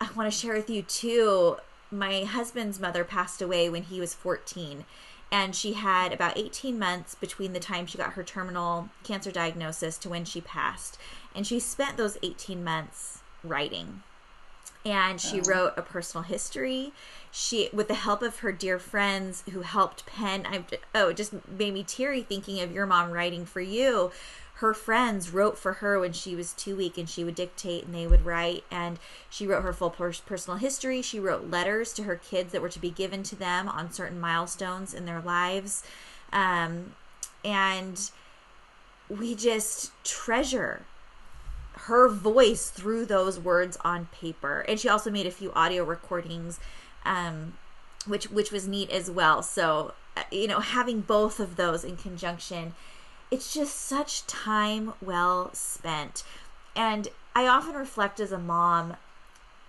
I 0.00 0.08
want 0.14 0.30
to 0.30 0.38
share 0.38 0.54
with 0.54 0.70
you 0.70 0.82
too. 0.82 1.56
My 1.90 2.24
husband's 2.24 2.80
mother 2.80 3.04
passed 3.04 3.40
away 3.40 3.68
when 3.68 3.84
he 3.84 4.00
was 4.00 4.14
14, 4.14 4.84
and 5.30 5.54
she 5.54 5.74
had 5.74 6.12
about 6.12 6.36
18 6.36 6.78
months 6.78 7.14
between 7.14 7.52
the 7.52 7.60
time 7.60 7.86
she 7.86 7.98
got 7.98 8.14
her 8.14 8.22
terminal 8.22 8.90
cancer 9.02 9.30
diagnosis 9.30 9.96
to 9.98 10.08
when 10.08 10.24
she 10.24 10.40
passed. 10.40 10.98
And 11.34 11.46
she 11.46 11.58
spent 11.60 11.96
those 11.96 12.18
18 12.22 12.62
months 12.62 13.20
writing. 13.42 14.02
And 14.86 15.18
she 15.20 15.40
oh. 15.40 15.44
wrote 15.44 15.72
a 15.76 15.82
personal 15.82 16.24
history. 16.24 16.92
She, 17.30 17.70
with 17.72 17.88
the 17.88 17.94
help 17.94 18.22
of 18.22 18.40
her 18.40 18.52
dear 18.52 18.78
friends 18.78 19.42
who 19.50 19.62
helped 19.62 20.04
pen, 20.04 20.46
I 20.46 20.64
oh, 20.94 21.08
it 21.08 21.16
just 21.16 21.32
made 21.48 21.72
me 21.72 21.82
teary 21.82 22.22
thinking 22.22 22.60
of 22.60 22.70
your 22.70 22.86
mom 22.86 23.10
writing 23.10 23.46
for 23.46 23.62
you 23.62 24.12
her 24.64 24.72
friends 24.72 25.30
wrote 25.30 25.58
for 25.58 25.74
her 25.74 26.00
when 26.00 26.14
she 26.14 26.34
was 26.34 26.54
too 26.54 26.74
weak 26.74 26.96
and 26.96 27.06
she 27.06 27.22
would 27.22 27.34
dictate 27.34 27.84
and 27.84 27.94
they 27.94 28.06
would 28.06 28.24
write. 28.24 28.64
And 28.70 28.98
she 29.28 29.46
wrote 29.46 29.62
her 29.62 29.74
full 29.74 29.90
personal 29.90 30.56
history. 30.56 31.02
She 31.02 31.20
wrote 31.20 31.50
letters 31.50 31.92
to 31.92 32.04
her 32.04 32.16
kids 32.16 32.50
that 32.52 32.62
were 32.62 32.70
to 32.70 32.78
be 32.78 32.88
given 32.88 33.22
to 33.24 33.36
them 33.36 33.68
on 33.68 33.92
certain 33.92 34.18
milestones 34.18 34.94
in 34.94 35.04
their 35.04 35.20
lives. 35.20 35.84
Um, 36.32 36.94
and 37.44 38.10
we 39.10 39.34
just 39.34 39.92
treasure 40.02 40.86
her 41.72 42.08
voice 42.08 42.70
through 42.70 43.04
those 43.04 43.38
words 43.38 43.76
on 43.84 44.08
paper. 44.18 44.64
And 44.66 44.80
she 44.80 44.88
also 44.88 45.10
made 45.10 45.26
a 45.26 45.30
few 45.30 45.52
audio 45.52 45.84
recordings 45.84 46.58
um, 47.04 47.58
which 48.06 48.30
which 48.30 48.50
was 48.50 48.66
neat 48.66 48.90
as 48.90 49.10
well. 49.10 49.42
So 49.42 49.92
uh, 50.16 50.22
you 50.30 50.48
know 50.48 50.60
having 50.60 51.02
both 51.02 51.38
of 51.38 51.56
those 51.56 51.84
in 51.84 51.98
conjunction 51.98 52.74
it's 53.34 53.52
just 53.52 53.74
such 53.74 54.24
time 54.28 54.92
well 55.02 55.50
spent. 55.52 56.22
And 56.76 57.08
I 57.34 57.48
often 57.48 57.74
reflect 57.74 58.20
as 58.20 58.30
a 58.30 58.38
mom, 58.38 58.96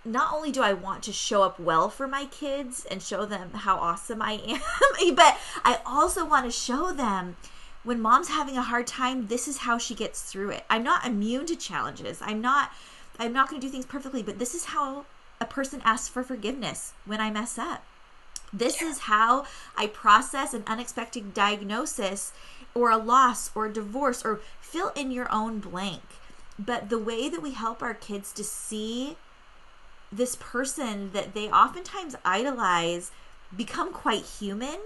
not 0.04 0.32
only 0.32 0.52
do 0.52 0.62
I 0.62 0.72
want 0.72 1.02
to 1.02 1.12
show 1.12 1.42
up 1.42 1.58
well 1.58 1.88
for 1.88 2.06
my 2.06 2.26
kids 2.26 2.86
and 2.88 3.02
show 3.02 3.26
them 3.26 3.50
how 3.54 3.76
awesome 3.78 4.22
I 4.22 4.34
am, 4.34 5.14
but 5.16 5.36
I 5.64 5.80
also 5.84 6.24
want 6.24 6.44
to 6.44 6.52
show 6.52 6.92
them 6.92 7.36
when 7.82 8.00
mom's 8.00 8.28
having 8.28 8.56
a 8.56 8.62
hard 8.62 8.86
time, 8.86 9.26
this 9.26 9.48
is 9.48 9.58
how 9.58 9.78
she 9.78 9.96
gets 9.96 10.22
through 10.22 10.50
it. 10.50 10.64
I'm 10.70 10.84
not 10.84 11.04
immune 11.04 11.46
to 11.46 11.56
challenges. 11.56 12.20
I'm 12.22 12.40
not 12.40 12.70
I'm 13.18 13.32
not 13.32 13.48
going 13.48 13.60
to 13.60 13.66
do 13.66 13.70
things 13.72 13.86
perfectly, 13.86 14.22
but 14.22 14.38
this 14.38 14.54
is 14.54 14.66
how 14.66 15.06
a 15.40 15.44
person 15.44 15.82
asks 15.84 16.06
for 16.06 16.22
forgiveness 16.22 16.92
when 17.04 17.20
I 17.20 17.32
mess 17.32 17.58
up. 17.58 17.82
This 18.52 18.80
is 18.80 19.00
how 19.00 19.44
I 19.76 19.88
process 19.88 20.54
an 20.54 20.62
unexpected 20.68 21.34
diagnosis 21.34 22.32
or 22.76 22.90
a 22.90 22.96
loss 22.98 23.50
or 23.54 23.66
a 23.66 23.72
divorce 23.72 24.24
or 24.24 24.40
fill 24.60 24.92
in 24.94 25.10
your 25.10 25.32
own 25.32 25.58
blank. 25.58 26.02
But 26.58 26.88
the 26.88 26.98
way 26.98 27.28
that 27.28 27.42
we 27.42 27.52
help 27.52 27.82
our 27.82 27.94
kids 27.94 28.32
to 28.32 28.44
see 28.44 29.16
this 30.12 30.36
person 30.36 31.10
that 31.12 31.34
they 31.34 31.50
oftentimes 31.50 32.16
idolize 32.24 33.10
become 33.54 33.92
quite 33.92 34.22
human, 34.22 34.78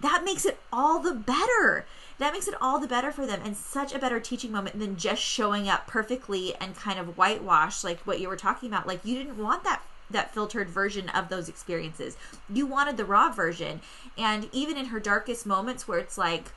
that 0.00 0.24
makes 0.24 0.44
it 0.44 0.58
all 0.72 0.98
the 0.98 1.14
better. 1.14 1.86
That 2.18 2.32
makes 2.32 2.48
it 2.48 2.54
all 2.60 2.78
the 2.78 2.86
better 2.86 3.12
for 3.12 3.26
them 3.26 3.40
and 3.44 3.56
such 3.56 3.94
a 3.94 3.98
better 3.98 4.20
teaching 4.20 4.52
moment 4.52 4.78
than 4.78 4.96
just 4.96 5.22
showing 5.22 5.68
up 5.68 5.86
perfectly 5.86 6.54
and 6.56 6.74
kind 6.74 6.98
of 6.98 7.18
whitewash 7.18 7.84
like 7.84 8.00
what 8.00 8.20
you 8.20 8.28
were 8.28 8.36
talking 8.36 8.68
about. 8.68 8.86
Like 8.86 9.04
you 9.04 9.16
didn't 9.16 9.42
want 9.42 9.64
that 9.64 9.82
that 10.10 10.32
filtered 10.32 10.68
version 10.68 11.08
of 11.10 11.28
those 11.28 11.48
experiences. 11.48 12.16
You 12.48 12.66
wanted 12.66 12.96
the 12.96 13.04
raw 13.04 13.30
version. 13.30 13.80
And 14.16 14.48
even 14.52 14.76
in 14.76 14.86
her 14.86 15.00
darkest 15.00 15.46
moments 15.46 15.88
where 15.88 15.98
it's 15.98 16.16
like 16.16 16.52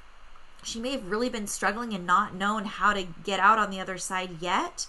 she 0.64 0.80
may 0.80 0.92
have 0.92 1.06
really 1.10 1.30
been 1.30 1.48
struggling 1.48 1.94
and 1.94 2.06
not 2.06 2.36
known 2.36 2.66
how 2.66 2.94
to 2.94 3.08
get 3.24 3.40
out 3.40 3.58
on 3.58 3.72
the 3.72 3.80
other 3.80 3.98
side 3.98 4.30
yet, 4.40 4.86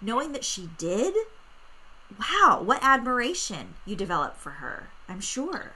knowing 0.00 0.32
that 0.32 0.44
she 0.44 0.68
did, 0.78 1.14
wow, 2.18 2.62
what 2.62 2.82
admiration 2.82 3.74
you 3.86 3.96
develop 3.96 4.36
for 4.36 4.50
her. 4.50 4.88
I'm 5.08 5.20
sure. 5.20 5.72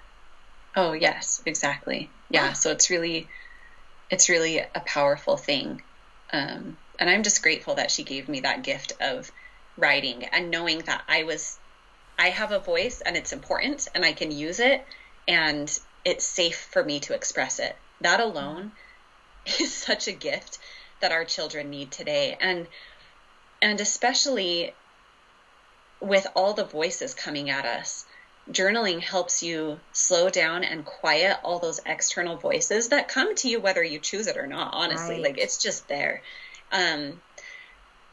Oh, 0.76 0.92
yes, 0.92 1.42
exactly. 1.46 2.10
Yeah, 2.30 2.52
so 2.52 2.70
it's 2.70 2.90
really 2.90 3.28
it's 4.10 4.28
really 4.28 4.58
a 4.58 4.80
powerful 4.84 5.36
thing. 5.36 5.82
Um, 6.32 6.76
and 6.98 7.08
I'm 7.08 7.22
just 7.22 7.42
grateful 7.42 7.76
that 7.76 7.90
she 7.90 8.04
gave 8.04 8.28
me 8.28 8.40
that 8.40 8.62
gift 8.62 8.92
of 9.00 9.30
writing 9.76 10.24
and 10.24 10.50
knowing 10.50 10.80
that 10.80 11.02
I 11.08 11.24
was 11.24 11.58
I 12.18 12.28
have 12.28 12.52
a 12.52 12.58
voice 12.58 13.00
and 13.00 13.16
it's 13.16 13.32
important 13.32 13.88
and 13.94 14.04
I 14.04 14.12
can 14.12 14.30
use 14.30 14.60
it 14.60 14.84
and 15.26 15.78
it's 16.04 16.26
safe 16.26 16.68
for 16.72 16.84
me 16.84 17.00
to 17.00 17.14
express 17.14 17.58
it. 17.58 17.74
That 18.02 18.20
alone 18.20 18.72
is 19.60 19.72
such 19.74 20.08
a 20.08 20.12
gift 20.12 20.58
that 21.00 21.12
our 21.12 21.24
children 21.24 21.70
need 21.70 21.90
today. 21.90 22.36
And 22.40 22.66
and 23.62 23.80
especially 23.80 24.74
with 26.00 26.26
all 26.34 26.54
the 26.54 26.64
voices 26.64 27.14
coming 27.14 27.50
at 27.50 27.66
us, 27.66 28.06
journaling 28.50 29.00
helps 29.00 29.42
you 29.42 29.78
slow 29.92 30.30
down 30.30 30.64
and 30.64 30.84
quiet 30.84 31.38
all 31.42 31.58
those 31.58 31.80
external 31.86 32.36
voices 32.36 32.88
that 32.88 33.08
come 33.08 33.34
to 33.36 33.48
you 33.48 33.60
whether 33.60 33.82
you 33.82 33.98
choose 33.98 34.26
it 34.26 34.36
or 34.36 34.46
not 34.46 34.72
honestly 34.72 35.16
right. 35.16 35.22
like 35.22 35.38
it's 35.38 35.62
just 35.62 35.86
there 35.88 36.22
um, 36.72 37.20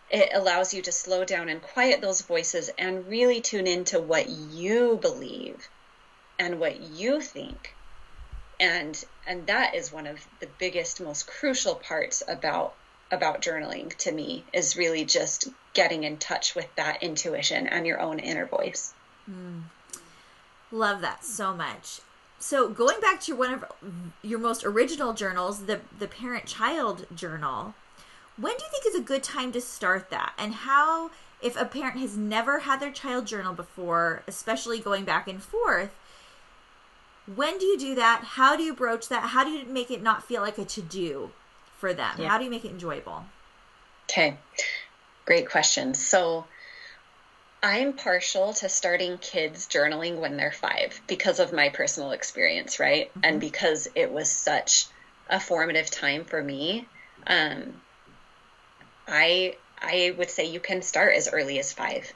it 0.09 0.29
allows 0.33 0.73
you 0.73 0.81
to 0.81 0.91
slow 0.91 1.23
down 1.25 1.49
and 1.49 1.61
quiet 1.61 2.01
those 2.01 2.21
voices 2.21 2.69
and 2.77 3.07
really 3.07 3.41
tune 3.41 3.67
into 3.67 3.99
what 3.99 4.29
you 4.29 4.97
believe 5.01 5.69
and 6.39 6.59
what 6.59 6.79
you 6.79 7.21
think 7.21 7.73
and 8.59 9.05
and 9.27 9.47
that 9.47 9.75
is 9.75 9.91
one 9.91 10.07
of 10.07 10.25
the 10.39 10.47
biggest 10.57 11.01
most 11.01 11.27
crucial 11.27 11.75
parts 11.75 12.23
about 12.27 12.73
about 13.11 13.41
journaling 13.41 13.95
to 13.95 14.11
me 14.11 14.43
is 14.51 14.75
really 14.75 15.05
just 15.05 15.47
getting 15.73 16.03
in 16.03 16.17
touch 16.17 16.55
with 16.55 16.67
that 16.75 17.01
intuition 17.01 17.67
and 17.67 17.85
your 17.85 17.99
own 17.99 18.19
inner 18.19 18.45
voice 18.45 18.93
mm. 19.29 19.61
love 20.71 21.01
that 21.01 21.23
so 21.23 21.53
much 21.53 22.01
so 22.39 22.69
going 22.69 22.99
back 22.99 23.21
to 23.21 23.35
one 23.35 23.53
of 23.53 23.65
your 24.21 24.39
most 24.39 24.63
original 24.63 25.13
journals 25.13 25.65
the 25.65 25.79
the 25.99 26.07
parent 26.07 26.45
child 26.45 27.05
journal 27.15 27.73
when 28.37 28.55
do 28.55 28.63
you 28.63 28.69
think 28.69 28.85
is 28.85 28.95
a 28.95 29.03
good 29.03 29.23
time 29.23 29.51
to 29.51 29.61
start 29.61 30.11
that? 30.11 30.33
And 30.37 30.53
how, 30.53 31.09
if 31.41 31.59
a 31.59 31.65
parent 31.65 31.99
has 31.99 32.15
never 32.15 32.59
had 32.59 32.79
their 32.79 32.91
child 32.91 33.25
journal 33.25 33.53
before, 33.53 34.21
especially 34.27 34.79
going 34.79 35.05
back 35.05 35.27
and 35.27 35.41
forth, 35.41 35.89
when 37.35 37.57
do 37.57 37.65
you 37.65 37.77
do 37.77 37.95
that? 37.95 38.23
How 38.23 38.55
do 38.55 38.63
you 38.63 38.73
broach 38.73 39.09
that? 39.09 39.23
How 39.23 39.43
do 39.43 39.49
you 39.51 39.65
make 39.65 39.91
it 39.91 40.01
not 40.01 40.23
feel 40.23 40.41
like 40.41 40.57
a 40.57 40.65
to 40.65 40.81
do 40.81 41.31
for 41.77 41.93
them? 41.93 42.15
Yeah. 42.17 42.29
How 42.29 42.37
do 42.37 42.43
you 42.43 42.49
make 42.49 42.65
it 42.65 42.71
enjoyable? 42.71 43.25
Okay, 44.09 44.37
great 45.25 45.49
question. 45.49 45.93
So, 45.93 46.45
I'm 47.61 47.93
partial 47.93 48.53
to 48.53 48.69
starting 48.69 49.17
kids 49.17 49.67
journaling 49.67 50.19
when 50.19 50.37
they're 50.37 50.51
five 50.51 51.01
because 51.07 51.39
of 51.39 51.51
my 51.51 51.69
personal 51.69 52.11
experience, 52.11 52.79
right? 52.79 53.09
Mm-hmm. 53.09 53.19
And 53.23 53.41
because 53.41 53.87
it 53.95 54.11
was 54.11 54.29
such 54.29 54.85
a 55.29 55.39
formative 55.39 55.89
time 55.89 56.23
for 56.25 56.41
me. 56.41 56.87
Um, 57.25 57.81
I 59.07 59.55
I 59.81 60.13
would 60.17 60.29
say 60.29 60.45
you 60.45 60.59
can 60.59 60.81
start 60.81 61.15
as 61.15 61.29
early 61.31 61.59
as 61.59 61.73
five. 61.73 62.11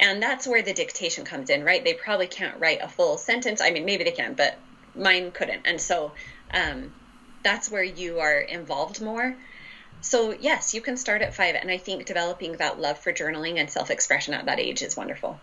And 0.00 0.22
that's 0.22 0.46
where 0.46 0.62
the 0.62 0.72
dictation 0.72 1.24
comes 1.24 1.50
in, 1.50 1.62
right? 1.62 1.84
They 1.84 1.92
probably 1.92 2.26
can't 2.26 2.58
write 2.58 2.80
a 2.82 2.88
full 2.88 3.18
sentence. 3.18 3.60
I 3.60 3.70
mean, 3.70 3.84
maybe 3.84 4.02
they 4.02 4.12
can, 4.12 4.32
but 4.32 4.56
mine 4.94 5.30
couldn't. 5.30 5.66
And 5.66 5.78
so 5.78 6.12
um, 6.52 6.92
that's 7.42 7.70
where 7.70 7.84
you 7.84 8.20
are 8.20 8.38
involved 8.38 9.02
more. 9.02 9.36
So, 10.00 10.32
yes, 10.32 10.72
you 10.72 10.80
can 10.80 10.96
start 10.96 11.20
at 11.20 11.34
five. 11.34 11.54
And 11.54 11.70
I 11.70 11.76
think 11.76 12.06
developing 12.06 12.52
that 12.52 12.80
love 12.80 12.98
for 12.98 13.12
journaling 13.12 13.58
and 13.58 13.68
self 13.68 13.90
expression 13.90 14.32
at 14.32 14.46
that 14.46 14.58
age 14.58 14.80
is 14.80 14.96
wonderful. 14.96 15.38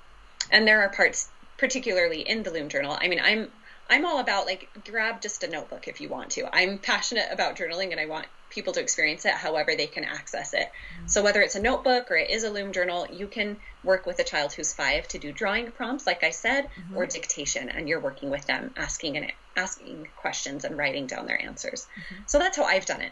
And 0.49 0.67
there 0.67 0.81
are 0.81 0.89
parts, 0.89 1.29
particularly 1.57 2.21
in 2.21 2.41
the 2.41 2.49
Loom 2.49 2.69
Journal. 2.69 2.97
I 2.99 3.07
mean, 3.07 3.19
I'm 3.23 3.51
I'm 3.89 4.05
all 4.05 4.19
about 4.19 4.47
like 4.47 4.69
grab 4.89 5.21
just 5.21 5.43
a 5.43 5.47
notebook 5.47 5.87
if 5.87 6.01
you 6.01 6.09
want 6.09 6.31
to. 6.31 6.49
I'm 6.53 6.79
passionate 6.79 7.27
about 7.31 7.55
journaling 7.55 7.91
and 7.91 7.99
I 7.99 8.05
want 8.07 8.25
people 8.57 8.73
to 8.73 8.81
experience 8.81 9.23
it 9.23 9.33
however 9.33 9.75
they 9.75 9.85
can 9.85 10.03
access 10.03 10.55
it. 10.55 10.71
Mm-hmm. 10.71 11.07
So 11.07 11.21
whether 11.21 11.41
it's 11.41 11.53
a 11.53 11.61
notebook 11.61 12.09
or 12.09 12.15
it 12.15 12.31
is 12.31 12.43
a 12.43 12.49
Loom 12.49 12.73
journal, 12.73 13.05
you 13.11 13.27
can 13.27 13.57
work 13.83 14.07
with 14.07 14.17
a 14.17 14.23
child 14.23 14.51
who's 14.51 14.73
5 14.73 15.07
to 15.09 15.19
do 15.19 15.31
drawing 15.31 15.69
prompts 15.71 16.07
like 16.07 16.23
I 16.23 16.31
said 16.31 16.63
mm-hmm. 16.65 16.97
or 16.97 17.05
dictation 17.05 17.69
and 17.69 17.87
you're 17.87 17.99
working 17.99 18.31
with 18.31 18.47
them 18.47 18.73
asking 18.75 19.15
and 19.17 19.31
asking 19.55 20.07
questions 20.15 20.65
and 20.65 20.75
writing 20.75 21.05
down 21.05 21.27
their 21.27 21.39
answers. 21.39 21.85
Mm-hmm. 21.85 22.23
So 22.25 22.39
that's 22.39 22.57
how 22.57 22.63
I've 22.63 22.87
done 22.87 23.01
it. 23.01 23.11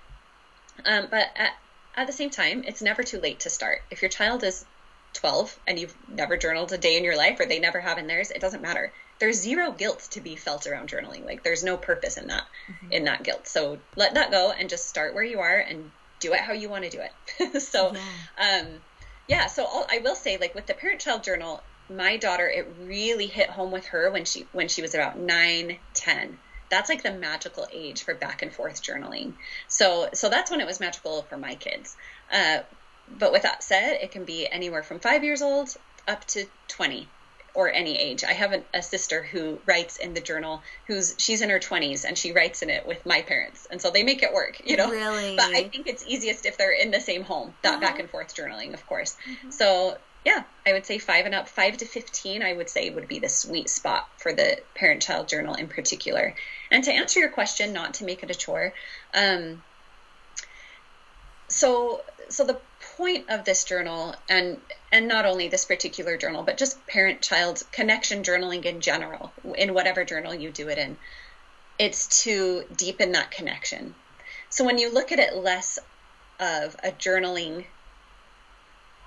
Um, 0.83 1.07
but 1.11 1.27
at, 1.35 1.51
at 1.95 2.07
the 2.07 2.13
same 2.13 2.31
time, 2.31 2.63
it's 2.65 2.81
never 2.81 3.03
too 3.03 3.19
late 3.19 3.41
to 3.41 3.51
start. 3.51 3.83
If 3.91 4.01
your 4.01 4.09
child 4.09 4.43
is 4.43 4.65
12 5.13 5.59
and 5.67 5.77
you've 5.77 5.95
never 6.09 6.37
journaled 6.37 6.73
a 6.73 6.77
day 6.79 6.97
in 6.97 7.03
your 7.03 7.15
life 7.15 7.39
or 7.39 7.45
they 7.45 7.59
never 7.59 7.79
have 7.79 7.99
in 7.99 8.07
theirs, 8.07 8.31
it 8.31 8.41
doesn't 8.41 8.63
matter 8.63 8.91
there's 9.19 9.41
zero 9.41 9.71
guilt 9.71 10.07
to 10.11 10.21
be 10.21 10.35
felt 10.35 10.67
around 10.67 10.89
journaling. 10.89 11.25
Like 11.25 11.43
there's 11.43 11.63
no 11.63 11.77
purpose 11.77 12.17
in 12.17 12.27
that 12.27 12.43
mm-hmm. 12.69 12.91
in 12.91 13.05
that 13.05 13.23
guilt. 13.23 13.47
So 13.47 13.79
let 13.95 14.15
that 14.15 14.31
go 14.31 14.51
and 14.51 14.69
just 14.69 14.87
start 14.87 15.13
where 15.13 15.23
you 15.23 15.39
are 15.39 15.57
and 15.57 15.91
do 16.19 16.33
it 16.33 16.39
how 16.39 16.53
you 16.53 16.69
want 16.69 16.83
to 16.83 16.89
do 16.89 16.99
it. 17.01 17.61
so 17.61 17.93
yeah. 17.93 18.59
um 18.61 18.67
yeah, 19.27 19.47
so 19.47 19.65
I'll, 19.65 19.87
I 19.89 19.99
will 19.99 20.15
say 20.15 20.37
like 20.37 20.53
with 20.53 20.67
the 20.67 20.73
parent 20.73 21.01
child 21.01 21.23
journal, 21.23 21.63
my 21.89 22.17
daughter 22.17 22.47
it 22.47 22.67
really 22.83 23.27
hit 23.27 23.49
home 23.49 23.71
with 23.71 23.87
her 23.87 24.11
when 24.11 24.25
she 24.25 24.47
when 24.51 24.67
she 24.67 24.81
was 24.81 24.93
about 24.93 25.17
9, 25.17 25.77
10. 25.93 26.37
That's 26.69 26.89
like 26.89 27.03
the 27.03 27.13
magical 27.13 27.67
age 27.71 28.03
for 28.03 28.15
back 28.15 28.41
and 28.41 28.51
forth 28.51 28.83
journaling. 28.83 29.33
So 29.67 30.09
so 30.13 30.29
that's 30.29 30.51
when 30.51 30.61
it 30.61 30.67
was 30.67 30.79
magical 30.79 31.23
for 31.23 31.37
my 31.37 31.55
kids. 31.55 31.95
Uh 32.31 32.59
but 33.19 33.31
with 33.31 33.43
that 33.43 33.63
said, 33.63 33.99
it 34.01 34.11
can 34.11 34.25
be 34.25 34.47
anywhere 34.47 34.83
from 34.83 34.99
5 34.99 35.23
years 35.23 35.41
old 35.41 35.69
up 36.07 36.25
to 36.25 36.45
20 36.67 37.07
or 37.55 37.71
any 37.71 37.97
age. 37.97 38.23
I 38.23 38.33
have 38.33 38.63
a 38.73 38.81
sister 38.81 39.23
who 39.23 39.59
writes 39.65 39.97
in 39.97 40.13
the 40.13 40.21
journal 40.21 40.61
who's 40.87 41.15
she's 41.17 41.41
in 41.41 41.49
her 41.49 41.59
20s 41.59 42.05
and 42.05 42.17
she 42.17 42.31
writes 42.31 42.61
in 42.61 42.69
it 42.69 42.85
with 42.85 43.05
my 43.05 43.21
parents. 43.21 43.67
And 43.69 43.81
so 43.81 43.89
they 43.89 44.03
make 44.03 44.23
it 44.23 44.33
work, 44.33 44.61
you 44.65 44.77
know. 44.77 44.89
Really? 44.89 45.35
But 45.35 45.55
I 45.55 45.63
think 45.69 45.87
it's 45.87 46.05
easiest 46.05 46.45
if 46.45 46.57
they're 46.57 46.71
in 46.71 46.91
the 46.91 46.99
same 46.99 47.23
home. 47.23 47.53
That 47.61 47.75
uh-huh. 47.75 47.81
back 47.81 47.99
and 47.99 48.09
forth 48.09 48.35
journaling, 48.35 48.73
of 48.73 48.85
course. 48.85 49.15
Mm-hmm. 49.29 49.51
So, 49.51 49.97
yeah, 50.25 50.43
I 50.65 50.73
would 50.73 50.85
say 50.85 50.97
5 50.97 51.25
and 51.25 51.35
up, 51.35 51.47
5 51.47 51.77
to 51.77 51.85
15 51.85 52.43
I 52.43 52.53
would 52.53 52.69
say 52.69 52.89
would 52.89 53.07
be 53.07 53.19
the 53.19 53.29
sweet 53.29 53.69
spot 53.69 54.09
for 54.17 54.33
the 54.33 54.59
parent 54.73 55.01
child 55.01 55.27
journal 55.27 55.55
in 55.55 55.67
particular. 55.67 56.35
And 56.71 56.83
to 56.83 56.91
answer 56.91 57.19
your 57.19 57.29
question, 57.29 57.73
not 57.73 57.95
to 57.95 58.05
make 58.05 58.23
it 58.23 58.31
a 58.31 58.35
chore, 58.35 58.73
um 59.13 59.61
so 61.47 62.01
so 62.27 62.43
the 62.43 62.57
point 62.97 63.29
of 63.29 63.43
this 63.43 63.63
journal 63.63 64.15
and 64.29 64.59
and 64.91 65.07
not 65.07 65.25
only 65.25 65.47
this 65.47 65.65
particular 65.65 66.17
journal 66.17 66.43
but 66.43 66.57
just 66.57 66.85
parent 66.87 67.21
child 67.21 67.61
connection 67.71 68.23
journaling 68.23 68.63
in 68.63 68.79
general 68.79 69.31
in 69.55 69.73
whatever 69.73 70.05
journal 70.05 70.33
you 70.33 70.49
do 70.49 70.69
it 70.69 70.77
in 70.77 70.97
it's 71.77 72.23
to 72.23 72.63
deepen 72.75 73.11
that 73.11 73.31
connection 73.31 73.93
so 74.49 74.63
when 74.63 74.77
you 74.77 74.93
look 74.93 75.11
at 75.11 75.19
it 75.19 75.35
less 75.35 75.77
of 76.39 76.75
a 76.83 76.91
journaling 76.91 77.65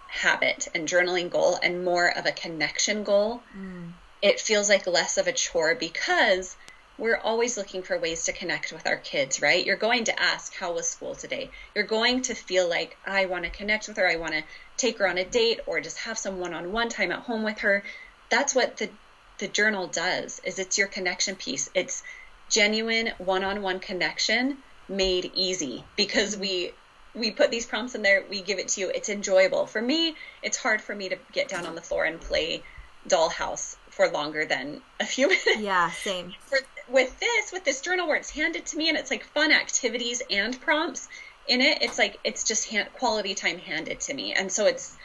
habit 0.08 0.68
and 0.74 0.88
journaling 0.88 1.30
goal 1.30 1.58
and 1.62 1.84
more 1.84 2.08
of 2.08 2.26
a 2.26 2.32
connection 2.32 3.04
goal 3.04 3.42
mm. 3.56 3.90
it 4.20 4.38
feels 4.38 4.68
like 4.68 4.86
less 4.86 5.16
of 5.16 5.26
a 5.26 5.32
chore 5.32 5.74
because 5.74 6.56
we're 6.98 7.16
always 7.16 7.56
looking 7.56 7.82
for 7.82 7.98
ways 7.98 8.24
to 8.24 8.32
connect 8.32 8.72
with 8.72 8.86
our 8.86 8.96
kids, 8.96 9.40
right? 9.40 9.64
You're 9.64 9.76
going 9.76 10.04
to 10.04 10.20
ask, 10.20 10.54
How 10.54 10.72
was 10.72 10.88
school 10.88 11.14
today? 11.14 11.50
You're 11.74 11.84
going 11.84 12.22
to 12.22 12.34
feel 12.34 12.68
like, 12.68 12.98
I 13.06 13.26
want 13.26 13.44
to 13.44 13.50
connect 13.50 13.88
with 13.88 13.96
her. 13.96 14.08
I 14.08 14.16
want 14.16 14.32
to 14.32 14.44
take 14.76 14.98
her 14.98 15.08
on 15.08 15.16
a 15.16 15.24
date 15.24 15.60
or 15.66 15.80
just 15.80 15.98
have 15.98 16.18
some 16.18 16.40
one 16.40 16.54
on 16.54 16.72
one 16.72 16.88
time 16.88 17.12
at 17.12 17.20
home 17.20 17.44
with 17.44 17.60
her. 17.60 17.84
That's 18.30 18.54
what 18.54 18.76
the, 18.76 18.90
the 19.38 19.48
journal 19.48 19.86
does 19.86 20.40
is 20.44 20.58
it's 20.58 20.76
your 20.76 20.88
connection 20.88 21.36
piece. 21.36 21.70
It's 21.74 22.02
genuine 22.48 23.10
one-on-one 23.18 23.80
connection 23.80 24.58
made 24.88 25.30
easy 25.34 25.84
because 25.96 26.36
we 26.36 26.72
we 27.14 27.30
put 27.30 27.50
these 27.50 27.66
prompts 27.66 27.94
in 27.94 28.02
there 28.02 28.24
we 28.30 28.40
give 28.40 28.58
it 28.58 28.68
to 28.68 28.80
you 28.80 28.90
it's 28.94 29.08
enjoyable 29.08 29.66
for 29.66 29.82
me 29.82 30.14
it's 30.42 30.56
hard 30.56 30.80
for 30.80 30.94
me 30.94 31.10
to 31.10 31.16
get 31.32 31.48
down 31.48 31.66
on 31.66 31.74
the 31.74 31.82
floor 31.82 32.04
and 32.04 32.20
play 32.20 32.62
dollhouse 33.06 33.76
for 33.98 34.08
longer 34.08 34.46
than 34.46 34.80
a 34.98 35.04
few 35.04 35.28
minutes 35.34 35.58
yeah 35.58 35.90
same 35.90 36.32
for, 36.46 36.58
with 36.88 37.20
this, 37.20 37.52
with 37.52 37.64
this 37.64 37.82
journal 37.82 38.08
where 38.08 38.16
it's 38.16 38.30
handed 38.30 38.64
to 38.64 38.78
me 38.78 38.88
and 38.88 38.96
it's 38.96 39.10
like 39.10 39.22
fun 39.22 39.52
activities 39.52 40.22
and 40.30 40.58
prompts 40.58 41.06
in 41.48 41.62
it, 41.62 41.78
it's 41.82 41.98
like 41.98 42.18
it's 42.22 42.44
just 42.44 42.68
hand, 42.68 42.88
quality 42.92 43.34
time 43.34 43.58
handed 43.58 44.00
to 44.00 44.14
me, 44.14 44.34
and 44.34 44.52
so 44.52 44.66
it's 44.66 44.96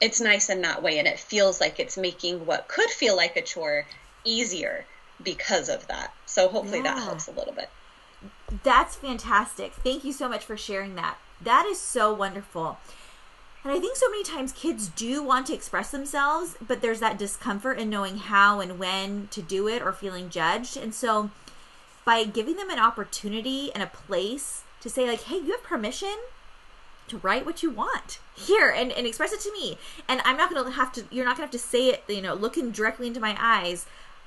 it's 0.00 0.20
nice 0.20 0.50
in 0.50 0.62
that 0.62 0.82
way, 0.82 0.98
and 0.98 1.08
it 1.08 1.18
feels 1.18 1.60
like 1.60 1.80
it's 1.80 1.96
making 1.96 2.44
what 2.44 2.68
could 2.68 2.90
feel 2.90 3.16
like 3.16 3.36
a 3.36 3.42
chore 3.42 3.86
easier 4.24 4.84
because 5.22 5.68
of 5.68 5.86
that. 5.86 6.12
So 6.26 6.48
hopefully 6.48 6.78
yeah. 6.78 6.94
that 6.94 7.02
helps 7.02 7.28
a 7.28 7.32
little 7.32 7.54
bit. 7.54 7.70
That's 8.64 8.96
fantastic. 8.96 9.72
Thank 9.72 10.04
you 10.04 10.12
so 10.12 10.28
much 10.28 10.44
for 10.44 10.56
sharing 10.56 10.96
that. 10.96 11.18
That 11.40 11.66
is 11.66 11.80
so 11.80 12.12
wonderful. 12.12 12.78
And 13.64 13.72
I 13.72 13.80
think 13.80 13.96
so 13.96 14.08
many 14.08 14.22
times 14.22 14.52
kids 14.52 14.88
do 14.88 15.22
want 15.22 15.46
to 15.48 15.54
express 15.54 15.90
themselves, 15.90 16.56
but 16.66 16.80
there's 16.80 17.00
that 17.00 17.18
discomfort 17.18 17.78
in 17.78 17.90
knowing 17.90 18.18
how 18.18 18.60
and 18.60 18.78
when 18.78 19.28
to 19.32 19.42
do 19.42 19.68
it 19.68 19.82
or 19.82 19.92
feeling 19.92 20.30
judged. 20.30 20.76
And 20.76 20.94
so 20.94 21.30
by 22.04 22.24
giving 22.24 22.56
them 22.56 22.70
an 22.70 22.78
opportunity 22.78 23.70
and 23.74 23.82
a 23.82 23.86
place 23.86 24.62
to 24.80 24.88
say, 24.88 25.06
like, 25.06 25.24
hey, 25.24 25.36
you 25.36 25.52
have 25.52 25.62
permission 25.62 26.16
to 27.08 27.18
write 27.18 27.44
what 27.44 27.62
you 27.62 27.70
want 27.70 28.20
here 28.34 28.70
and, 28.70 28.92
and 28.92 29.06
express 29.06 29.32
it 29.32 29.40
to 29.40 29.52
me. 29.52 29.76
And 30.06 30.20
I'm 30.24 30.36
not 30.36 30.50
going 30.50 30.64
to 30.64 30.70
have 30.70 30.92
to, 30.92 31.04
you're 31.10 31.24
not 31.24 31.36
going 31.36 31.48
to 31.48 31.52
have 31.52 31.62
to 31.62 31.68
say 31.68 31.88
it, 31.88 32.04
you 32.08 32.22
know, 32.22 32.34
looking 32.34 32.70
directly 32.70 33.06
into 33.06 33.20
my 33.20 33.36
eyes. 33.38 33.86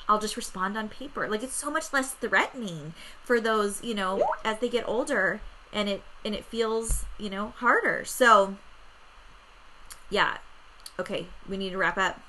I'll 0.09 0.19
just 0.19 0.35
respond 0.35 0.77
on 0.77 0.89
paper. 0.89 1.27
Like 1.29 1.43
it's 1.43 1.55
so 1.55 1.71
much 1.71 1.93
less 1.93 2.13
threatening 2.13 2.93
for 3.23 3.39
those, 3.39 3.83
you 3.83 3.93
know, 3.93 4.21
as 4.43 4.59
they 4.59 4.67
get 4.67 4.87
older 4.87 5.41
and 5.71 5.87
it 5.87 6.01
and 6.25 6.35
it 6.35 6.43
feels, 6.43 7.05
you 7.17 7.29
know, 7.29 7.53
harder. 7.57 8.03
So 8.03 8.57
yeah. 10.11 10.37
Okay, 10.99 11.25
we 11.49 11.57
need 11.57 11.71
to 11.71 11.77
wrap 11.77 11.97
up. 11.97 12.21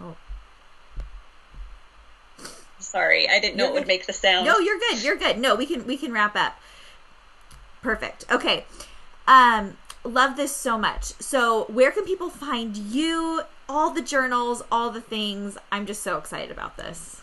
Oh. 0.00 0.16
Sorry, 2.78 3.28
I 3.28 3.40
didn't 3.40 3.56
know 3.56 3.64
you're 3.64 3.72
it 3.72 3.80
would 3.80 3.88
make 3.88 4.06
the 4.06 4.12
sound. 4.12 4.46
No, 4.46 4.58
you're 4.58 4.78
good. 4.78 5.02
You're 5.02 5.16
good. 5.16 5.38
No, 5.38 5.56
we 5.56 5.66
can 5.66 5.84
we 5.84 5.96
can 5.96 6.12
wrap 6.12 6.36
up. 6.36 6.60
Perfect. 7.82 8.24
Okay. 8.30 8.64
Um 9.26 9.76
love 10.06 10.36
this 10.36 10.54
so 10.54 10.78
much. 10.78 11.14
So, 11.20 11.64
where 11.64 11.90
can 11.90 12.04
people 12.04 12.30
find 12.30 12.76
you? 12.76 13.42
All 13.68 13.90
the 13.90 14.02
journals, 14.02 14.62
all 14.70 14.90
the 14.90 15.00
things. 15.00 15.58
I'm 15.72 15.86
just 15.86 16.02
so 16.02 16.18
excited 16.18 16.52
about 16.52 16.76
this. 16.76 17.22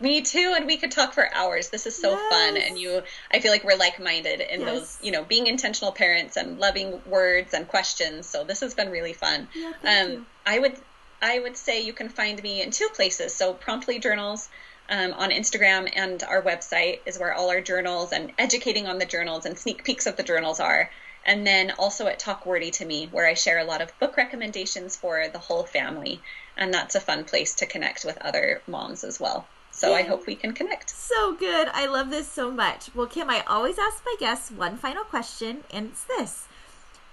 Me 0.00 0.22
too, 0.22 0.54
and 0.56 0.66
we 0.66 0.78
could 0.78 0.90
talk 0.90 1.12
for 1.12 1.32
hours. 1.34 1.68
This 1.68 1.86
is 1.86 1.94
so 1.94 2.12
yes. 2.12 2.32
fun, 2.32 2.56
and 2.56 2.78
you, 2.78 3.02
I 3.30 3.40
feel 3.40 3.52
like 3.52 3.64
we're 3.64 3.76
like-minded 3.76 4.40
in 4.40 4.60
yes. 4.60 4.68
those, 4.68 4.98
you 5.02 5.12
know, 5.12 5.24
being 5.24 5.46
intentional 5.46 5.92
parents 5.92 6.36
and 6.36 6.58
loving 6.58 7.02
words 7.06 7.52
and 7.52 7.68
questions. 7.68 8.26
So 8.26 8.44
this 8.44 8.60
has 8.60 8.74
been 8.74 8.90
really 8.90 9.12
fun. 9.12 9.48
Yeah, 9.54 9.72
um, 9.84 10.26
I 10.46 10.58
would, 10.58 10.74
I 11.20 11.38
would 11.38 11.56
say 11.56 11.82
you 11.82 11.92
can 11.92 12.08
find 12.08 12.42
me 12.42 12.62
in 12.62 12.70
two 12.70 12.88
places. 12.94 13.34
So 13.34 13.52
Promptly 13.52 13.98
Journals 13.98 14.48
um, 14.88 15.12
on 15.12 15.30
Instagram 15.30 15.90
and 15.94 16.22
our 16.22 16.40
website 16.40 17.00
is 17.04 17.18
where 17.18 17.34
all 17.34 17.50
our 17.50 17.60
journals 17.60 18.12
and 18.12 18.32
educating 18.38 18.86
on 18.86 18.98
the 18.98 19.06
journals 19.06 19.44
and 19.44 19.58
sneak 19.58 19.84
peeks 19.84 20.06
of 20.06 20.16
the 20.16 20.22
journals 20.22 20.60
are 20.60 20.90
and 21.24 21.46
then 21.46 21.70
also 21.72 22.06
at 22.06 22.18
Talk 22.18 22.46
Wordy 22.46 22.70
to 22.72 22.84
Me, 22.84 23.06
where 23.10 23.26
I 23.26 23.34
share 23.34 23.58
a 23.58 23.64
lot 23.64 23.82
of 23.82 23.98
book 23.98 24.16
recommendations 24.16 24.96
for 24.96 25.28
the 25.28 25.38
whole 25.38 25.64
family. 25.64 26.20
And 26.56 26.72
that's 26.72 26.94
a 26.94 27.00
fun 27.00 27.24
place 27.24 27.54
to 27.56 27.66
connect 27.66 28.04
with 28.04 28.18
other 28.18 28.62
moms 28.66 29.04
as 29.04 29.20
well. 29.20 29.46
So 29.80 29.94
I 29.94 30.02
hope 30.02 30.26
we 30.26 30.34
can 30.34 30.52
connect. 30.52 30.90
So 30.90 31.34
good. 31.34 31.68
I 31.72 31.86
love 31.86 32.10
this 32.10 32.28
so 32.28 32.50
much. 32.50 32.94
Well, 32.94 33.06
Kim, 33.06 33.30
I 33.30 33.42
always 33.46 33.78
ask 33.78 34.04
my 34.04 34.14
guests 34.20 34.50
one 34.50 34.76
final 34.76 35.04
question, 35.04 35.64
and 35.72 35.86
it's 35.86 36.04
this 36.04 36.46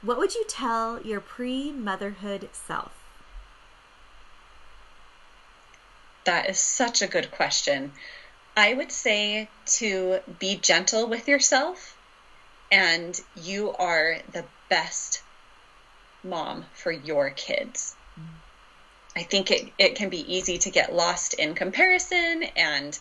What 0.02 0.18
would 0.18 0.36
you 0.36 0.44
tell 0.50 1.02
your 1.02 1.22
pre 1.22 1.72
motherhood 1.72 2.50
self? 2.52 2.92
That 6.26 6.50
is 6.50 6.60
such 6.60 7.02
a 7.02 7.08
good 7.08 7.32
question. 7.32 7.94
I 8.58 8.74
would 8.74 8.92
say 8.92 9.48
to 9.78 10.20
be 10.38 10.58
gentle 10.58 11.08
with 11.08 11.30
yourself 11.30 11.96
and 12.70 13.18
you 13.38 13.72
are 13.72 14.18
the 14.34 14.44
best 14.68 15.22
mom 16.22 16.66
for 16.74 16.92
your 16.92 17.30
kids. 17.30 17.96
I 19.18 19.24
think 19.24 19.52
it, 19.52 19.72
it 19.78 19.96
can 19.96 20.10
be 20.10 20.36
easy 20.36 20.58
to 20.60 20.70
get 20.70 20.94
lost 20.94 21.34
in 21.34 21.56
comparison 21.56 22.44
and 22.56 22.98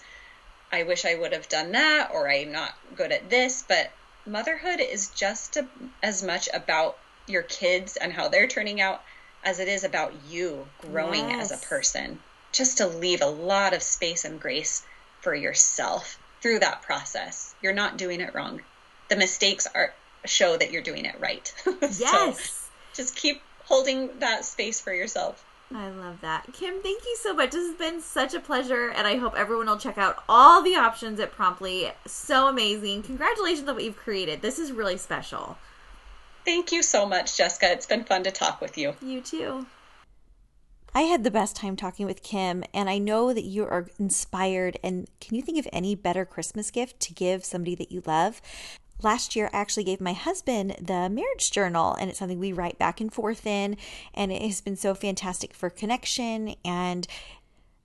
I 0.73 0.83
wish 0.83 1.05
I 1.05 1.14
would 1.14 1.33
have 1.33 1.49
done 1.49 1.73
that 1.73 2.11
or 2.12 2.29
I'm 2.29 2.51
not 2.51 2.75
good 2.97 3.12
at 3.12 3.31
this, 3.31 3.62
but 3.67 3.91
motherhood 4.27 4.81
is 4.81 5.11
just 5.11 5.57
a, 5.57 5.67
as 6.03 6.23
much 6.23 6.49
about 6.53 6.99
your 7.29 7.43
kids 7.43 7.97
and 7.97 8.12
how 8.12 8.29
they're 8.29 8.49
turning 8.49 8.81
out 8.81 9.03
as 9.45 9.61
it 9.61 9.69
is 9.69 9.85
about 9.85 10.12
you 10.29 10.67
growing 10.81 11.31
yes. 11.31 11.53
as 11.53 11.62
a 11.62 11.67
person. 11.67 12.19
Just 12.51 12.79
to 12.79 12.89
leave 12.89 13.23
a 13.23 13.27
lot 13.27 13.75
of 13.75 13.83
space 13.83 14.25
and 14.25 14.41
grace 14.41 14.85
for 15.21 15.35
yourself 15.35 16.19
through 16.41 16.61
that 16.61 16.83
process. 16.83 17.55
You're 17.62 17.73
not 17.73 17.99
doing 17.99 18.21
it 18.21 18.35
wrong 18.35 18.61
the 19.09 19.17
mistakes 19.17 19.67
are 19.75 19.95
show 20.25 20.57
that 20.57 20.73
you're 20.73 20.83
doing 20.83 21.05
it 21.05 21.19
right. 21.21 21.53
Yes. 21.83 21.99
so 21.99 22.35
just 22.95 23.14
keep 23.14 23.43
holding 23.64 24.19
that 24.19 24.45
space 24.45 24.81
for 24.81 24.93
yourself. 24.93 25.45
I 25.75 25.89
love 25.89 26.21
that. 26.21 26.47
Kim, 26.53 26.81
thank 26.81 27.05
you 27.05 27.17
so 27.21 27.35
much. 27.35 27.51
This 27.51 27.67
has 27.67 27.77
been 27.77 28.01
such 28.01 28.35
a 28.35 28.41
pleasure, 28.41 28.89
and 28.91 29.07
I 29.07 29.17
hope 29.17 29.35
everyone 29.37 29.67
will 29.67 29.79
check 29.79 29.99
out 29.99 30.23
all 30.29 30.62
the 30.62 30.77
options 30.77 31.19
at 31.19 31.33
Promptly. 31.33 31.91
So 32.07 32.47
amazing. 32.47 33.03
Congratulations 33.03 33.69
on 33.69 33.75
what 33.75 33.85
you've 33.85 33.97
created. 33.97 34.43
This 34.43 34.59
is 34.59 34.71
really 34.71 34.97
special. 34.97 35.59
Thank 36.45 36.71
you 36.71 36.83
so 36.85 37.05
much, 37.05 37.37
Jessica. 37.37 37.73
It's 37.73 37.87
been 37.87 38.05
fun 38.05 38.23
to 38.23 38.31
talk 38.31 38.61
with 38.61 38.79
you. 38.79 38.95
You 39.03 39.21
too. 39.21 39.67
I 40.95 41.03
had 41.03 41.25
the 41.25 41.31
best 41.31 41.57
time 41.57 41.75
talking 41.75 42.07
with 42.07 42.23
Kim, 42.23 42.62
and 42.73 42.89
I 42.89 42.99
know 42.99 43.35
that 43.35 43.45
you 43.45 43.64
are 43.64 43.89
inspired. 43.99 44.79
And 44.85 45.09
can 45.21 45.35
you 45.35 45.43
think 45.43 45.59
of 45.59 45.69
any 45.73 45.97
better 45.97 46.25
Christmas 46.25 46.71
gift 46.71 47.01
to 47.01 47.12
give 47.12 47.45
somebody 47.45 47.75
that 47.75 47.91
you 47.91 48.03
love? 48.07 48.41
Last 49.03 49.36
year 49.36 49.51
I 49.53 49.59
actually 49.59 49.84
gave 49.84 50.01
my 50.01 50.12
husband 50.12 50.76
the 50.80 51.09
marriage 51.09 51.51
journal 51.51 51.94
and 51.94 52.11
it's 52.11 52.18
something 52.18 52.38
we 52.38 52.53
write 52.53 52.78
back 52.78 53.01
and 53.01 53.12
forth 53.12 53.47
in 53.47 53.76
and 54.14 54.32
it 54.32 54.42
has 54.42 54.61
been 54.61 54.76
so 54.76 54.94
fantastic 54.94 55.55
for 55.55 55.70
connection 55.70 56.55
and 56.64 57.07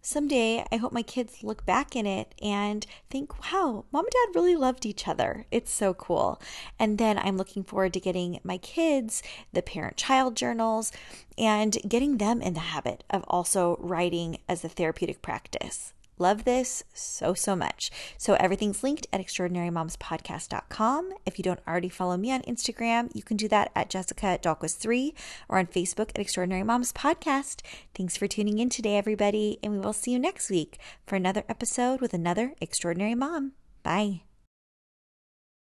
someday 0.01 0.65
I 0.71 0.77
hope 0.77 0.91
my 0.91 1.03
kids 1.03 1.43
look 1.43 1.65
back 1.65 1.95
in 1.95 2.05
it 2.05 2.33
and 2.41 2.85
think, 3.09 3.51
wow, 3.51 3.85
mom 3.91 4.05
and 4.05 4.11
dad 4.11 4.35
really 4.35 4.55
loved 4.55 4.85
each 4.85 5.07
other. 5.07 5.45
It's 5.51 5.71
so 5.71 5.93
cool. 5.93 6.41
And 6.79 6.97
then 6.97 7.17
I'm 7.17 7.37
looking 7.37 7.63
forward 7.63 7.93
to 7.93 7.99
getting 7.99 8.39
my 8.43 8.57
kids 8.57 9.21
the 9.53 9.61
parent 9.61 9.97
child 9.97 10.35
journals 10.35 10.91
and 11.37 11.77
getting 11.87 12.17
them 12.17 12.41
in 12.41 12.53
the 12.53 12.59
habit 12.59 13.03
of 13.09 13.23
also 13.27 13.77
writing 13.79 14.37
as 14.49 14.63
a 14.63 14.69
therapeutic 14.69 15.21
practice. 15.21 15.93
Love 16.21 16.43
this 16.43 16.83
so, 16.93 17.33
so 17.33 17.55
much. 17.55 17.89
So 18.15 18.35
everything's 18.35 18.83
linked 18.83 19.07
at 19.11 19.19
extraordinarymomspodcast.com. 19.19 21.13
If 21.25 21.39
you 21.39 21.43
don't 21.43 21.59
already 21.67 21.89
follow 21.89 22.15
me 22.15 22.31
on 22.31 22.43
Instagram, 22.43 23.09
you 23.15 23.23
can 23.23 23.37
do 23.37 23.47
that 23.47 23.71
at 23.75 23.89
Jessica 23.89 24.37
Dahlquist3 24.39 25.13
or 25.49 25.57
on 25.57 25.65
Facebook 25.65 26.09
at 26.09 26.19
Extraordinary 26.19 26.61
Moms 26.61 26.93
Podcast. 26.93 27.61
Thanks 27.95 28.17
for 28.17 28.27
tuning 28.27 28.59
in 28.59 28.69
today, 28.69 28.97
everybody, 28.97 29.57
and 29.63 29.73
we 29.73 29.79
will 29.79 29.93
see 29.93 30.11
you 30.11 30.19
next 30.19 30.51
week 30.51 30.77
for 31.07 31.15
another 31.15 31.43
episode 31.49 32.01
with 32.01 32.13
another 32.13 32.53
extraordinary 32.61 33.15
mom. 33.15 33.53
Bye. 33.81 34.30